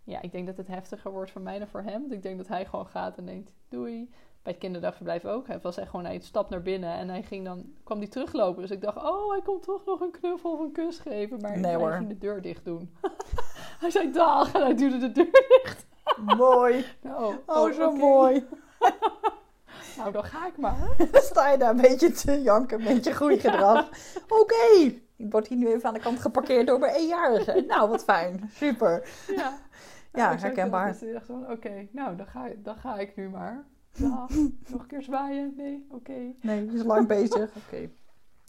ja, 0.05 0.23
ik 0.23 0.33
denk 0.33 0.47
dat 0.47 0.57
het 0.57 0.67
heftiger 0.67 1.11
wordt 1.13 1.31
voor 1.31 1.41
mij 1.41 1.59
dan 1.59 1.69
voor 1.69 1.83
hem. 1.83 2.01
Want 2.01 2.13
ik 2.13 2.23
denk 2.23 2.37
dat 2.37 2.49
hij 2.49 2.67
gewoon 2.67 2.87
gaat 2.87 3.19
en 3.19 3.27
denkt, 3.27 3.53
doei. 3.69 4.11
Bij 4.43 4.53
het 4.53 4.61
kinderdagverblijf 4.61 5.25
ook. 5.25 5.47
Hij 5.47 5.59
was 5.63 5.77
echt 5.77 5.91
gewoon, 5.91 6.05
hij 6.05 6.19
stap 6.21 6.51
naar 6.51 6.63
binnen. 6.63 6.93
En 6.93 7.09
hij 7.09 7.23
ging 7.23 7.45
dan, 7.45 7.73
kwam 7.85 7.99
hij 7.99 8.09
teruglopen. 8.09 8.63
Dus 8.63 8.71
ik 8.71 8.81
dacht, 8.81 8.97
oh, 8.97 9.31
hij 9.31 9.41
komt 9.43 9.63
toch 9.63 9.85
nog 9.85 10.01
een 10.01 10.11
knuffel 10.11 10.53
of 10.53 10.59
een 10.61 10.73
kus 10.73 10.99
geven. 10.99 11.41
Maar 11.41 11.59
Nee, 11.59 11.79
hij 11.79 11.97
ging 11.97 12.09
de 12.09 12.19
deur 12.19 12.43
dicht 12.43 12.65
doen. 12.65 12.97
hij 13.81 13.91
zei, 13.91 14.13
dag. 14.13 14.53
En 14.55 14.61
hij 14.63 14.75
duwde 14.75 14.99
de 14.99 15.13
deur. 15.13 15.77
Mooi. 16.37 16.85
Nou, 17.01 17.35
Oh, 17.47 17.73
zo 17.73 17.87
oké. 17.87 17.97
mooi. 17.99 18.47
Nou, 19.97 20.13
dan 20.13 20.25
ga 20.25 20.47
ik 20.47 20.57
maar. 20.57 20.89
Dan 21.13 21.23
sta 21.23 21.51
je 21.51 21.59
daar 21.59 21.71
een 21.71 21.81
beetje 21.81 22.11
te 22.11 22.43
janken, 22.43 22.79
een 22.79 22.85
beetje 22.95 23.13
groeigedrag. 23.13 23.89
Oké, 24.29 24.95
ik 25.17 25.31
word 25.33 25.47
hier 25.47 25.59
nu 25.59 25.67
even 25.69 25.89
aan 25.89 25.95
de 25.95 26.01
kant 26.01 26.21
geparkeerd 26.21 26.67
door 26.67 26.79
mijn 26.79 26.95
eenjarige. 26.95 27.65
Nou, 27.67 27.89
wat 27.89 28.05
fijn. 28.05 28.51
Super. 28.55 29.09
Ja, 29.37 29.59
Ja, 30.13 30.29
zei 30.31 30.41
herkenbaar. 30.41 30.87
dat, 30.87 30.99
Dus 31.01 31.09
ik 31.09 31.15
dacht 31.15 31.27
van, 31.27 31.51
oké, 31.51 31.89
nou, 31.93 32.17
dan 32.17 32.27
ga, 32.27 32.49
dan 32.57 32.77
ga 32.77 32.99
ik 32.99 33.17
nu 33.17 33.29
maar. 33.29 33.65
Ja, 33.93 34.27
nog 34.69 34.81
een 34.81 34.87
keer 34.87 35.03
zwaaien? 35.03 35.53
Nee, 35.57 35.87
oké. 35.91 36.33
Nee, 36.41 36.67
die 36.67 36.79
is 36.79 36.85
lang 36.85 37.07
bezig. 37.09 37.51
Oké. 37.67 37.91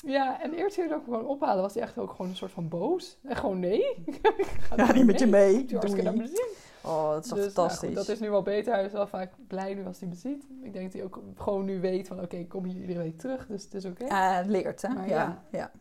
Ja, 0.06 0.42
en 0.42 0.52
dat 0.52 0.78
ik 0.78 0.90
hem 0.90 1.04
gewoon 1.04 1.26
ophalen, 1.26 1.62
was 1.62 1.74
hij 1.74 1.84
echt 1.84 1.98
ook 1.98 2.12
gewoon 2.12 2.28
een 2.28 2.36
soort 2.36 2.52
van 2.52 2.68
boos. 2.68 3.18
En 3.24 3.36
gewoon 3.36 3.60
nee. 3.60 3.82
Ik 4.06 4.48
ga 4.60 4.76
Ja, 4.76 4.86
niet 4.86 4.96
niet 4.96 5.06
met 5.06 5.20
je 5.20 5.26
mee. 5.28 5.66
Doe 5.66 6.02
naar 6.04 6.28
zin. 6.28 6.48
Oh, 6.84 7.10
dat 7.10 7.24
is 7.24 7.30
toch 7.30 7.38
Dus, 7.38 7.54
nou, 7.54 7.54
fantastisch. 7.54 7.88
goed, 7.88 7.98
dat 7.98 8.10
is 8.10 8.20
nu 8.20 8.30
wel 8.30 8.42
beter. 8.42 8.74
Hij 8.74 8.86
is 8.86 8.92
wel 8.92 9.08
vaak 9.08 9.34
blij 9.48 9.74
nu 9.74 9.86
als 9.86 10.00
hij 10.00 10.10
me 10.10 10.16
ziet. 10.16 10.48
Ik 10.62 10.74
denk 10.74 10.86
dat 10.86 10.94
hij 10.94 11.04
ook 11.04 11.24
gewoon 11.36 11.66
nu 11.66 11.80
weet 11.80 12.08
van, 12.08 12.22
oké, 12.22 12.36
ik 12.36 12.50
kom 12.50 12.64
hier 12.66 12.82
iedere 12.82 13.00
week 13.00 13.18
terug, 13.18 13.48
dus 13.48 13.64
het 13.64 13.74
is 13.74 13.86
oké. 13.86 14.06
Ja, 14.06 14.34
het 14.34 14.48
leert, 14.48 14.82
hè? 14.82 14.90
Maar 14.90 15.08
ja. 15.08 15.44
ja. 15.52 15.58
ja. 15.60 15.72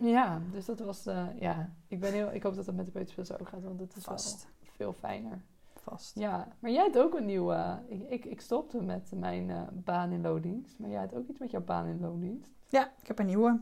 Ja, 0.00 0.40
dus 0.52 0.64
dat 0.64 0.78
was, 0.80 1.06
eh, 1.06 1.26
ja, 1.40 1.72
ik, 1.88 2.00
ben 2.00 2.12
heel, 2.12 2.32
ik 2.32 2.42
hoop 2.42 2.54
dat 2.54 2.66
het 2.66 2.76
met 2.76 2.86
de 2.86 2.92
peuterspel 2.92 3.38
ook 3.38 3.48
gaat, 3.48 3.62
want 3.62 3.80
het 3.80 3.96
is 3.96 4.04
Vast. 4.04 4.46
wel 4.60 4.70
veel 4.76 4.92
fijner. 4.92 5.40
Vast. 5.90 6.18
Ja, 6.18 6.48
maar 6.58 6.70
jij 6.70 6.82
hebt 6.82 6.98
ook 6.98 7.14
een 7.14 7.24
nieuwe. 7.24 7.78
Ik, 7.88 8.08
ik, 8.08 8.24
ik 8.24 8.40
stopte 8.40 8.82
met 8.82 9.10
mijn 9.14 9.50
eh, 9.50 9.62
baan 9.72 10.12
in 10.12 10.20
loondienst. 10.20 10.78
Maar 10.78 10.90
jij 10.90 11.00
hebt 11.00 11.14
ook 11.14 11.28
iets 11.28 11.38
met 11.38 11.50
jouw 11.50 11.60
baan 11.60 11.86
in 11.86 12.00
loondienst. 12.00 12.52
Ja, 12.68 12.92
ik 13.00 13.06
heb 13.06 13.18
een 13.18 13.26
nieuwe. 13.26 13.60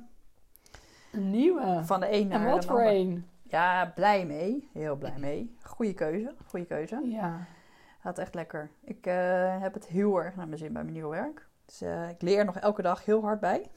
Een 1.13 1.31
nieuwe. 1.31 1.81
Van 1.85 2.01
de 2.01 2.13
een 2.13 2.29
naar 2.29 2.41
en 2.41 2.51
wat 2.51 2.63
de 2.63 2.69
voor 2.69 2.83
een? 2.83 3.27
Ja, 3.43 3.93
blij 3.95 4.27
mee. 4.27 4.69
Heel 4.73 4.97
blij 4.97 5.19
mee. 5.19 5.57
Goeie 5.63 5.95
keuze. 5.95 6.35
Goeie 6.47 6.67
keuze. 6.67 7.01
Ja. 7.05 7.47
Gaat 8.01 8.19
echt 8.19 8.35
lekker. 8.35 8.71
Ik 8.85 9.07
eh, 9.07 9.61
heb 9.61 9.75
het 9.75 9.87
heel 9.87 10.23
erg 10.23 10.37
naar 10.37 10.47
mijn 10.47 10.59
zin 10.59 10.73
bij 10.73 10.83
mijn 10.83 10.95
nieuwe 10.95 11.17
werk. 11.17 11.49
Dus 11.65 11.81
eh, 11.81 12.09
ik 12.09 12.23
leer 12.23 12.45
nog 12.45 12.57
elke 12.57 12.83
dag 12.83 13.05
heel 13.05 13.23
hard 13.23 13.41
bij. 13.41 13.71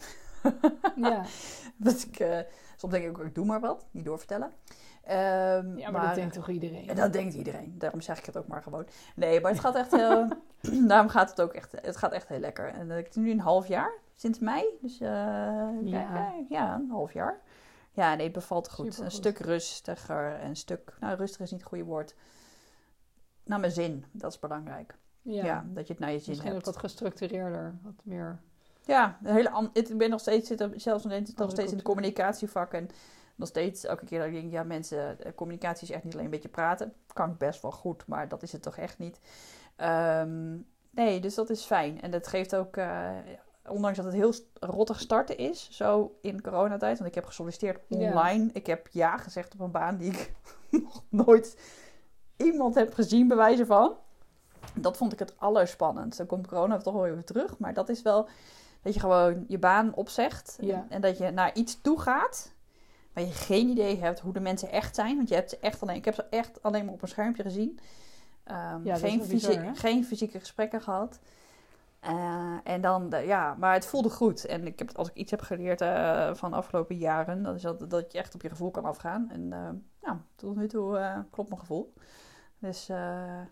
Ja. 0.96 1.24
Dat 1.78 2.08
ik, 2.12 2.46
soms 2.78 2.94
denk 2.94 3.06
ik 3.06 3.18
ook, 3.18 3.26
ik 3.26 3.36
doe 3.36 3.46
maar 3.46 3.60
wat. 3.60 3.86
Niet 3.92 4.06
doorvertellen. 4.06 4.52
Ehm, 5.08 5.78
ja, 5.78 5.92
maar, 5.92 6.06
dat 6.06 6.16
denkt 6.16 6.34
toch 6.34 6.50
iedereen? 6.50 6.90
En 6.90 6.96
dat 6.96 7.14
denkt 7.14 7.34
iedereen. 7.34 7.76
Daarom 7.78 8.02
zeg 8.02 8.18
ik 8.18 8.26
het 8.26 8.38
ook 8.38 8.48
maar 8.48 8.64
gewoon. 8.64 8.88
Nee, 9.16 9.42
maar 9.42 9.52
het 9.52 9.60
gaat 9.60 9.76
echt 9.76 9.92
heel... 9.92 10.28
daarom 10.88 11.10
gaat 11.10 11.30
het 11.30 11.42
ook 11.42 11.54
echt... 11.54 11.72
Het 11.82 11.98
gaat 11.98 12.12
echt 12.12 12.28
heel 12.28 12.40
lekker. 12.40 12.68
En 12.74 12.92
eh, 12.92 12.98
ik 12.98 13.16
nu 13.16 13.32
een 13.32 13.40
half 13.40 13.68
jaar. 13.68 13.92
Sinds 14.16 14.40
mei. 14.40 14.64
Dus 14.82 15.00
eh, 15.00 15.08
Ja. 15.08 15.72
ja. 15.84 16.34
ja, 16.50 16.76
een 16.76 16.90
half 16.90 17.14
jaar. 17.14 17.40
Ja, 17.92 18.16
nee, 18.16 18.24
het 18.24 18.34
bevalt 18.34 18.72
goed. 18.72 18.98
Een 18.98 19.12
stuk 19.12 19.38
rustiger. 19.38 20.36
En 20.36 20.50
een 20.50 20.56
stuk... 20.56 20.94
Nou, 21.00 21.18
rustig 21.18 21.42
is 21.42 21.52
niet 21.52 21.60
het 21.60 21.70
goede 21.70 21.84
woord. 21.84 22.16
Naar 23.44 23.60
mijn 23.60 23.72
zin. 23.72 24.06
Dat 24.12 24.32
is 24.32 24.40
belangrijk. 24.40 24.96
ja. 25.22 25.46
Ja, 25.46 25.66
dat 25.68 25.88
je 25.88 25.94
het 25.94 26.02
naar 26.02 26.12
je 26.12 26.20
zin 26.20 26.30
Misschien 26.30 26.50
ook 26.50 26.56
hebt. 26.56 26.66
wat 26.66 26.78
gestructureerder. 26.78 27.76
Wat 27.82 27.94
meer. 28.04 28.40
Ja, 28.86 29.18
een 29.24 29.34
hele 29.34 29.70
ik 29.74 29.98
ben 29.98 30.10
nog 30.10 30.20
steeds, 30.20 30.48
zit 30.48 30.62
er 30.62 30.70
zelfs 30.76 31.04
nog 31.04 31.14
steeds, 31.14 31.30
nog 31.30 31.40
Andere 31.40 31.58
steeds 31.58 31.72
in 31.72 31.78
de 31.78 31.84
cultuur. 31.84 31.84
communicatievak. 31.84 32.74
En 32.74 32.90
nog 33.38 33.48
steeds, 33.48 33.84
elke 33.84 34.06
keer 34.06 34.20
dat 34.20 34.28
ik 34.28 34.34
denk, 34.34 34.52
ja 34.52 34.64
mensen, 34.64 35.20
eh, 35.24 35.32
communicatie 35.36 35.88
is 35.88 35.94
echt 35.94 36.04
niet 36.04 36.14
alleen 36.14 36.26
een 36.26 36.32
beetje 36.32 36.50
praten. 36.50 36.94
Kan 37.14 37.30
ik 37.32 37.38
best 37.38 37.62
wel 37.62 37.72
goed, 37.72 38.08
maar 38.08 38.28
dat 38.28 38.44
is 38.44 38.52
het 38.52 38.62
toch 38.62 38.78
echt 38.78 38.98
niet. 38.98 39.20
Ehm, 39.76 40.56
nee, 40.90 41.20
dus 41.20 41.36
dat 41.36 41.50
is 41.50 41.64
fijn. 41.64 42.02
En 42.02 42.12
dat 42.12 42.28
geeft 42.28 42.56
ook, 42.56 42.78
eh, 42.78 43.10
ondanks 43.68 43.98
dat 43.98 44.06
het 44.06 44.16
heel 44.16 44.34
rottig 44.60 45.00
starten 45.00 45.38
is, 45.38 45.70
zo 45.72 46.18
in 46.22 46.42
coronatijd. 46.42 46.98
Want 46.98 47.10
ik 47.10 47.16
heb 47.16 47.26
gesolliciteerd 47.26 47.80
Ja. 47.88 47.98
online. 47.98 48.50
Ik 48.54 48.66
heb 48.66 48.88
ja 48.92 49.18
gezegd 49.18 49.54
op 49.54 49.60
een 49.60 49.72
baan 49.72 49.98
die 49.98 50.12
ik 50.12 50.34
nog 50.84 51.04
nooit 51.10 51.58
iemand 52.38 52.76
heb 52.76 52.94
gezien, 52.94 53.28
bij 53.28 53.38
wijze 53.38 53.66
van. 53.66 53.96
Dat 54.74 54.98
vond 54.98 55.14
ik 55.14 55.20
het 55.20 55.34
allerspannendst. 55.40 56.18
Dan 56.18 56.28
komt 56.28 56.48
corona 56.48 56.78
toch 56.78 56.94
wel 56.94 57.02
weer 57.04 57.24
terug. 57.24 57.58
Maar 57.58 57.74
dat 57.74 57.90
is 57.90 58.02
wel 58.02 58.28
dat 58.82 58.94
je 58.94 59.00
gewoon 59.00 59.46
je 59.48 59.60
baan 59.60 59.94
opzegt. 59.94 60.58
Ja. 60.62 60.76
En, 60.76 60.86
en 60.90 61.02
dat 61.02 61.18
je 61.18 61.32
naar 61.32 61.54
iets 61.56 61.82
toe 61.82 62.00
gaat. 62.00 62.56
Maar 63.18 63.26
je 63.26 63.32
geen 63.32 63.70
idee 63.70 64.00
hebt 64.00 64.20
hoe 64.20 64.34
de 64.34 64.40
mensen 64.40 64.72
echt 64.72 64.96
zijn. 64.96 65.16
Want 65.16 65.30
je 65.30 65.36
hebt 65.36 65.50
ze 65.50 65.58
echt 65.60 65.82
alleen, 65.82 65.96
ik 65.96 66.06
heb 66.06 66.14
ze 66.14 66.24
echt 66.30 66.64
alleen 66.64 66.86
maar 66.86 66.94
op 66.94 67.02
een 67.02 67.08
schermpje 67.08 67.44
gezien. 67.44 67.80
Ehm, 68.44 68.84
Ja, 68.84 68.96
geen, 68.96 69.20
bizar, 69.30 69.52
geen 69.76 70.06
fysieke 70.06 70.40
gesprekken 70.40 70.82
gehad. 70.82 71.20
Eh, 72.00 72.54
en 72.64 72.82
dan, 72.82 73.10
de- 73.10 73.18
ja, 73.18 73.56
maar 73.60 73.74
het 73.74 73.86
voelde 73.86 74.10
goed. 74.10 74.46
En 74.46 74.66
ik 74.68 74.80
heb, 74.80 74.98
als 74.98 75.08
ik 75.10 75.16
iets 75.16 75.32
heb 75.32 75.42
geleerd 75.42 75.82
eh, 75.82 76.34
van 76.34 76.50
de 76.52 76.58
afgelopen 76.58 76.98
jaren, 76.98 77.44
dat 77.44 77.56
is 77.56 77.62
dat, 77.62 77.90
dat 77.90 78.12
je 78.12 78.18
echt 78.18 78.34
op 78.36 78.42
je 78.42 78.50
gevoel 78.50 78.72
kan 78.72 78.86
afgaan. 78.86 79.30
En 79.32 79.50
ja, 80.02 80.22
tot 80.36 80.56
nu 80.56 80.68
toe 80.68 81.24
klopt 81.32 81.50
mijn 81.50 81.62
gevoel. 81.62 81.94
Dus 82.60 82.86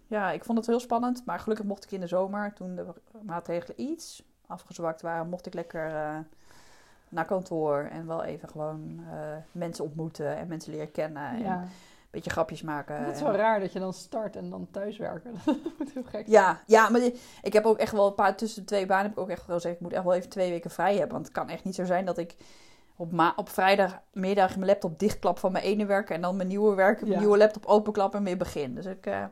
ja, 0.08 0.32
ik 0.32 0.44
vond 0.46 0.58
het 0.58 0.68
heel 0.68 0.80
spannend. 0.80 1.26
Maar 1.26 1.40
gelukkig 1.40 1.66
mocht 1.66 1.84
ik 1.84 1.92
in 1.92 2.00
de 2.00 2.08
zomer, 2.08 2.54
toen 2.54 2.76
de 2.76 2.86
maatregelen 3.22 3.82
iets 3.82 4.24
afgezwakt 4.48 5.02
waren, 5.02 5.30
mocht 5.30 5.46
ik 5.46 5.54
lekker 5.54 5.92
naar 7.16 7.26
kantoor. 7.26 7.88
En 7.92 8.08
wel 8.08 8.24
even 8.24 8.50
gewoon 8.50 9.00
eh, 9.12 9.18
mensen 9.52 9.84
ontmoeten 9.84 10.38
en 10.38 10.48
mensen 10.48 10.72
leren 10.72 10.92
kennen. 10.92 11.30
En 11.30 11.46
een 11.46 12.22
beetje 12.22 12.30
grapjes 12.30 12.62
maken. 12.62 12.96
Het 13.06 13.16
is 13.16 13.20
En- 13.22 13.26
wel 13.28 13.36
raar 13.36 13.60
dat 13.60 13.74
je 13.74 13.80
dan 13.80 13.94
start 13.94 14.36
en 14.36 14.50
dan 14.50 14.68
thuiswerken. 14.72 15.32
Dat 15.46 15.56
moet 15.78 15.92
heel 15.94 16.04
gek 16.04 16.12
zijn. 16.12 16.26
ja, 16.32 16.60
ja, 16.66 16.90
maar 16.90 17.02
ik 17.42 17.54
heb 17.54 17.66
ook 17.66 17.78
echt 17.78 17.92
wel 17.92 18.08
een 18.08 18.16
paar 18.16 18.36
tussen 18.36 18.62
de 18.62 18.68
twee 18.68 18.86
banen 18.86 19.04
heb 19.04 19.12
ik 19.12 19.20
ook 19.20 19.30
echt 19.30 19.46
wel 19.46 19.56
gezegd, 19.56 19.76
ik 19.76 19.82
moet 19.82 19.94
echt 19.94 20.04
wel 20.04 20.14
even 20.14 20.30
twee 20.30 20.50
weken 20.50 20.72
vrij 20.72 20.92
hebben. 20.94 21.12
Want 21.14 21.26
het 21.26 21.34
kan 21.36 21.50
echt 21.50 21.64
niet 21.64 21.76
zo 21.76 21.86
zijn 21.86 22.06
dat 22.06 22.18
ik 22.18 22.36
op, 22.96 23.12
ma 23.12 23.34
op 23.36 23.50
vrijdagmiddag 23.50 24.56
mijn 24.56 24.66
laptop 24.70 25.00
dichtklap 25.00 25.40
van 25.40 25.52
mijn 25.52 25.64
ene 25.64 25.86
werk 25.86 26.10
en 26.10 26.22
dan 26.22 26.36
mijn 26.36 26.48
nieuwe 26.48 26.76
werk, 26.76 27.00
mijn 27.00 27.12
Ja. 27.14 27.20
nieuwe 27.20 27.38
laptop 27.38 27.66
openklap 27.66 28.16
en 28.16 28.24
weer 28.24 28.38
begin. 28.38 28.76
Dus 28.76 28.86
ik 28.86 29.06
eh, 29.06 29.24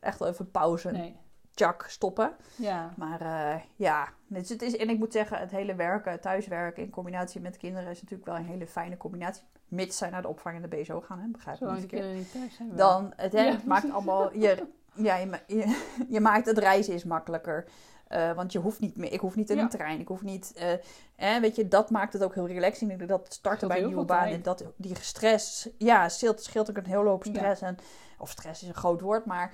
echt 0.00 0.18
wel 0.18 0.28
even 0.28 0.50
pauze, 0.50 0.90
Nee. 0.90 1.16
Tjak, 1.62 1.84
stoppen. 1.88 2.32
Ja. 2.56 2.92
Maar 2.96 3.20
eh, 3.20 3.60
ja, 3.76 4.08
dus 4.26 4.48
het 4.48 4.62
is, 4.62 4.76
en 4.76 4.88
ik 4.88 4.98
moet 4.98 5.12
zeggen, 5.12 5.38
het 5.38 5.50
hele 5.50 5.74
werken, 5.74 6.20
thuiswerken 6.20 6.82
in 6.82 6.90
combinatie 6.90 7.40
met 7.40 7.56
kinderen 7.56 7.90
is 7.90 8.02
natuurlijk 8.02 8.28
wel 8.28 8.38
een 8.38 8.46
hele 8.46 8.66
fijne 8.66 8.96
combinatie. 8.96 9.42
Mits 9.68 9.96
zij 9.96 10.10
naar 10.10 10.22
de 10.22 10.28
opvang 10.28 10.56
en 10.56 10.62
de 10.70 10.76
BSO 10.76 11.00
gaan, 11.00 11.18
hè, 11.18 11.26
begrijp 11.28 11.60
ik 11.60 11.68
niet 11.68 11.78
verkeerd. 11.78 11.90
kinderen 12.02 12.16
niet 12.22 12.32
thuis 12.32 12.56
zijn. 12.56 12.76
Dan, 12.76 13.12
het, 13.16 13.32
hè, 13.32 13.42
Ja, 13.42 13.50
het 13.52 13.66
maakt 13.66 13.90
allemaal, 13.90 14.36
je, 14.36 14.66
ja, 14.94 15.16
je, 15.16 15.40
je, 15.46 15.80
je 16.08 16.20
maakt 16.20 16.46
het 16.46 16.58
reizen 16.58 16.94
is 16.94 17.04
makkelijker. 17.04 17.64
Eh, 18.08 18.32
want 18.32 18.52
je 18.52 18.58
hoeft 18.58 18.80
niet 18.80 18.96
meer, 18.96 19.12
ik 19.12 19.20
hoef 19.20 19.36
niet 19.36 19.50
in 19.50 19.56
Ja. 19.56 19.62
een 19.62 19.68
trein, 19.68 20.00
ik 20.00 20.08
hoef 20.08 20.22
niet, 20.22 20.52
eh, 20.56 20.72
hè, 21.16 21.40
weet 21.40 21.56
je, 21.56 21.68
dat 21.68 21.90
maakt 21.90 22.12
het 22.12 22.24
ook 22.24 22.34
heel 22.34 22.46
relaxing. 22.46 22.90
Ik 22.90 22.98
denk 22.98 23.10
dat 23.10 23.32
starten 23.32 23.68
bij 23.68 23.76
een 23.76 23.82
heel 23.82 23.92
nieuwe 23.92 24.06
baan, 24.08 24.26
en 24.26 24.42
dat, 24.42 24.64
die 24.76 24.96
stress, 25.00 25.68
ja, 25.78 26.08
scheelt, 26.08 26.42
scheelt 26.42 26.70
ook 26.70 26.76
een 26.76 26.86
hele 26.86 27.08
hoop 27.08 27.24
Ja. 27.24 27.32
stress. 27.32 27.62
En, 27.62 27.76
of 28.18 28.30
stress 28.30 28.62
is 28.62 28.68
een 28.68 28.74
groot 28.74 29.00
woord, 29.00 29.24
maar 29.24 29.52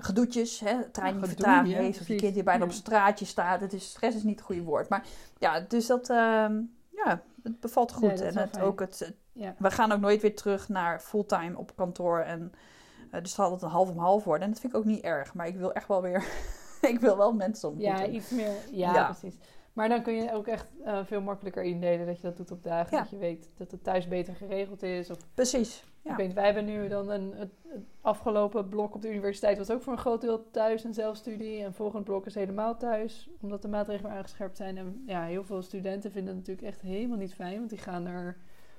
gedoetjes, 0.00 0.60
hè, 0.60 0.88
trein 0.88 1.18
die 1.18 1.26
vertraging 1.26 1.74
heeft, 1.74 2.00
of 2.00 2.08
je 2.08 2.14
kind 2.14 2.34
die 2.34 2.42
bijna 2.42 2.62
op 2.64 2.68
Ja. 2.70 2.74
een 2.76 2.80
straatje 2.82 3.24
staat. 3.24 3.60
Het 3.60 3.72
is, 3.72 3.88
stress 3.90 4.16
is 4.16 4.22
niet 4.22 4.36
het 4.36 4.44
goede 4.46 4.62
woord. 4.62 4.88
Maar 4.88 5.06
ja, 5.38 5.60
dus 5.60 5.86
dat, 5.86 6.08
ehm, 6.10 6.60
ja, 6.90 7.22
het 7.42 7.60
bevalt 7.60 7.92
goed. 7.92 8.20
En 8.20 8.38
het, 8.38 8.50
fijn. 8.50 8.64
ook 8.64 8.80
het, 8.80 9.12
Ja. 9.32 9.54
we 9.58 9.70
gaan 9.70 9.92
ook 9.92 10.00
nooit 10.00 10.22
weer 10.22 10.36
terug 10.36 10.68
naar 10.68 11.00
fulltime 11.00 11.56
op 11.58 11.76
kantoor. 11.76 12.18
En 12.18 12.52
eh, 12.98 13.10
dus 13.10 13.20
het 13.20 13.30
zal 13.30 13.52
het 13.52 13.62
een 13.62 13.68
half 13.68 13.90
om 13.90 13.98
half 13.98 14.24
worden. 14.24 14.44
En 14.44 14.50
dat 14.50 14.60
vind 14.60 14.72
ik 14.72 14.78
ook 14.78 14.84
niet 14.84 15.02
erg. 15.04 15.34
Maar 15.34 15.46
ik 15.46 15.56
wil 15.56 15.72
echt 15.72 15.88
wel 15.88 16.02
weer, 16.02 16.24
ik 16.92 17.00
wil 17.00 17.16
wel 17.16 17.32
mensen 17.32 17.68
ontmoeten. 17.68 17.98
Ja, 17.98 18.06
iets 18.06 18.30
meer. 18.30 18.52
Ja, 18.70 19.04
precies. 19.04 19.38
Maar 19.72 19.88
dan 19.88 20.02
kun 20.02 20.14
je 20.14 20.32
ook 20.32 20.46
echt 20.46 20.66
eh, 20.84 20.98
veel 21.04 21.20
makkelijker 21.20 21.62
indelen 21.62 22.06
dat 22.06 22.16
je 22.16 22.22
dat 22.22 22.36
doet 22.36 22.50
op 22.50 22.62
dagen. 22.62 22.98
Dat 22.98 23.10
je 23.10 23.16
weet 23.16 23.50
dat 23.56 23.70
het 23.70 23.84
thuis 23.84 24.08
beter 24.08 24.34
geregeld 24.34 24.82
is. 24.82 25.10
Of 25.10 25.16
Precies. 25.34 25.84
Ja. 26.02 26.10
ik 26.10 26.16
weet, 26.16 26.32
wij 26.32 26.44
hebben 26.44 26.64
nu 26.64 26.88
dan 26.88 27.10
een, 27.10 27.32
het, 27.34 27.50
het 27.68 27.84
afgelopen 28.00 28.68
blok 28.68 28.94
op 28.94 29.02
de 29.02 29.10
universiteit 29.10 29.58
was 29.58 29.70
ook 29.70 29.82
voor 29.82 29.92
een 29.92 29.98
groot 29.98 30.20
deel 30.20 30.50
thuis 30.50 30.84
en 30.84 30.94
zelfstudie. 30.94 31.62
En 31.62 31.74
volgend 31.74 32.04
blok 32.04 32.26
is 32.26 32.34
helemaal 32.34 32.76
thuis, 32.76 33.30
omdat 33.40 33.62
de 33.62 33.68
maatregelen 33.68 34.12
aangescherpt 34.12 34.56
zijn. 34.56 34.78
En 34.78 35.02
ja, 35.06 35.24
heel 35.24 35.44
veel 35.44 35.62
studenten 35.62 36.10
vinden 36.10 36.36
het 36.36 36.46
natuurlijk 36.46 36.74
echt 36.74 36.80
helemaal 36.80 37.18
niet 37.18 37.34
fijn, 37.34 37.58
want 37.58 37.70
die 37.70 37.78
gaan 37.78 38.02
naar 38.02 38.36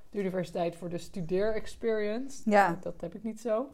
de 0.10 0.20
universiteit 0.20 0.76
voor 0.76 0.90
de 0.90 0.98
studeer-experience. 0.98 2.50
Ja. 2.50 2.78
Dat 2.82 3.02
heb 3.02 3.16
ik 3.16 3.24
niet 3.24 3.42
zo. 3.42 3.70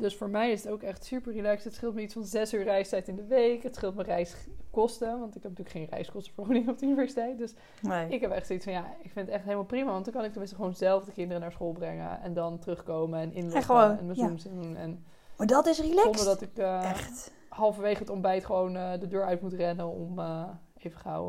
Dus 0.00 0.16
voor 0.16 0.28
mij 0.30 0.50
is 0.52 0.62
het 0.64 0.72
ook 0.72 0.82
echt 0.82 1.04
super 1.04 1.32
relaxed. 1.32 1.64
Het 1.64 1.74
scheelt 1.74 1.94
me 1.94 2.00
iets 2.02 2.14
van 2.14 2.24
zes 2.24 2.54
uur 2.54 2.62
reistijd 2.62 3.08
in 3.08 3.16
de 3.16 3.24
week. 3.26 3.62
Het 3.62 3.74
scheelt 3.74 3.94
me 3.94 4.02
reiskosten, 4.02 5.18
want 5.18 5.36
ik 5.36 5.42
heb 5.42 5.50
natuurlijk 5.58 5.70
geen 5.70 5.86
reiskostenvergoeding 5.90 6.68
op 6.70 6.78
de 6.78 6.86
universiteit. 6.86 7.38
Dus 7.38 7.54
Nee. 7.82 8.08
ik 8.08 8.20
heb 8.20 8.30
echt 8.30 8.46
zoiets 8.46 8.64
van, 8.64 8.74
ja, 8.74 8.84
ik 9.02 9.10
vind 9.10 9.26
het 9.26 9.34
echt 9.34 9.44
helemaal 9.44 9.64
prima. 9.64 9.92
Want 9.92 10.04
dan 10.04 10.14
kan 10.14 10.24
ik 10.24 10.30
tenminste 10.30 10.56
gewoon 10.56 10.74
zelf 10.74 11.04
de 11.04 11.12
kinderen 11.12 11.40
naar 11.42 11.52
school 11.52 11.72
brengen. 11.72 12.20
En 12.22 12.34
dan 12.34 12.58
terugkomen 12.58 13.20
en 13.20 13.32
inloggen 13.32 13.98
en 13.98 14.06
mijn 14.06 14.18
ja. 14.18 14.26
zooms 14.26 14.42
doen. 14.42 14.76
En 14.76 15.04
Maar 15.36 15.46
dat 15.46 15.66
is 15.66 15.80
relaxed. 15.80 16.04
zonder 16.04 16.24
dat 16.24 16.40
ik 16.42 16.58
eh, 16.58 16.90
Echt. 16.90 17.32
halverwege 17.48 17.98
het 18.00 18.10
ontbijt 18.10 18.44
gewoon 18.44 18.76
eh, 18.76 19.00
de 19.00 19.06
deur 19.08 19.24
uit 19.24 19.40
moet 19.40 19.52
rennen 19.52 19.88
om 19.88 20.18
eh, 20.18 20.48
even 20.76 20.98
gauw 21.00 21.28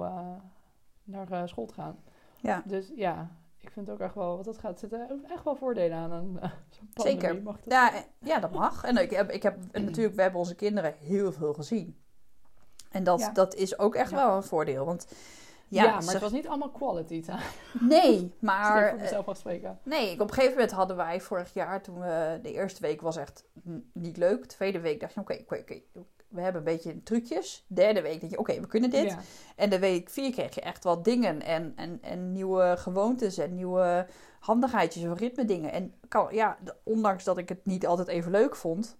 naar 1.06 1.48
school 1.50 1.66
te 1.66 1.74
gaan. 1.74 1.98
Ja. 2.38 2.62
Dus 2.66 2.92
ja, 2.96 3.32
ik 3.62 3.71
vind 3.71 3.89
ook 3.89 4.00
echt 4.00 4.15
wel, 4.15 4.36
wat 4.36 4.45
dat 4.45 4.58
gaat, 4.58 4.80
zitten 4.80 5.24
echt 5.30 5.43
wel 5.43 5.56
voordelen 5.56 5.97
aan 5.97 6.12
een 6.12 6.39
eh, 6.41 6.52
pandemie. 6.93 7.21
Zeker. 7.21 7.41
Mag 7.43 7.56
dat? 7.56 7.74
Ja, 7.74 7.93
eh, 7.93 8.00
ja, 8.19 8.39
dat 8.39 8.52
mag. 8.52 8.84
En 8.84 8.97
ik 8.97 9.10
heb, 9.12 9.32
ik 9.32 9.43
heb 9.43 9.58
en 9.71 9.86
natuurlijk, 9.86 10.15
we 10.15 10.21
hebben 10.21 10.39
onze 10.39 10.56
kinderen 10.56 10.95
heel 11.00 11.32
veel 11.32 11.54
gezien. 11.54 12.00
En 12.91 13.04
dat, 13.04 13.19
Ja. 13.19 13.30
dat 13.32 13.56
is 13.56 13.80
ook 13.80 13.95
echt 13.95 14.10
Ja. 14.12 14.15
wel 14.15 14.36
een 14.36 14.43
voordeel. 14.43 14.86
Want 14.86 15.08
Ja, 15.67 15.84
ja, 15.84 15.91
maar 15.91 16.02
ze- 16.02 16.12
het 16.12 16.21
was 16.21 16.32
niet 16.32 16.47
allemaal 16.47 16.69
quality 16.69 17.21
time. 17.21 17.39
nee, 17.95 18.34
Maar, 18.39 18.89
voor 18.89 19.00
mezelf 19.00 19.28
afspreken. 19.28 19.80
Nee, 19.84 20.12
ik- 20.12 20.21
op 20.21 20.28
een 20.28 20.34
gegeven 20.34 20.56
moment 20.56 20.71
hadden 20.71 20.95
wij 20.95 21.21
vorig 21.21 21.54
jaar, 21.54 21.82
toen 21.82 22.00
we 22.00 22.39
de 22.41 22.52
eerste 22.52 22.82
week 22.82 23.02
was 23.02 23.17
echt 23.17 23.45
niet 23.93 24.17
leuk. 24.17 24.41
De 24.41 24.47
tweede 24.47 24.80
week 24.80 25.00
dacht 25.00 25.13
je, 25.13 25.19
oké, 25.19 25.34
oké, 25.41 25.56
oké, 25.60 25.82
we 26.32 26.41
hebben 26.41 26.62
een 26.62 26.74
beetje 26.74 27.04
trucjes. 27.04 27.65
Derde 27.67 28.02
week 28.02 28.20
dacht 28.20 28.32
je, 28.32 28.39
oké, 28.39 28.60
we 28.60 28.67
kunnen 28.67 28.89
dit. 28.89 29.10
Ja. 29.10 29.17
En 29.56 29.70
de 29.70 29.80
week 29.80 30.10
vier 30.10 30.32
kreeg 30.32 30.56
je 30.56 30.62
echt 30.62 30.84
wat 30.84 31.04
dingen 31.06 31.41
en, 31.41 31.74
en, 31.76 31.98
en 32.02 32.32
nieuwe 32.32 32.76
gewoontes 32.78 33.38
en 33.38 33.56
nieuwe 33.56 34.08
handigheidjes 34.39 35.06
of 35.12 35.20
ritme 35.20 35.46
dingen. 35.46 35.72
En 35.72 35.94
kan, 36.08 36.28
ja, 36.32 36.58
ondanks 36.84 37.24
dat 37.24 37.38
ik 37.38 37.50
het 37.50 37.65
niet 37.65 37.88
altijd 37.88 38.08
even 38.08 38.32
leuk 38.32 38.56
vond, 38.56 38.98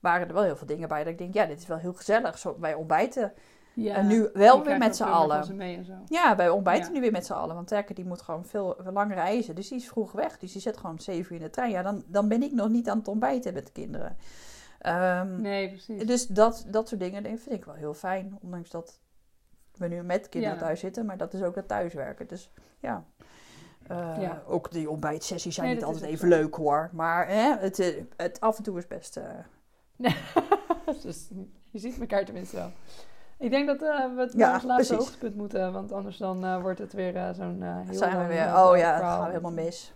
waren 0.00 0.28
er 0.28 0.34
wel 0.34 0.42
heel 0.42 0.56
veel 0.56 0.66
dingen 0.66 0.88
bij 0.88 1.04
dat 1.04 1.12
ik 1.12 1.18
denk, 1.18 1.34
ja, 1.34 1.46
dit 1.46 1.58
is 1.60 1.66
wel 1.66 1.76
heel 1.78 1.92
gezellig. 1.94 2.38
Zo, 2.38 2.56
wij 2.60 2.74
ontbijten 2.74 3.32
Ja. 3.74 3.94
en 3.94 4.06
nu 4.06 4.28
wel 4.32 4.64
weer 4.64 4.78
met 4.78 4.96
z'n 4.96 5.02
allen. 5.02 5.44
ze 5.44 5.54
mee 5.54 5.76
en 5.76 5.84
zo. 5.84 5.92
Ja, 6.08 6.36
wij 6.36 6.48
ontbijten 6.48 6.86
Ja. 6.86 6.92
nu 6.92 7.00
weer 7.00 7.12
met 7.12 7.26
z'n 7.26 7.32
allen. 7.32 7.54
Want 7.54 7.68
Terke 7.68 7.94
die 7.94 8.04
moet 8.04 8.22
gewoon 8.22 8.44
veel 8.44 8.76
lang 8.92 9.14
reizen. 9.14 9.54
Dus 9.54 9.68
die 9.68 9.78
is 9.78 9.88
vroeg 9.88 10.12
weg. 10.12 10.38
Dus 10.38 10.52
die 10.52 10.60
zit 10.60 10.76
gewoon 10.76 10.98
zeven 11.00 11.34
uur 11.34 11.40
in 11.40 11.46
de 11.46 11.52
trein. 11.52 11.70
Ja, 11.70 11.82
dan, 11.82 12.04
dan 12.06 12.28
ben 12.28 12.42
ik 12.42 12.52
nog 12.52 12.68
niet 12.68 12.88
aan 12.88 12.98
het 12.98 13.08
ontbijten 13.08 13.54
met 13.54 13.66
de 13.66 13.72
kinderen. 13.72 14.16
Ehm, 14.84 15.40
Nee, 15.40 15.68
precies. 15.68 16.06
Dus 16.06 16.26
dat, 16.26 16.64
dat 16.68 16.88
soort 16.88 17.00
dingen 17.00 17.22
vind 17.22 17.50
ik 17.52 17.64
wel 17.64 17.74
heel 17.74 17.94
fijn. 17.94 18.38
Ondanks 18.42 18.70
dat 18.70 18.98
we 19.76 19.88
nu 19.88 20.02
met 20.02 20.28
kinderen 20.28 20.56
Ja. 20.56 20.62
thuis 20.62 20.80
zitten. 20.80 21.06
Maar 21.06 21.16
dat 21.16 21.34
is 21.34 21.42
ook 21.42 21.54
het 21.54 21.68
thuiswerken. 21.68 22.26
Dus 22.26 22.50
ja. 22.80 23.04
Eh, 23.86 24.14
Ja. 24.20 24.42
Ook 24.46 24.70
die 24.70 24.90
ontbijtsessies 24.90 25.54
zijn 25.54 25.66
Nee, 25.66 25.74
niet 25.76 25.84
dat 25.84 25.94
altijd 25.94 26.10
even 26.10 26.28
zo. 26.30 26.36
leuk 26.36 26.54
hoor. 26.54 26.90
Maar 26.92 27.28
hè, 27.28 27.56
het, 27.58 27.78
eh, 27.78 28.02
het 28.16 28.40
af 28.40 28.56
en 28.56 28.62
toe 28.62 28.78
is 28.78 28.86
best... 28.86 29.16
eh, 29.16 29.24
dus 31.02 31.28
je 31.70 31.78
ziet 31.78 32.00
elkaar 32.00 32.24
tenminste 32.24 32.56
wel. 32.56 32.70
Ik 33.38 33.50
denk 33.50 33.66
dat 33.66 33.80
we 33.80 34.14
het 34.20 34.32
Ja, 34.32 34.54
ons 34.54 34.62
laatste 34.62 34.94
hoogtepunt 34.94 35.34
moeten. 35.36 35.72
Want 35.72 35.92
anders 35.92 36.16
dan 36.16 36.60
wordt 36.62 36.78
het 36.78 36.92
weer 36.92 37.34
zo'n 37.34 37.62
heel 37.62 37.94
zijn 37.98 38.18
we 38.18 38.26
weer. 38.26 38.46
Oh 38.46 38.76
ja, 38.76 38.92
het 38.92 39.02
gaat 39.02 39.26
helemaal 39.26 39.52
mis. 39.52 39.92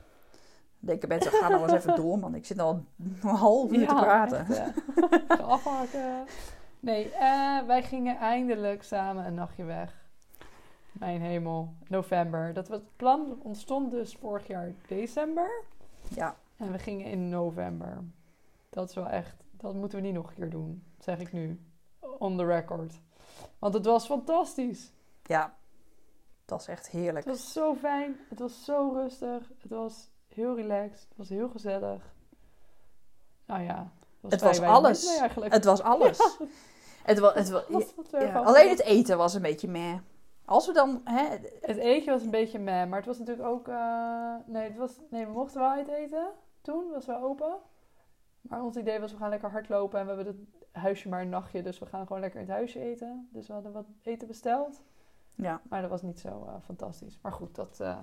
Denken 0.80 1.08
mensen, 1.08 1.32
ga 1.32 1.48
nou 1.48 1.62
eens 1.62 1.72
even 1.72 1.96
door 1.96 2.18
man. 2.18 2.34
Ik 2.34 2.46
zit 2.46 2.58
al 2.58 2.84
een 3.22 3.28
half 3.28 3.72
uur 3.72 3.88
te 3.88 3.94
praten. 3.94 4.46
echt, 4.46 5.40
afhaken. 5.42 6.24
Nee, 6.80 7.10
eh, 7.10 7.62
wij 7.66 7.82
gingen 7.82 8.16
eindelijk 8.16 8.82
samen 8.82 9.26
een 9.26 9.34
nachtje 9.34 9.64
weg. 9.64 10.06
Mijn 10.92 11.20
hemel, 11.20 11.74
november. 11.88 12.52
Dat 12.52 12.68
was, 12.68 12.78
het 12.78 12.96
plan 12.96 13.38
ontstond 13.42 13.90
dus 13.90 14.16
vorig 14.20 14.46
jaar 14.46 14.72
december. 14.88 15.64
Ja, 16.14 16.36
En 16.56 16.72
we 16.72 16.78
gingen 16.78 17.06
in 17.06 17.28
november. 17.28 18.04
Dat 18.70 18.88
is 18.88 18.94
wel 18.94 19.08
echt, 19.08 19.36
dat 19.50 19.74
moeten 19.74 19.98
we 19.98 20.04
niet 20.04 20.14
nog 20.14 20.28
een 20.28 20.34
keer 20.34 20.50
doen, 20.50 20.82
zeg 20.98 21.18
ik 21.18 21.32
nu. 21.32 21.60
On 22.18 22.36
the 22.36 22.44
record. 22.44 23.00
Want 23.58 23.74
het 23.74 23.84
was 23.84 24.06
fantastisch. 24.06 24.92
ja. 25.22 25.56
Dat 26.44 26.60
is 26.60 26.66
echt 26.66 26.88
heerlijk. 26.88 27.24
Het 27.24 27.36
was 27.36 27.52
zo 27.52 27.74
fijn. 27.74 28.16
Het 28.28 28.38
was 28.38 28.64
zo 28.64 28.90
rustig. 28.94 29.52
Het 29.60 29.70
was 29.70 30.10
heel 30.38 30.56
relaxed. 30.56 31.08
Het 31.08 31.16
was 31.18 31.28
heel 31.28 31.48
gezellig. 31.48 32.14
Nou 33.46 33.62
ja. 33.62 33.90
was 34.20 34.32
Het 34.32 34.40
was 34.40 34.60
alles. 34.60 35.18
mee. 35.38 35.48
Het 35.50 35.64
was 35.64 35.82
alles. 35.82 36.18
Het 37.04 37.18
was, 37.18 37.32
het 37.34 38.10
was 38.10 38.22
ja, 38.22 38.40
alleen 38.40 38.68
het 38.68 38.82
eten 38.82 39.16
was 39.18 39.34
een 39.34 39.42
beetje 39.42 39.68
meh. 39.68 39.94
Als 40.44 40.66
we 40.66 40.72
dan... 40.72 41.00
Hè, 41.04 41.26
Het 41.60 41.76
eetje 41.76 42.10
was 42.10 42.22
een 42.22 42.30
beetje 42.30 42.58
meh, 42.58 42.86
maar 42.88 42.96
het 42.96 43.06
was 43.06 43.18
natuurlijk 43.18 43.48
ook... 43.48 43.68
eh, 43.68 44.34
nee, 44.46 44.62
het 44.62 44.76
was, 44.76 45.00
nee, 45.10 45.26
we 45.26 45.32
mochten 45.32 45.60
wel 45.60 45.70
uit 45.70 45.88
eten. 45.88 46.28
Toen 46.60 46.90
was 46.90 47.06
wel 47.06 47.22
open. 47.22 47.56
Maar 48.40 48.62
ons 48.62 48.76
idee 48.76 49.00
was, 49.00 49.12
we 49.12 49.18
gaan 49.18 49.28
lekker 49.30 49.50
hardlopen. 49.50 49.98
En 50.00 50.06
we 50.06 50.12
hebben 50.14 50.34
het 50.34 50.66
huisje 50.82 51.08
maar 51.08 51.20
een 51.20 51.28
nachtje. 51.28 51.62
Dus 51.62 51.78
we 51.78 51.86
gaan 51.86 52.06
gewoon 52.06 52.20
lekker 52.20 52.40
in 52.40 52.46
het 52.46 52.54
huisje 52.56 52.80
eten. 52.80 53.28
Dus 53.32 53.46
we 53.46 53.52
hadden 53.52 53.72
wat 53.72 53.86
eten 54.02 54.28
besteld. 54.28 54.82
ja, 55.34 55.60
Maar 55.68 55.80
dat 55.80 55.90
was 55.90 56.02
niet 56.02 56.20
zo 56.20 56.44
eh, 56.46 56.54
fantastisch. 56.64 57.18
Maar 57.22 57.32
goed, 57.32 57.54
dat... 57.54 57.80
eh, 57.80 57.98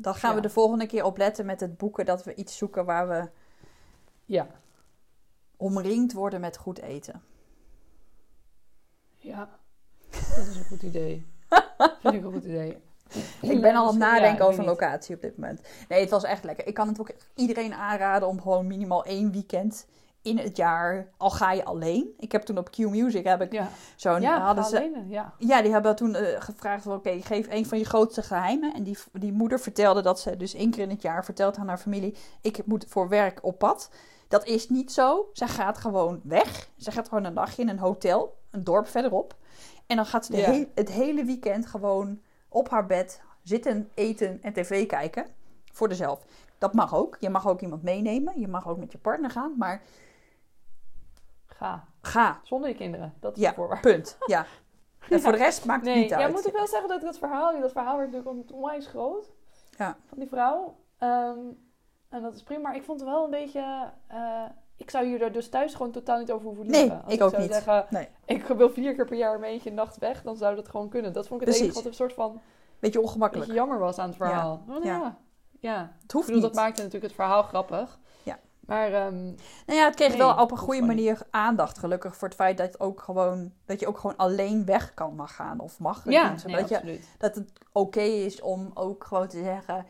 dan 0.00 0.14
gaan 0.14 0.34
we 0.34 0.40
de 0.40 0.50
volgende 0.50 0.86
keer 0.86 1.04
opletten 1.04 1.46
met 1.46 1.60
het 1.60 1.76
boeken... 1.76 2.04
dat 2.04 2.24
we 2.24 2.34
iets 2.34 2.56
zoeken 2.56 2.84
waar 2.84 3.08
we 3.08 3.28
ja, 4.24 4.46
omringd 5.56 6.12
worden 6.12 6.40
met 6.40 6.56
goed 6.56 6.78
eten. 6.78 7.22
Ja, 9.16 9.48
dat 10.10 10.46
is 10.46 10.56
een 10.56 10.64
goed 10.64 10.82
idee. 10.82 11.26
Vind 12.00 12.14
ik 12.14 12.24
een 12.24 12.32
goed 12.32 12.44
idee. 12.44 12.78
Ik 13.40 13.60
ben 13.60 13.74
al 13.74 13.82
aan 13.86 13.90
het 13.90 13.98
nadenken 13.98 14.46
over 14.46 14.60
een 14.60 14.66
locatie 14.66 15.14
op 15.14 15.20
dit 15.20 15.36
moment. 15.36 15.60
Nee, 15.88 16.00
het 16.00 16.10
was 16.10 16.24
echt 16.24 16.44
lekker. 16.44 16.66
Ik 16.66 16.74
kan 16.74 16.88
het 16.88 17.00
ook 17.00 17.10
iedereen 17.34 17.74
aanraden 17.74 18.28
om 18.28 18.40
gewoon 18.40 18.66
minimaal 18.66 19.04
één 19.04 19.32
weekend 19.32 19.86
in 20.22 20.38
het 20.38 20.56
jaar, 20.56 21.08
al 21.16 21.30
ga 21.30 21.52
je 21.52 21.64
alleen. 21.64 22.14
Ik 22.18 22.32
heb 22.32 22.42
toen 22.42 22.58
op 22.58 22.70
Q 22.70 22.78
Music 22.78 23.24
heb 23.24 23.40
ik 23.40 23.52
Ja, 23.52 23.68
zo'n 23.96 24.20
ja 24.20 24.40
hadden 24.40 24.64
ze 24.64 24.76
alleen, 24.76 25.08
ja. 25.08 25.34
Ja, 25.38 25.62
die 25.62 25.72
hebben 25.72 25.96
toen 25.96 26.14
eh, 26.14 26.40
gevraagd 26.40 26.82
van 26.82 26.92
oké, 26.94 27.20
geef 27.22 27.46
een 27.50 27.66
van 27.66 27.78
je 27.78 27.84
grootste 27.84 28.22
geheimen. 28.22 28.74
En 28.74 28.82
die, 28.82 28.98
die 29.12 29.32
moeder 29.32 29.60
vertelde 29.60 30.02
dat 30.02 30.20
ze 30.20 30.36
dus 30.36 30.54
één 30.54 30.70
keer 30.70 30.82
in 30.82 30.90
het 30.90 31.02
jaar 31.02 31.24
vertelt 31.24 31.56
aan 31.56 31.68
haar 31.68 31.78
familie, 31.78 32.16
ik 32.40 32.66
moet 32.66 32.84
voor 32.88 33.08
werk 33.08 33.38
op 33.42 33.58
pad. 33.58 33.90
Dat 34.28 34.46
is 34.46 34.68
niet 34.68 34.92
zo. 34.92 35.28
Zij 35.32 35.48
gaat 35.48 35.78
gewoon 35.78 36.20
weg. 36.24 36.68
Ze 36.76 36.90
gaat 36.90 37.08
gewoon 37.08 37.24
een 37.24 37.34
dagje 37.34 37.62
in 37.62 37.68
een 37.68 37.78
hotel, 37.78 38.36
een 38.50 38.64
dorp 38.64 38.88
verderop. 38.88 39.34
En 39.86 39.96
dan 39.96 40.06
gaat 40.06 40.24
ze 40.26 40.32
de 40.32 40.38
Ja. 40.38 40.64
het 40.74 40.90
hele 40.90 41.24
weekend 41.24 41.66
gewoon 41.66 42.20
op 42.48 42.68
haar 42.70 42.86
bed 42.86 43.20
zitten, 43.42 43.88
eten 43.94 44.38
en 44.42 44.52
tv 44.52 44.86
kijken. 44.86 45.26
Voor 45.72 45.88
dezelf. 45.88 46.24
Dat 46.58 46.74
mag 46.74 46.94
ook. 46.94 47.16
Je 47.20 47.30
mag 47.30 47.48
ook 47.48 47.60
iemand 47.60 47.82
meenemen. 47.82 48.40
Je 48.40 48.48
mag 48.48 48.68
ook 48.68 48.78
met 48.78 48.92
je 48.92 48.98
partner 48.98 49.30
gaan. 49.30 49.54
Maar 49.58 49.82
Ga. 51.60 51.84
ga. 52.00 52.40
Zonder 52.42 52.68
je 52.68 52.74
kinderen. 52.74 53.14
Dat 53.20 53.36
is 53.36 53.42
Ja, 53.42 53.48
de 53.48 53.54
voorwaarde. 53.54 53.88
punt. 53.92 54.18
Ja. 54.26 54.46
En 55.10 55.20
voor 55.20 55.32
de 55.32 55.38
rest 55.38 55.64
maakt 55.64 55.84
het 55.84 55.94
Nee, 55.94 56.00
niet 56.02 56.10
ja, 56.10 56.18
uit. 56.18 56.32
moet 56.32 56.46
ik 56.46 56.52
wel 56.52 56.66
zeggen 56.66 56.88
dat 56.88 56.98
ik 56.98 57.04
dat 57.04 57.18
verhaal, 57.18 57.60
dat 57.60 57.72
verhaal 57.72 57.96
werd 57.96 58.12
natuurlijk 58.12 58.52
onwijs 58.52 58.86
groot. 58.86 59.30
Ja. 59.78 59.96
Van 60.06 60.18
die 60.18 60.28
vrouw. 60.28 60.76
Ehm, 60.98 61.38
en 62.08 62.22
dat 62.22 62.34
is 62.34 62.42
prima. 62.42 62.60
Maar 62.62 62.76
ik 62.76 62.82
vond 62.82 63.00
het 63.00 63.08
wel 63.08 63.24
een 63.24 63.30
beetje... 63.30 63.90
eh, 64.06 64.44
ik 64.76 64.90
zou 64.90 65.04
hier 65.06 65.32
dus 65.32 65.48
thuis 65.48 65.74
gewoon 65.74 65.92
totaal 65.92 66.18
niet 66.18 66.32
over 66.32 66.46
hoeven 66.46 66.66
Nee, 66.66 66.80
liegen. 66.80 67.02
Als 67.04 67.14
ik 67.14 67.22
ook 67.22 67.30
zou 67.30 67.42
niet. 67.42 67.52
zeggen, 67.52 67.86
Nee. 67.90 68.08
ik 68.24 68.44
wil 68.46 68.70
vier 68.70 68.94
keer 68.94 69.04
per 69.06 69.16
jaar 69.16 69.34
een 69.34 69.42
eentje 69.42 69.68
een 69.68 69.74
nacht 69.76 69.98
weg, 69.98 70.22
dan 70.22 70.36
zou 70.36 70.54
dat 70.56 70.68
gewoon 70.68 70.88
kunnen. 70.88 71.12
Dat 71.12 71.26
vond 71.28 71.40
ik 71.40 71.46
het 71.46 71.56
Precies. 71.56 71.74
enige 71.74 71.82
wat 71.90 71.92
een 72.00 72.06
soort 72.06 72.12
van 72.12 72.40
Beetje 72.78 73.00
ongemakkelijk. 73.00 73.46
beetje 73.46 73.60
jammer 73.62 73.78
was 73.78 73.98
aan 73.98 74.08
het 74.08 74.16
verhaal. 74.16 74.62
Oh, 74.68 74.84
ja. 74.84 74.90
ja. 74.96 75.16
ja. 75.60 75.78
Het 75.80 76.02
Ik 76.04 76.10
hoeft 76.10 76.26
bedoel, 76.26 76.42
niet. 76.42 76.52
dat 76.54 76.62
maakte 76.62 76.76
natuurlijk 76.82 77.12
het 77.12 77.14
verhaal 77.22 77.42
grappig. 77.42 77.98
Maar 78.70 78.92
ehm, 78.92 79.24
Nou 79.66 79.78
ja, 79.78 79.84
het 79.84 79.94
kreeg 79.94 80.08
Nee, 80.08 80.18
wel 80.18 80.34
op 80.36 80.50
een 80.50 80.56
goede 80.58 80.82
manier 80.82 81.18
aandacht, 81.30 81.78
gelukkig, 81.78 82.16
voor 82.16 82.28
het 82.28 82.36
feit 82.36 82.56
dat, 82.56 82.66
het 82.66 82.80
ook 82.80 83.00
gewoon, 83.00 83.52
dat 83.64 83.80
je 83.80 83.86
ook 83.86 83.98
gewoon 83.98 84.16
alleen 84.16 84.64
weg 84.64 84.94
kan 84.94 85.14
mag 85.14 85.34
gaan 85.34 85.60
of 85.60 85.78
mag. 85.78 86.10
ja, 86.10 86.34
nee, 86.46 86.56
dat, 86.56 86.68
je, 86.68 87.00
dat 87.18 87.34
het 87.34 87.52
oké 87.72 88.00
is 88.00 88.40
om 88.40 88.70
ook 88.74 89.04
gewoon 89.04 89.28
te 89.28 89.42
zeggen, 89.42 89.86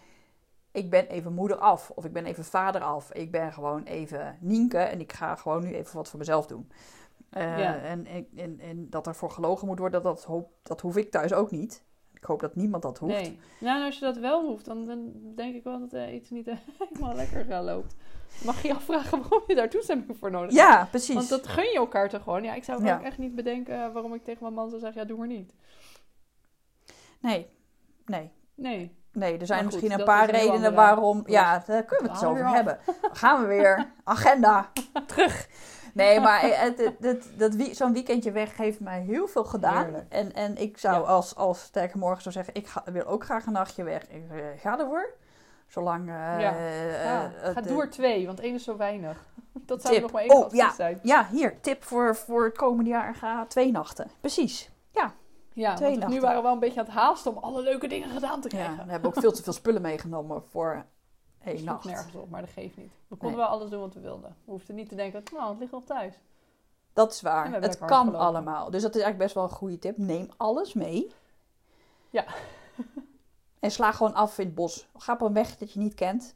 ik 0.73 0.91
ben 0.91 1.07
even 1.07 1.33
moeder 1.33 1.57
af 1.57 1.91
of 1.95 2.05
ik 2.05 2.13
ben 2.13 2.25
even 2.27 2.45
vader 2.45 2.81
af. 2.83 3.13
Ik 3.13 3.31
ben 3.31 3.53
gewoon 3.53 3.83
even 3.83 4.37
Nienke 4.41 4.79
en 4.79 5.01
ik 5.01 5.13
ga 5.13 5.35
gewoon 5.37 5.63
nu 5.63 5.75
even 5.75 5.97
wat 5.97 6.09
voor 6.09 6.19
mezelf 6.19 6.47
doen. 6.47 6.71
Eh, 7.31 7.59
Ja. 7.59 7.77
en, 7.77 8.07
en, 8.07 8.27
en, 8.37 8.61
en 8.61 8.91
dat 8.91 9.07
er 9.07 9.15
voor 9.15 9.31
gelogen 9.31 9.67
moet 9.67 9.79
worden, 9.79 10.03
dat, 10.03 10.25
hoop, 10.25 10.51
dat 10.63 10.81
hoef 10.81 10.97
ik 10.97 11.11
thuis 11.11 11.33
ook 11.33 11.51
niet. 11.51 11.83
Ik 12.15 12.25
hoop 12.25 12.41
dat 12.41 12.55
niemand 12.57 12.83
dat 12.83 12.99
hoeft. 12.99 13.15
Nee. 13.15 13.39
Nou, 13.61 13.85
als 13.85 13.99
je 13.99 14.05
dat 14.05 14.17
wel 14.17 14.47
hoeft, 14.47 14.65
dan, 14.65 14.87
dan 14.87 15.13
denk 15.35 15.55
ik 15.55 15.65
wel 15.65 15.79
dat 15.81 15.93
eh, 15.93 16.15
iets 16.15 16.31
niet 16.31 16.47
helemaal 16.79 17.15
lekker 17.15 17.63
loopt. 17.63 17.95
Mag 18.45 18.63
je 18.63 18.69
je 18.69 18.75
afvragen 18.75 19.19
waarom 19.21 19.43
je 19.47 19.55
daar 19.55 19.69
toestemming 19.71 20.17
voor 20.19 20.31
nodig 20.31 20.51
hebt. 20.57 20.69
Ja, 20.69 20.85
precies. 20.91 21.15
Want 21.15 21.29
dat 21.29 21.47
gun 21.47 21.65
je 21.65 21.77
elkaar 21.77 22.09
toch 22.09 22.23
gewoon. 22.23 22.43
Ja, 22.43 22.55
ik 22.55 22.65
zou 22.65 22.85
Ja. 22.85 22.95
ook 22.97 23.03
echt 23.03 23.19
niet 23.19 23.35
bedenken 23.35 23.93
waarom 23.93 24.15
ik 24.15 24.25
tegen 24.25 24.43
mijn 24.43 24.55
man 24.55 24.69
zou 24.69 24.81
zeggen, 24.81 25.01
ja, 25.01 25.07
doe 25.07 25.19
maar 25.19 25.27
niet. 25.27 25.55
Nee, 27.21 27.51
nee. 28.07 28.33
Nee. 28.55 28.99
Nee, 29.13 29.39
er 29.39 29.47
zijn 29.47 29.63
goed, 29.65 29.73
misschien 29.73 29.99
een 29.99 30.05
paar 30.05 30.31
redenen 30.31 30.55
andere 30.55 30.75
waarom. 30.75 31.23
Ja, 31.27 31.63
daar 31.67 31.85
kunnen 31.85 32.05
we 32.07 32.11
het 32.11 32.21
zo 32.21 32.31
over 32.31 32.49
hebben. 32.49 32.79
Gaan 33.13 33.41
we 33.41 33.47
weer. 33.47 33.93
Agenda. 34.05 34.71
Terug. 35.07 35.49
Nee, 35.95 36.21
maar 36.21 36.41
het, 36.65 36.93
het, 37.01 37.29
dat 37.37 37.55
zo'n 37.77 37.93
weekendje 37.93 38.33
weg 38.33 38.57
heeft 38.57 38.81
mij 38.81 39.01
heel 39.01 39.27
veel 39.27 39.45
gedaan. 39.45 39.85
Heerlijk. 39.85 40.13
En, 40.13 40.33
en 40.33 40.57
ik 40.57 40.79
zou 40.79 40.95
Ja. 41.03 41.07
als, 41.09 41.35
als 41.35 41.63
Sterke 41.63 41.99
Morgen 41.99 42.23
zou 42.23 42.35
zeggen, 42.35 42.55
ik 42.55 42.67
ga, 42.67 42.85
wil 42.93 43.05
ook 43.05 43.25
graag 43.25 43.47
een 43.47 43.53
nachtje 43.53 43.83
weg. 43.83 44.03
Ik 44.09 44.31
eh, 44.31 44.37
ga 44.57 44.79
ervoor. 44.79 45.15
Zolang... 45.71 46.09
eh, 46.09 46.15
Ja, 46.15 46.57
eh, 46.57 47.05
Ja, 47.05 47.31
het, 47.35 47.53
ga 47.55 47.63
eh, 47.63 47.67
door 47.69 47.89
twee, 47.89 48.27
want 48.27 48.41
één 48.41 48.55
is 48.55 48.65
zo 48.65 48.77
weinig. 48.77 49.25
Dat 49.67 49.83
zou 49.83 50.01
nog 50.01 50.13
maar 50.13 50.23
één 50.23 50.31
Oh, 50.31 50.53
ja. 50.53 50.73
zijn. 50.73 51.01
Ja, 51.03 51.27
hier. 51.31 51.61
Tip 51.61 51.85
voor, 51.85 52.17
voor 52.17 52.45
het 52.45 52.57
komende 52.57 52.91
jaar. 52.91 53.15
Ga 53.15 53.47
twee 53.47 53.71
nachten. 53.71 54.11
Precies. 54.21 54.71
Ja, 55.55 55.75
Twee 55.75 55.99
want 55.99 56.13
nu 56.13 56.21
waren 56.21 56.37
we 56.37 56.43
wel 56.43 56.53
een 56.53 56.59
beetje 56.59 56.81
aan 56.81 56.87
het 56.87 56.95
haasten 56.95 57.37
om 57.37 57.43
alle 57.43 57.63
leuke 57.63 57.87
dingen 57.89 58.09
gedaan 58.11 58.41
te 58.41 58.57
Ja, 58.57 58.63
krijgen. 58.65 58.85
we 58.85 58.91
hebben 58.91 59.11
ook 59.11 59.21
veel 59.21 59.33
te 59.33 59.43
veel 59.43 59.53
spullen 59.53 59.83
meegenomen 59.83 60.43
voor 60.51 60.85
één 61.45 61.65
nacht. 61.65 61.85
nergens 61.85 62.15
op, 62.15 62.31
maar 62.31 62.41
dat 62.41 62.51
geeft 62.51 62.77
niet. 62.77 62.91
We 63.09 63.17
konden 63.17 63.39
Nee. 63.39 63.47
wel 63.47 63.47
alles 63.57 63.71
doen 63.71 63.81
wat 63.81 63.95
we 63.95 64.01
wilden. 64.01 64.37
We 64.45 64.51
hoefden 64.51 64.75
niet 64.75 64.89
te 64.89 64.95
denken, 64.95 65.23
nou, 65.33 65.51
het 65.51 65.59
ligt 65.59 65.73
nog 65.73 65.85
thuis. 65.85 66.15
Dat 66.93 67.13
is 67.13 67.21
waar. 67.21 67.53
Het 67.53 67.79
kan 67.79 68.15
allemaal. 68.15 68.71
Dus 68.71 68.83
dat 68.83 68.95
is 68.95 69.03
eigenlijk 69.03 69.19
best 69.19 69.35
wel 69.35 69.45
een 69.45 69.51
goede 69.57 69.79
tip. 69.79 69.97
Neem 69.99 70.29
alles 70.37 70.73
mee. 70.75 71.11
Ja. 72.11 72.25
En 73.61 73.71
sla 73.71 73.93
gewoon 73.93 74.15
af 74.15 74.39
in 74.39 74.47
het 74.47 74.55
bos. 74.55 74.89
Ga 74.97 75.13
op 75.13 75.21
een 75.21 75.33
weg 75.33 75.57
dat 75.57 75.73
je 75.73 75.79
niet 75.79 75.95
kent. 75.95 76.35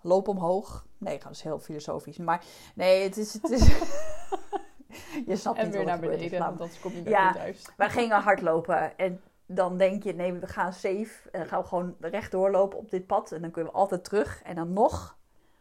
Loop 0.00 0.28
omhoog. 0.28 0.86
Nee, 0.98 1.18
dat 1.18 1.30
is 1.30 1.42
heel 1.42 1.58
filosofisch. 1.58 2.16
Maar 2.16 2.44
nee, 2.74 3.02
het 3.02 3.16
is... 3.16 3.32
Het 3.32 3.50
is 3.50 3.66
je 5.26 5.36
snapt 5.36 5.58
en 5.58 5.64
niet 5.64 5.74
weer 5.74 5.84
naar 5.84 5.98
beneden, 6.00 6.38
want 6.38 6.50
anders 6.60 6.80
kom 6.80 6.92
je 6.92 7.08
Ja. 7.08 7.32
thuis. 7.32 7.66
wij 7.76 7.90
gingen 7.90 8.20
hardlopen 8.20 8.98
en 8.98 9.20
dan 9.46 9.76
denk 9.76 10.02
je, 10.02 10.14
nee, 10.14 10.32
we 10.32 10.46
gaan 10.46 10.72
safe. 10.72 11.30
En 11.32 11.38
dan 11.40 11.48
gaan 11.48 11.60
we 11.60 11.66
gewoon 11.68 11.94
rechtdoor 12.00 12.50
lopen 12.50 12.78
op 12.78 12.90
dit 12.90 13.06
pad. 13.06 13.32
En 13.32 13.40
dan 13.40 13.50
kunnen 13.50 13.72
we 13.72 13.78
altijd 13.78 14.04
terug. 14.04 14.42
En 14.42 14.54
dan 14.54 14.72
nog, 14.72 15.16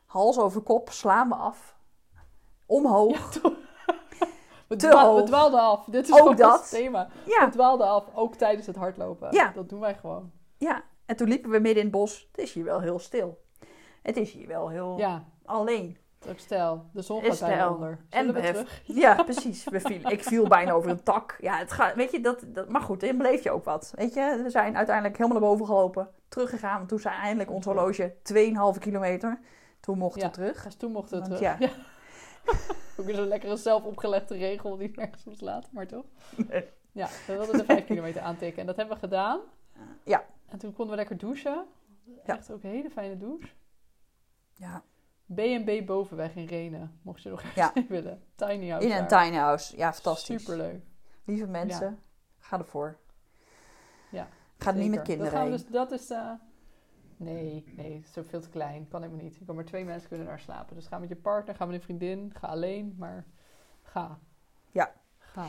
hals 0.06 0.38
over 0.40 0.62
kop, 0.62 0.90
slaan 0.90 1.30
we 1.30 1.36
af. 1.36 1.76
Omhoog. 2.66 3.34
Ja, 3.34 3.42
we, 4.68 4.76
Te 4.76 4.88
dwa- 4.88 5.02
we 5.02 5.08
hoog. 5.08 5.26
dwaalden 5.26 5.60
af. 5.60 5.86
Dit 5.86 6.10
is 6.10 6.20
Ook 6.22 6.38
dat. 6.38 6.60
het 6.60 6.70
thema. 6.70 7.08
Ja, 7.26 7.46
We 7.46 7.52
dwaalden 7.52 7.88
af, 7.88 8.06
ook 8.14 8.36
tijdens 8.36 8.68
het 8.68 8.76
hardlopen. 8.76 9.32
Ja. 9.34 9.52
Dat 9.52 9.70
doen 9.70 9.80
wij 9.80 9.96
gewoon. 9.96 10.32
Ja. 10.58 10.84
En 11.06 11.16
toen 11.16 11.28
liepen 11.28 11.50
we 11.50 11.60
midden 11.60 11.84
in 11.84 11.90
het 11.90 11.92
bos. 11.98 12.28
Het 12.32 12.40
is 12.42 12.54
hier 12.54 12.64
wel 12.64 12.82
heel 12.82 13.00
stil. 13.00 13.44
Het 14.02 14.18
is 14.18 14.32
hier 14.32 14.48
wel 14.48 14.70
heel 14.70 14.98
Ja, 14.98 15.26
alleen. 15.46 15.98
ook 16.30 16.40
stijl. 16.40 16.86
De 16.94 17.02
zon 17.02 17.22
gaat 17.24 17.40
bijna 17.40 17.56
stijl. 17.56 17.74
onder. 17.74 18.06
En 18.10 18.34
we 18.34 18.42
terug? 18.42 18.82
Ja, 19.04 19.24
precies. 19.24 19.64
We 19.64 19.80
viel, 19.80 20.10
ik 20.12 20.24
viel 20.24 20.48
bijna 20.48 20.72
over 20.72 20.90
een 20.90 21.04
tak. 21.04 21.38
Ja, 21.40 21.58
het 21.58 21.72
gaat, 21.72 21.96
weet 21.96 22.12
je, 22.12 22.20
dat, 22.22 22.44
dat, 22.48 22.70
maar 22.70 22.82
goed, 22.82 23.00
dan 23.00 23.18
beleef 23.18 23.44
je 23.44 23.52
ook 23.52 23.64
wat. 23.64 23.94
Weet 23.96 24.14
je, 24.14 24.40
we 24.44 24.50
zijn 24.50 24.78
uiteindelijk 24.78 25.18
helemaal 25.18 25.40
naar 25.40 25.50
boven 25.50 25.66
gelopen. 25.66 26.10
Teruggegaan, 26.28 26.78
want 26.78 26.90
toen 26.90 27.00
zei 27.00 27.16
eindelijk 27.16 27.52
ons 27.52 27.66
horloge 27.66 28.14
2,5 28.34 28.80
kilometer. 28.80 29.40
Toen 29.80 29.98
mochten 29.98 30.22
Ja. 30.22 30.28
we 30.28 30.34
terug. 30.34 30.64
Dus 30.64 30.76
toen 30.76 30.92
mochten 30.92 31.18
we 31.20 31.24
terug. 31.26 31.40
ja. 31.40 31.58
Ja. 32.46 32.54
ook 32.98 33.06
weer 33.06 33.16
zo'n 33.16 33.28
lekkere 33.28 33.56
zelf 33.56 33.84
opgelegde 33.84 34.38
regel 34.38 34.78
die 34.78 34.92
nergens 34.96 35.28
op 35.28 35.34
slaat, 35.34 35.68
maar 35.72 35.88
toch? 35.88 36.06
Nee. 36.50 36.66
Ja, 36.92 37.08
we 37.28 37.34
wilden 37.36 37.58
de 37.58 37.64
vijf 37.66 37.86
kilometer 37.86 38.22
aantikken. 38.22 38.60
En 38.62 38.66
dat 38.66 38.76
hebben 38.76 38.94
we 38.96 39.00
gedaan. 39.00 39.40
Ja. 40.04 40.26
En 40.56 40.62
toen 40.62 40.74
konden 40.74 40.90
we 40.90 40.96
lekker 40.96 41.18
douchen. 41.18 41.66
Ja. 42.04 42.36
Echt 42.36 42.52
ook 42.52 42.64
een 42.64 42.70
hele 42.70 42.90
fijne 42.90 43.18
douche. 43.18 43.48
Ja, 44.54 44.84
B&B 45.34 45.86
Bovenweg 45.86 46.36
in 46.36 46.46
Renen, 46.46 47.00
mocht 47.02 47.22
je 47.24 47.30
nog 47.30 47.42
even 47.44 47.54
Ja. 47.56 47.74
willen. 47.96 48.24
Tiny 48.36 48.70
house 48.70 48.88
in 48.88 48.96
een 48.96 49.08
tiny 49.08 49.36
house. 49.36 49.78
Ja, 49.78 49.94
fantastisch. 49.94 50.42
Superleuk. 50.42 50.84
Lieve 51.24 51.48
mensen, 51.48 52.00
ga 52.38 52.58
ervoor. 52.58 52.98
Ja, 54.12 54.28
Ga 54.58 54.70
er 54.70 54.76
niet 54.78 54.90
met 54.90 55.02
kinderen 55.02 55.34
dat 55.34 55.42
heen. 55.42 55.52
dus, 55.52 55.68
Dat 55.68 55.92
is... 55.92 56.10
eh, 56.10 56.32
nee, 57.18 57.74
nee, 57.76 57.96
het 57.96 58.08
is 58.10 58.18
ook 58.18 58.26
veel 58.30 58.42
te 58.42 58.50
klein. 58.50 58.88
Kan 58.88 59.02
helemaal 59.02 59.24
niet. 59.24 59.36
Je 59.36 59.46
kan 59.46 59.56
maar 59.56 59.66
twee 59.66 59.86
mensen 59.86 60.10
kunnen 60.10 60.28
daar 60.28 60.40
slapen. 60.40 60.76
Dus 60.76 60.88
ga 60.88 61.00
met 61.00 61.10
je 61.10 61.16
partner, 61.16 61.56
ga 61.56 61.66
met 61.66 61.76
een 61.76 61.82
vriendin, 61.82 62.34
ga 62.38 62.48
alleen, 62.48 62.96
maar 62.98 63.26
ga. 63.82 64.20
Ja. 64.72 64.94
Ga. 65.18 65.46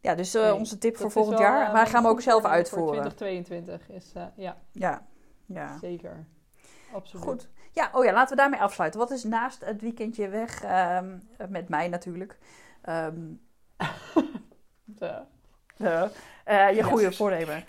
Ja, 0.00 0.14
dus 0.14 0.34
eh, 0.34 0.42
Nee, 0.42 0.54
onze 0.54 0.78
tip 0.78 0.96
voor 0.96 1.10
volgend 1.10 1.38
wel, 1.38 1.46
jaar. 1.48 1.66
eh, 1.66 1.72
Wij 1.72 1.86
gaan 1.86 2.02
hem 2.02 2.10
ook 2.12 2.20
zelf 2.20 2.44
uitvoeren. 2.44 3.02
Voor 3.02 3.14
2022 3.14 3.88
is, 3.90 4.12
eh, 4.14 4.24
ja, 4.36 4.56
Ja, 4.72 5.06
ja. 5.46 5.78
zeker. 5.78 6.26
Absoluut. 6.92 7.24
Goed. 7.24 7.48
Ja, 7.72 7.90
oh 7.92 8.04
ja, 8.04 8.12
laten 8.12 8.36
we 8.36 8.40
daarmee 8.42 8.60
afsluiten. 8.60 9.00
Wat 9.00 9.10
is 9.10 9.24
naast 9.24 9.64
het 9.64 9.80
weekendje 9.80 10.28
weg, 10.28 10.62
ehm, 10.62 11.18
met 11.48 11.68
mij 11.68 11.88
natuurlijk, 11.88 12.38
ehm, 12.82 13.20
De- 14.84 15.22
eh, 15.76 16.02
eh, 16.44 16.76
je 16.76 16.82
goede 16.82 17.12
voornemen? 17.12 17.64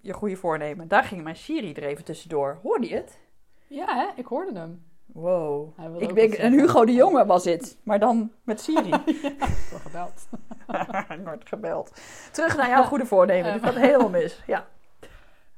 Je 0.00 0.12
goede 0.12 0.36
voornemen. 0.36 0.88
Daar 0.88 1.04
ging 1.04 1.22
mijn 1.22 1.36
Siri 1.36 1.72
er 1.72 1.82
even 1.84 2.04
tussendoor. 2.04 2.58
Hoorde 2.62 2.88
je 2.88 2.94
het? 2.94 3.18
ja, 3.66 3.96
hè? 3.96 4.06
ik 4.20 4.26
hoorde 4.26 4.58
hem. 4.58 4.85
Wow. 5.06 5.72
Ik 6.02 6.14
denk, 6.14 6.38
een. 6.38 6.52
Hugo 6.52 6.84
de 6.84 6.92
Jonge 6.92 7.26
was 7.26 7.44
het, 7.44 7.78
maar 7.82 7.98
dan 7.98 8.32
met 8.44 8.60
Siri. 8.60 8.90
Ik 9.06 9.36
word 9.70 9.82
gebeld. 9.82 10.28
Ik 11.18 11.24
word 11.24 11.48
gebeld. 11.48 12.00
Terug 12.32 12.56
naar 12.56 12.68
jouw 12.68 12.82
goede 12.82 13.06
voornemen. 13.06 13.52
Dit 13.52 13.62
gaat 13.62 13.74
helemaal 13.74 14.08
mis. 14.08 14.42
Ja. 14.46 14.66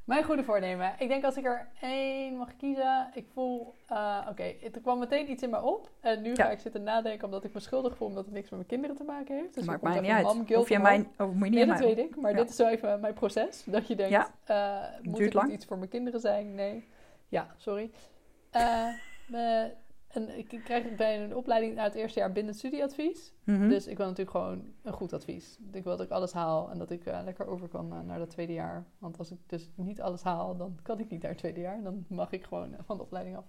Mijn 0.05 0.25
goede 0.25 0.45
voornemen. 0.45 0.93
Ik 0.99 1.09
denk 1.09 1.25
als 1.25 1.37
ik 1.37 1.45
er 1.45 1.69
één 1.81 2.37
mag 2.37 2.57
kiezen. 2.57 3.11
Ik 3.15 3.27
voel, 3.33 3.75
eh, 3.87 4.27
oké, 4.29 4.43
er 4.43 4.81
kwam 4.83 4.99
meteen 4.99 5.31
iets 5.31 5.43
in 5.43 5.51
me 5.51 5.63
op. 5.63 5.91
En 6.01 6.23
nu 6.23 6.29
Ja. 6.29 6.35
ga 6.45 6.51
ik 6.51 6.59
zitten 6.59 6.83
nadenken 6.83 7.25
omdat 7.25 7.45
ik 7.45 7.55
me 7.55 7.61
schuldig 7.61 7.97
voel 7.97 8.09
omdat 8.09 8.25
het 8.25 8.35
niks 8.35 8.49
met 8.51 8.59
mijn 8.59 8.67
kinderen 8.71 8.97
te 8.97 9.05
maken 9.05 9.37
heeft. 9.37 9.55
Dus 9.55 9.65
Maakt 9.65 9.83
mij 9.83 10.01
niet 10.01 10.11
uit. 10.11 10.57
Of 10.57 10.69
je 10.69 10.79
mijn... 10.79 11.09
Oh, 11.19 11.27
moet 11.27 11.35
je 11.35 11.43
niet 11.45 11.53
Nee, 11.55 11.67
dat 11.67 11.79
weet 11.79 11.99
ik. 11.99 12.17
Maar 12.17 12.31
Ja. 12.31 12.37
dit 12.37 12.49
is 12.49 12.57
zo 12.57 12.67
even 12.67 13.01
mijn 13.01 13.15
proces. 13.15 13.65
Dat 13.67 13.87
je 13.89 13.95
denkt, 13.97 14.13
Ja. 14.13 14.31
eh, 14.45 14.99
moet 15.03 15.17
Duurt 15.17 15.29
ik 15.29 15.35
lang. 15.41 15.53
iets 15.53 15.65
voor 15.67 15.79
mijn 15.79 15.91
kinderen 15.91 16.21
zijn? 16.21 16.55
Nee. 16.55 16.89
Ja, 17.29 17.47
sorry. 17.57 17.91
Eh, 18.51 18.87
me- 19.31 19.75
En 20.09 20.39
ik 20.39 20.61
krijg 20.65 20.95
bij 20.95 21.25
een 21.25 21.37
opleiding 21.37 21.79
uit 21.79 21.93
het 21.93 22.03
eerste 22.03 22.19
jaar 22.19 22.33
binnen 22.33 22.53
het 22.53 22.61
studieadvies. 22.61 23.33
Mhm. 23.45 23.69
Dus 23.69 23.87
ik 23.87 23.97
wil 23.97 24.07
natuurlijk 24.07 24.37
gewoon 24.37 24.73
een 24.83 24.93
goed 24.93 25.13
advies. 25.13 25.59
Ik 25.73 25.85
wil 25.85 25.97
dat 25.97 26.07
ik 26.07 26.13
alles 26.13 26.33
haal 26.33 26.71
en 26.71 26.79
dat 26.79 26.91
ik 26.91 27.07
eh, 27.07 27.21
lekker 27.25 27.47
over 27.47 27.69
kan 27.69 27.93
eh, 27.93 28.01
naar 28.01 28.19
dat 28.19 28.31
tweede 28.31 28.53
jaar. 28.53 28.87
Want 28.99 29.19
als 29.19 29.31
ik 29.31 29.39
dus 29.47 29.71
niet 29.75 30.01
alles 30.01 30.23
haal, 30.23 30.57
dan 30.57 30.79
kan 30.83 30.99
ik 30.99 31.11
niet 31.11 31.21
naar 31.23 31.31
het 31.31 31.39
tweede 31.41 31.61
jaar. 31.61 31.83
Dan 31.83 32.05
mag 32.09 32.33
ik 32.33 32.45
gewoon 32.45 32.73
eh, 32.75 32.79
van 32.85 32.97
de 32.97 33.03
opleiding 33.03 33.37
af. 33.37 33.45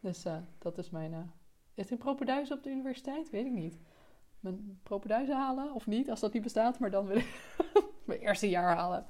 Dus 0.00 0.24
dat 0.58 0.78
is 0.78 0.90
mijn... 0.90 1.32
is 1.74 1.86
er 1.86 1.92
een 1.92 1.98
propenduizen 1.98 2.56
op 2.56 2.62
de 2.62 2.70
universiteit? 2.70 3.30
Weet 3.30 3.46
ik 3.46 3.52
niet. 3.52 3.78
Mijn 4.40 4.78
propenduizen 4.82 5.36
halen 5.36 5.74
of 5.74 5.86
niet, 5.86 6.10
als 6.10 6.20
dat 6.20 6.32
niet 6.32 6.42
bestaat. 6.42 6.78
Maar 6.78 6.90
dan 6.90 7.06
wil 7.06 7.16
ik 7.16 7.56
mijn 8.06 8.20
eerste 8.20 8.48
jaar 8.48 8.76
halen. 8.76 9.04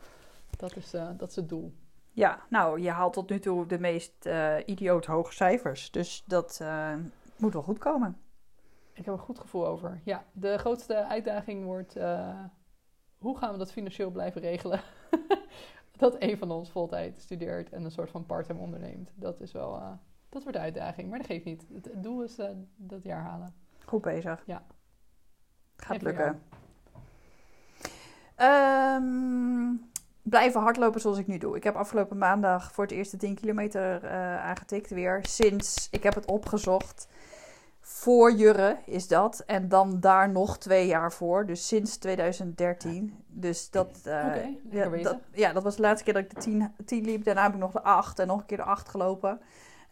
Dat 0.57 0.77
is, 0.77 0.91
dat 0.91 1.29
is 1.31 1.37
het 1.37 1.49
doel. 1.49 1.73
Ja, 2.15 2.47
nou, 2.49 2.81
je 2.81 2.91
haalt 2.91 3.13
tot 3.13 3.31
nu 3.31 3.39
toe 3.39 3.67
de 3.67 3.79
meest 3.79 4.27
eh 4.27 4.57
idioot 4.67 5.07
hoge 5.07 5.33
cijfers. 5.33 5.91
Dus 5.91 6.23
dat 6.27 6.59
eh, 6.63 6.95
moet 7.37 7.53
wel 7.53 7.63
goed 7.63 7.79
komen. 7.79 8.21
Ik 8.93 9.05
heb 9.05 9.15
een 9.15 9.21
goed 9.21 9.39
gevoel 9.39 9.67
over. 9.67 10.01
Ja, 10.05 10.25
de 10.33 10.59
grootste 10.59 11.07
uitdaging 11.07 11.65
wordt... 11.65 11.97
eh, 11.97 12.45
hoe 13.19 13.39
gaan 13.39 13.53
we 13.53 13.59
dat 13.59 13.73
financieel 13.73 14.11
blijven 14.11 14.41
regelen? 14.41 14.81
dat 15.97 16.17
een 16.19 16.39
van 16.39 16.51
ons 16.51 16.71
voltijd 16.71 17.19
studeert 17.19 17.71
en 17.71 17.85
een 17.85 17.91
soort 17.91 18.11
van 18.11 18.27
part-time 18.27 18.61
onderneemt. 18.61 19.13
Dat 19.17 19.41
is 19.41 19.53
wel... 19.53 19.99
dat 20.29 20.43
wordt 20.43 20.57
de 20.59 20.65
uitdaging, 20.65 21.09
maar 21.09 21.19
dat 21.19 21.27
geeft 21.27 21.45
niet. 21.45 21.67
Het, 21.75 21.85
het 21.85 22.03
doel 22.03 22.23
is 22.23 22.41
dat 22.77 23.03
jaar 23.03 23.23
halen. 23.23 23.55
Goed 23.85 24.03
bezig. 24.03 24.43
Ja. 24.47 24.63
Gaat 25.77 26.03
lukken. 26.03 26.43
Ehm, 28.35 29.75
blijven 30.23 30.61
hardlopen 30.61 31.01
zoals 31.01 31.19
ik 31.19 31.27
nu 31.27 31.39
doe. 31.39 31.57
Ik 31.57 31.65
heb 31.65 31.75
afgelopen 31.75 32.19
maandag 32.19 32.73
voor 32.73 32.85
het 32.85 32.93
eerste 32.93 33.17
10 33.17 33.35
kilometer 33.35 34.05
eh, 34.05 34.45
aangetikt 34.45 34.91
weer. 34.91 35.19
Sinds, 35.23 35.89
ik 35.91 36.03
heb 36.03 36.15
het 36.15 36.27
opgezocht. 36.27 37.09
Voor 37.81 38.33
Jurre 38.33 38.77
is 38.85 39.09
dat. 39.09 39.43
En 39.47 39.69
dan 39.69 40.01
daar 40.01 40.31
nog 40.31 40.59
twee 40.59 40.87
jaar 40.87 41.13
voor. 41.13 41.47
Dus 41.47 41.67
sinds 41.67 41.97
2013. 41.97 43.25
Dus 43.27 43.71
dat... 43.71 43.99
Oké, 44.05 44.49
lekker 44.71 44.99
ja, 44.99 45.03
dat, 45.03 45.19
ja, 45.33 45.53
dat 45.53 45.63
was 45.63 45.77
de 45.77 45.83
laatste 45.83 46.05
keer 46.05 46.15
dat 46.15 46.23
ik 46.23 46.35
de 46.35 46.41
10, 46.41 46.75
10 46.85 47.05
liep. 47.05 47.25
Daarna 47.25 47.43
heb 47.43 47.53
ik 47.53 47.59
nog 47.59 47.73
de 47.73 47.83
8 47.83 48.19
en 48.19 48.27
nog 48.27 48.41
een 48.41 48.47
keer 48.47 48.57
de 48.57 48.63
8 48.63 48.89
gelopen. 48.89 49.41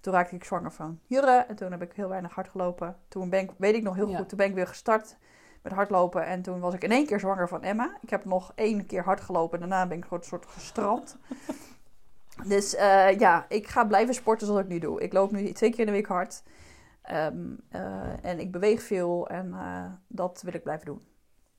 Toen 0.01 0.13
raakte 0.13 0.35
ik 0.35 0.45
zwanger 0.45 0.73
van 0.73 0.99
Jurre. 1.07 1.45
En 1.49 1.57
toen 1.57 1.71
heb 1.71 1.83
ik 1.83 1.93
heel 1.93 2.09
weinig 2.09 2.35
hard 2.35 2.49
gelopen. 2.49 2.97
Toen 3.09 3.31
ben 3.31 3.41
ik, 3.41 3.51
weet 3.57 3.75
ik 3.75 3.83
nog 3.83 3.95
heel 3.95 4.09
Ja. 4.09 4.17
goed, 4.17 4.29
toen 4.29 4.39
ben 4.39 4.47
ik 4.47 4.55
weer 4.55 4.67
gestart 4.67 5.17
met 5.63 5.73
hardlopen. 5.73 6.27
En 6.27 6.43
toen 6.43 6.61
was 6.61 6.75
ik 6.75 6.85
in 6.85 6.91
één 6.91 7.07
keer 7.07 7.21
zwanger 7.21 7.49
van 7.49 7.63
Emma. 7.63 7.99
Ik 8.01 8.11
heb 8.11 8.25
nog 8.25 8.53
één 8.55 8.87
keer 8.87 9.03
hard 9.03 9.21
gelopen. 9.21 9.61
En 9.61 9.69
daarna 9.69 9.87
ben 9.87 9.97
ik 9.97 10.03
gewoon 10.03 10.19
een 10.19 10.25
soort 10.25 10.47
gestrand. 10.47 11.17
dus 12.49 12.75
eh, 12.75 13.19
ja, 13.19 13.47
ik 13.49 13.69
ga 13.69 13.85
blijven 13.85 14.15
sporten 14.15 14.47
zoals 14.47 14.63
ik 14.63 14.69
nu 14.69 14.79
doe. 14.79 15.01
Ik 15.01 15.13
loop 15.13 15.31
nu 15.31 15.53
twee 15.53 15.71
keer 15.71 15.81
in 15.81 15.87
de 15.87 15.93
week 15.93 16.07
hard. 16.07 16.43
Ehm, 17.03 17.55
eh, 17.69 18.25
en 18.25 18.39
ik 18.39 18.53
beweeg 18.53 18.83
veel. 18.83 19.29
En 19.29 19.53
eh, 19.53 19.85
dat 20.07 20.43
wil 20.43 20.55
ik 20.55 20.63
blijven 20.63 20.87
doen. 20.87 21.03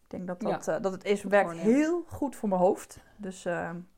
Ik 0.03 0.09
denk 0.09 0.27
dat, 0.27 0.39
dat, 0.65 0.83
dat 0.83 0.91
het 0.91 1.03
is, 1.03 1.23
werkt 1.23 1.51
heel 1.51 2.03
goed 2.07 2.35
voor 2.35 2.49
mijn 2.49 2.61
hoofd. 2.61 2.99
Dus 3.17 3.43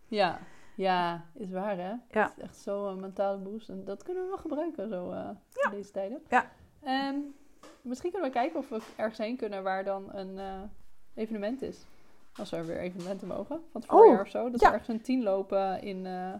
Ja, 0.07 0.39
ja, 0.75 1.25
is 1.33 1.49
waar 1.49 1.77
hè? 1.77 1.93
Ja. 2.09 2.23
Het 2.23 2.33
is 2.37 2.43
echt 2.43 2.57
zo'n 2.57 2.99
mentale 2.99 3.37
boost. 3.37 3.69
En 3.69 3.83
dat 3.85 4.03
kunnen 4.03 4.23
we 4.23 4.29
wel 4.29 4.37
gebruiken 4.37 4.89
zo 4.89 5.11
in 5.11 5.71
deze 5.71 5.91
tijden. 5.91 6.23
Ja. 6.29 6.51
Ehm, 6.83 7.15
misschien 7.81 8.11
kunnen 8.11 8.29
we 8.29 8.35
kijken 8.35 8.59
of 8.59 8.69
we 8.69 8.79
ergens 8.95 9.17
heen 9.17 9.37
kunnen 9.37 9.63
waar 9.63 9.83
dan 9.83 10.09
een 10.13 10.39
eh, 10.39 10.61
evenement 11.15 11.61
is. 11.61 11.77
Als 12.35 12.51
er 12.51 12.65
weer 12.65 12.79
evenementen 12.79 13.27
mogen. 13.27 13.61
Van 13.71 13.81
het 13.81 13.89
Oh, 13.91 13.97
voorjaar 13.97 14.21
of 14.21 14.29
zo. 14.29 14.49
Dat 14.49 14.59
ja. 14.59 14.67
we 14.67 14.73
ergens 14.73 14.89
een 14.89 15.01
tien 15.01 15.23
lopen 15.23 15.81
in 15.81 16.05
eh 16.05 16.33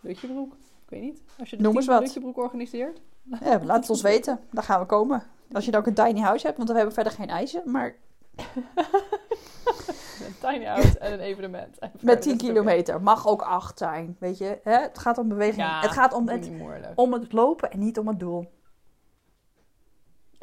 Lutjebroek. 0.00 0.52
Ik 0.52 0.90
weet 0.90 1.00
niet. 1.02 1.22
Als 1.38 1.50
je 1.50 1.56
de 1.56 1.62
Noem 1.62 1.76
eens 1.76 1.86
wat. 1.86 2.00
Lutjebroek 2.00 2.36
organiseert. 2.36 3.00
ja, 3.40 3.60
laat 3.64 3.80
het 3.80 3.90
ons 3.96 4.02
weten. 4.02 4.40
Daar 4.50 4.64
gaan 4.64 4.80
we 4.80 4.86
komen. 4.86 5.22
Als 5.52 5.64
je 5.64 5.70
dan 5.70 5.80
ook 5.80 5.86
een 5.86 5.94
tiny 5.94 6.20
house 6.20 6.44
hebt. 6.46 6.56
Want 6.58 6.68
we 6.68 6.74
hebben 6.76 6.94
verder 6.94 7.12
geen 7.12 7.28
eisen. 7.28 7.62
Maar 7.70 7.94
Een 8.36 10.34
tiny 10.50 10.64
house 10.64 10.98
en 10.98 11.12
een 11.12 11.20
evenement. 11.20 11.78
En 11.78 11.90
met 12.00 12.18
is 12.18 12.24
10 12.24 12.32
het 12.32 12.42
oké. 12.42 12.52
kilometer. 12.52 13.02
Mag 13.02 13.26
ook 13.26 13.42
8 13.42 13.78
zijn. 13.78 14.16
Weet 14.18 14.38
je. 14.38 14.58
Hè? 14.62 14.78
Het 14.78 14.98
gaat 14.98 15.18
om 15.18 15.28
beweging. 15.28 15.56
Ja, 15.66 15.80
het 15.80 15.90
gaat 15.90 16.12
om 16.12 16.28
het, 16.28 16.50
om 16.94 17.12
het 17.12 17.32
lopen 17.32 17.70
en 17.70 17.78
niet 17.78 17.98
om 17.98 18.08
het 18.08 18.20
doel. 18.20 18.52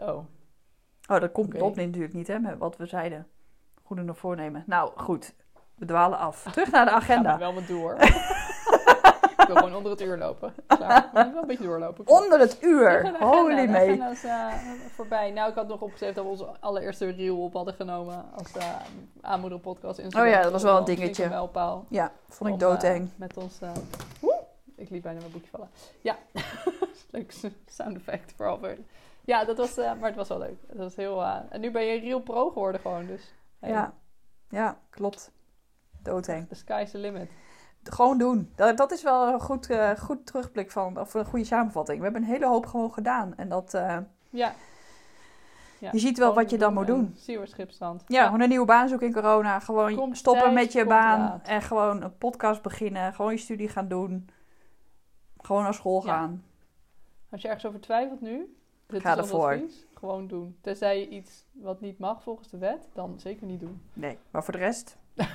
Oh, 0.02 0.26
Oh, 1.10 1.20
dat 1.20 1.32
komt 1.32 1.54
Oké. 1.56 1.64
op 1.64 1.76
natuurlijk 1.76 2.14
niet, 2.14 2.28
hè, 2.28 2.40
met 2.40 2.58
wat 2.58 2.78
we 2.78 2.86
zeiden. 2.86 3.28
Goede 3.84 4.02
nog 4.02 4.18
voornemen. 4.18 4.64
Nou, 4.68 4.92
goed. 4.96 5.34
We 5.76 5.86
dwalen 5.86 6.18
af. 6.18 6.44
Terug 6.52 6.72
naar 6.72 6.86
de 6.86 6.92
Ga 6.92 6.98
maar 6.98 7.04
agenda. 7.04 7.38
wel 7.38 7.54
met 7.54 7.68
door. 7.68 7.96
ik 9.38 9.48
wil 9.48 9.56
gewoon 9.56 9.76
onder 9.76 9.92
het 9.92 10.02
uur 10.02 10.18
lopen. 10.18 10.54
Klaar. 10.68 11.10
Maar 11.14 11.32
wel 11.34 11.42
een 11.42 11.48
beetje 11.48 11.64
doorlopen. 11.64 12.08
Onder 12.08 12.40
het 12.40 12.58
uur. 12.64 13.00
agenda. 13.00 13.20
Holy 13.20 13.68
De 13.68 13.78
agenda 13.78 14.10
is 14.10 14.24
eh, 14.24 14.48
voorbij. 14.96 15.32
Nou, 15.32 15.50
ik 15.50 15.56
had 15.56 15.68
nog 15.68 15.82
opgezet 15.82 16.16
dat 16.16 16.24
we 16.24 16.30
onze 16.30 16.46
allereerste 16.60 17.10
reel 17.10 17.44
op 17.44 17.54
hadden 17.54 17.74
genomen 17.74 18.26
als 18.38 18.56
uh, 18.58 18.76
aanmoederpodcast. 19.22 20.00
Instagram. 20.00 20.30
Oh 20.30 20.36
ja, 20.36 20.42
dat 20.44 20.52
was 20.52 20.64
wel 20.64 20.78
een 20.78 20.84
dingetje. 20.86 21.24
een 21.24 21.30
mijlpaal 21.30 21.86
Ja, 21.90 22.12
vond 22.30 22.50
ik 22.50 22.60
doodeng. 22.60 23.06
eh, 23.08 23.14
met 23.16 23.38
ons... 23.38 23.60
ik 24.76 24.90
liet 24.90 25.02
bijna 25.02 25.20
mijn 25.20 25.32
boekje 25.32 25.50
vallen. 25.50 25.70
Ja, 26.02 26.18
leuk 27.12 27.34
sound 27.66 27.96
effect 27.98 28.34
voor 28.36 28.48
Albert. 28.48 28.80
Ja, 29.26 29.46
dat 29.46 29.58
was, 29.58 29.78
eh, 29.78 29.94
maar 29.94 30.08
het 30.08 30.16
was 30.16 30.28
wel 30.28 30.38
leuk. 30.40 30.58
Het 30.68 30.78
was 30.78 30.96
heel, 30.96 31.22
eh, 31.22 31.36
en 31.50 31.62
nu 31.62 31.72
ben 31.72 31.84
je 31.84 32.00
real 32.00 32.20
pro 32.20 32.50
geworden 32.50 32.82
gewoon, 32.82 33.06
dus... 33.06 33.34
hey, 33.60 33.70
Ja. 33.70 33.94
ja, 34.50 34.78
klopt. 34.90 35.32
Doodeng. 36.04 36.48
The 36.48 36.56
sky's 36.56 36.92
the 36.92 36.98
limit. 36.98 37.30
Gewoon 37.84 38.18
doen. 38.18 38.52
Dat, 38.56 38.78
dat 38.78 38.92
is 38.92 39.04
wel 39.04 39.28
een 39.34 39.40
goed, 39.40 39.70
eh, 39.70 39.90
goed 39.92 40.26
terugblik 40.26 40.72
van, 40.72 41.00
of 41.00 41.14
een 41.14 41.26
goede 41.26 41.46
samenvatting. 41.46 41.98
We 41.98 42.04
hebben 42.04 42.22
een 42.22 42.28
hele 42.28 42.46
hoop 42.48 42.66
gewoon 42.66 42.94
gedaan. 42.94 43.34
En 43.38 43.50
dat, 43.50 43.72
Ja. 43.72 44.06
ja. 44.30 45.90
je 45.92 46.00
ziet 46.00 46.18
wel 46.18 46.28
gewoon 46.28 46.44
wat 46.44 46.52
je 46.52 46.58
dan 46.58 46.74
moet 46.74 46.88
en 46.88 46.94
doen. 46.96 47.14
Zie 47.18 47.32
je 47.34 47.38
waar 47.40 47.48
schipstand. 47.48 48.04
Ja, 48.08 48.26
gewoon 48.26 48.42
een 48.42 48.50
nieuwe 48.50 48.66
baan 48.66 48.88
zoeken 48.90 49.08
in 49.08 49.14
corona. 49.14 49.60
Gewoon 49.60 49.96
Komt 49.96 50.18
stoppen 50.18 50.44
tijd, 50.44 50.54
met 50.54 50.72
je 50.74 50.86
baan. 50.86 51.42
En 51.44 51.62
gewoon 51.62 52.02
een 52.02 52.18
podcast 52.18 52.62
beginnen. 52.62 53.14
Gewoon 53.14 53.32
je 53.32 53.38
studie 53.38 53.70
gaan 53.70 53.88
doen. 53.88 54.30
Gewoon 55.38 55.64
naar 55.64 55.74
school 55.74 56.06
Ja. 56.06 56.12
gaan. 56.14 56.44
Als 57.32 57.42
je 57.42 57.48
ergens 57.48 57.66
over 57.66 57.80
twijfelt 57.80 58.22
nu, 58.22 58.56
dit 58.92 59.02
Ga 59.02 59.18
ervoor. 59.18 59.52
advies, 59.54 59.86
gewoon 59.94 60.28
doen. 60.28 60.58
Tenzij 60.62 61.00
je 61.00 61.08
iets 61.10 61.46
wat 61.52 61.82
niet 61.82 62.00
mag 62.00 62.24
volgens 62.24 62.50
de 62.50 62.58
wet, 62.58 62.90
dan 62.94 63.20
zeker 63.20 63.46
niet 63.48 63.60
doen. 63.60 63.82
Nee, 63.94 64.18
maar 64.32 64.44
voor 64.44 64.54
de 64.54 64.60
rest... 64.60 64.98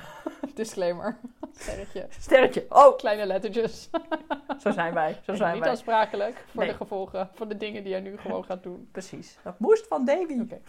Disclaimer. 0.53 1.17
Sterretje. 1.59 2.05
Sterretje. 2.09 2.65
Oh, 2.69 2.97
Kleine 2.97 3.25
lettertjes. 3.25 3.89
zo 4.61 4.71
zijn 4.71 4.93
wij. 4.93 5.19
Zo 5.23 5.35
zijn 5.35 5.51
niet 5.53 5.61
wij. 5.61 5.69
aansprakelijk 5.71 6.45
voor 6.51 6.61
Nee. 6.61 6.71
de 6.71 6.77
gevolgen 6.77 7.29
van 7.33 7.47
de 7.47 7.57
dingen 7.57 7.83
die 7.83 7.93
je 7.95 8.01
nu 8.01 8.17
gewoon 8.17 8.45
gaat 8.45 8.63
doen. 8.63 8.89
Precies. 8.91 9.37
Dat 9.43 9.59
moest 9.59 9.87
van 9.87 10.05
Davy. 10.05 10.39
Oké. 10.39 10.61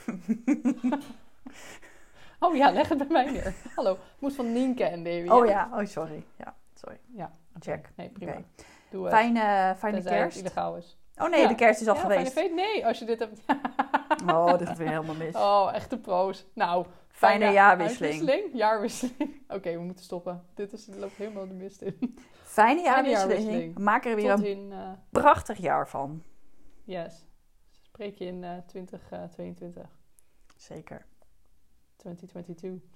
Oh 2.40 2.56
ja, 2.56 2.70
leg 2.72 2.88
het 2.88 2.98
bij 2.98 3.06
mij 3.10 3.30
neer. 3.30 3.54
Hallo. 3.74 3.98
Moest 4.18 4.36
van 4.36 4.52
Nienke 4.52 4.84
en 4.84 5.04
Davy. 5.04 5.28
Oh 5.28 5.46
ja, 5.46 5.68
oh 5.72 5.84
sorry. 5.86 6.24
Ja, 6.36 6.54
sorry. 6.74 6.98
Ja. 7.14 7.32
Check. 7.60 7.90
Nee, 7.96 8.08
prima. 8.08 8.42
Doe 8.90 9.04
het. 9.04 9.12
Fijne, 9.14 9.74
fijne 9.78 9.96
Tenzij 9.96 10.12
het 10.16 10.22
kerst. 10.22 10.38
illegaal 10.38 10.76
is. 10.76 10.97
Oh 11.18 11.30
nee, 11.30 11.40
Ja. 11.40 11.48
de 11.48 11.54
kerst 11.54 11.80
is 11.80 11.88
al 11.88 11.94
ja, 11.94 12.00
geweest. 12.00 12.32
fijne 12.32 12.48
feest? 12.54 12.66
Nee, 12.74 12.86
als 12.86 12.98
je 12.98 13.04
dit 13.04 13.18
hebt... 13.18 13.40
Oh, 14.26 14.58
dit 14.58 14.68
is 14.70 14.76
weer 14.76 14.88
helemaal 14.88 15.14
mis. 15.14 15.34
Oh, 15.34 15.70
echte 15.74 15.98
pro's. 15.98 16.46
Nou, 16.54 16.86
Fijne 17.08 17.38
fijne 17.40 17.52
jaarwisseling. 17.54 18.12
uitwisseling? 18.12 18.56
Jaarwisseling. 18.56 19.42
Oké, 19.56 19.72
we 19.72 19.78
moeten 19.82 20.04
stoppen. 20.04 20.44
Dit 20.54 20.72
is, 20.72 20.88
loopt 20.96 21.16
helemaal 21.16 21.48
de 21.48 21.54
mist 21.54 21.82
in. 21.82 21.96
Fijne 22.42 22.80
Fijne 22.82 22.82
jaarwisseling. 23.08 23.78
Maak 23.78 24.04
er 24.04 24.14
weer 24.16 24.34
Tot 24.34 24.44
een 24.44 24.46
in, 24.46 24.72
eh, 24.72 24.90
prachtig 25.10 25.58
jaar 25.58 25.88
van. 25.88 26.22
yes. 26.84 27.26
Spreek 27.82 28.18
je 28.18 28.24
in 28.24 28.44
eh 28.44 28.50
2022. 28.66 29.88
Zeker. 30.56 31.06
2022. 31.96 32.88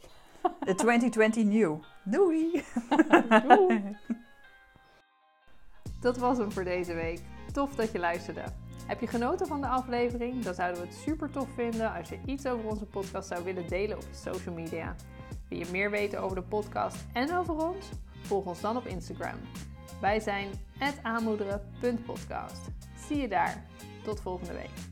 De 0.65 0.75
2020 0.75 1.45
nieuw. 1.45 1.81
Doei! 2.05 2.65
Doei. 3.49 3.97
Dat 6.01 6.17
was 6.17 6.39
hem 6.39 6.53
voor 6.53 6.65
deze 6.65 6.95
week. 6.95 7.21
Tof 7.53 7.75
dat 7.75 7.93
je 7.93 7.99
luisterde. 7.99 8.45
Heb 8.87 9.01
je 9.01 9.07
genoten 9.07 9.47
van 9.47 9.61
de 9.61 9.67
aflevering? 9.67 10.43
Dan 10.43 10.55
zouden 10.55 10.83
we 10.83 10.89
het 10.89 10.97
super 10.97 11.31
tof 11.31 11.49
vinden 11.55 11.95
als 11.95 12.09
je 12.09 12.19
iets 12.25 12.47
over 12.47 12.69
onze 12.69 12.87
podcast 12.87 13.29
zou 13.29 13.45
willen 13.45 13.69
delen 13.69 13.97
op 13.97 14.05
je 14.11 14.31
social 14.31 14.55
media. 14.55 14.97
Wil 15.49 15.59
je 15.59 15.67
meer 15.71 15.91
weten 15.91 16.21
over 16.21 16.37
de 16.37 16.43
podcast 16.43 16.97
en 17.13 17.37
over 17.37 17.55
ons? 17.55 17.89
Volg 18.21 18.47
ons 18.47 18.61
dan 18.61 18.77
op 18.77 18.87
Instagram. 18.87 19.37
Wij 20.01 20.21
zijn 20.21 20.49
aanmoederen.podcast. 21.03 22.61
Zie 23.07 23.17
je 23.17 23.29
daar. 23.29 23.67
Tot 24.03 24.21
volgende 24.21 24.53
week. 24.53 24.92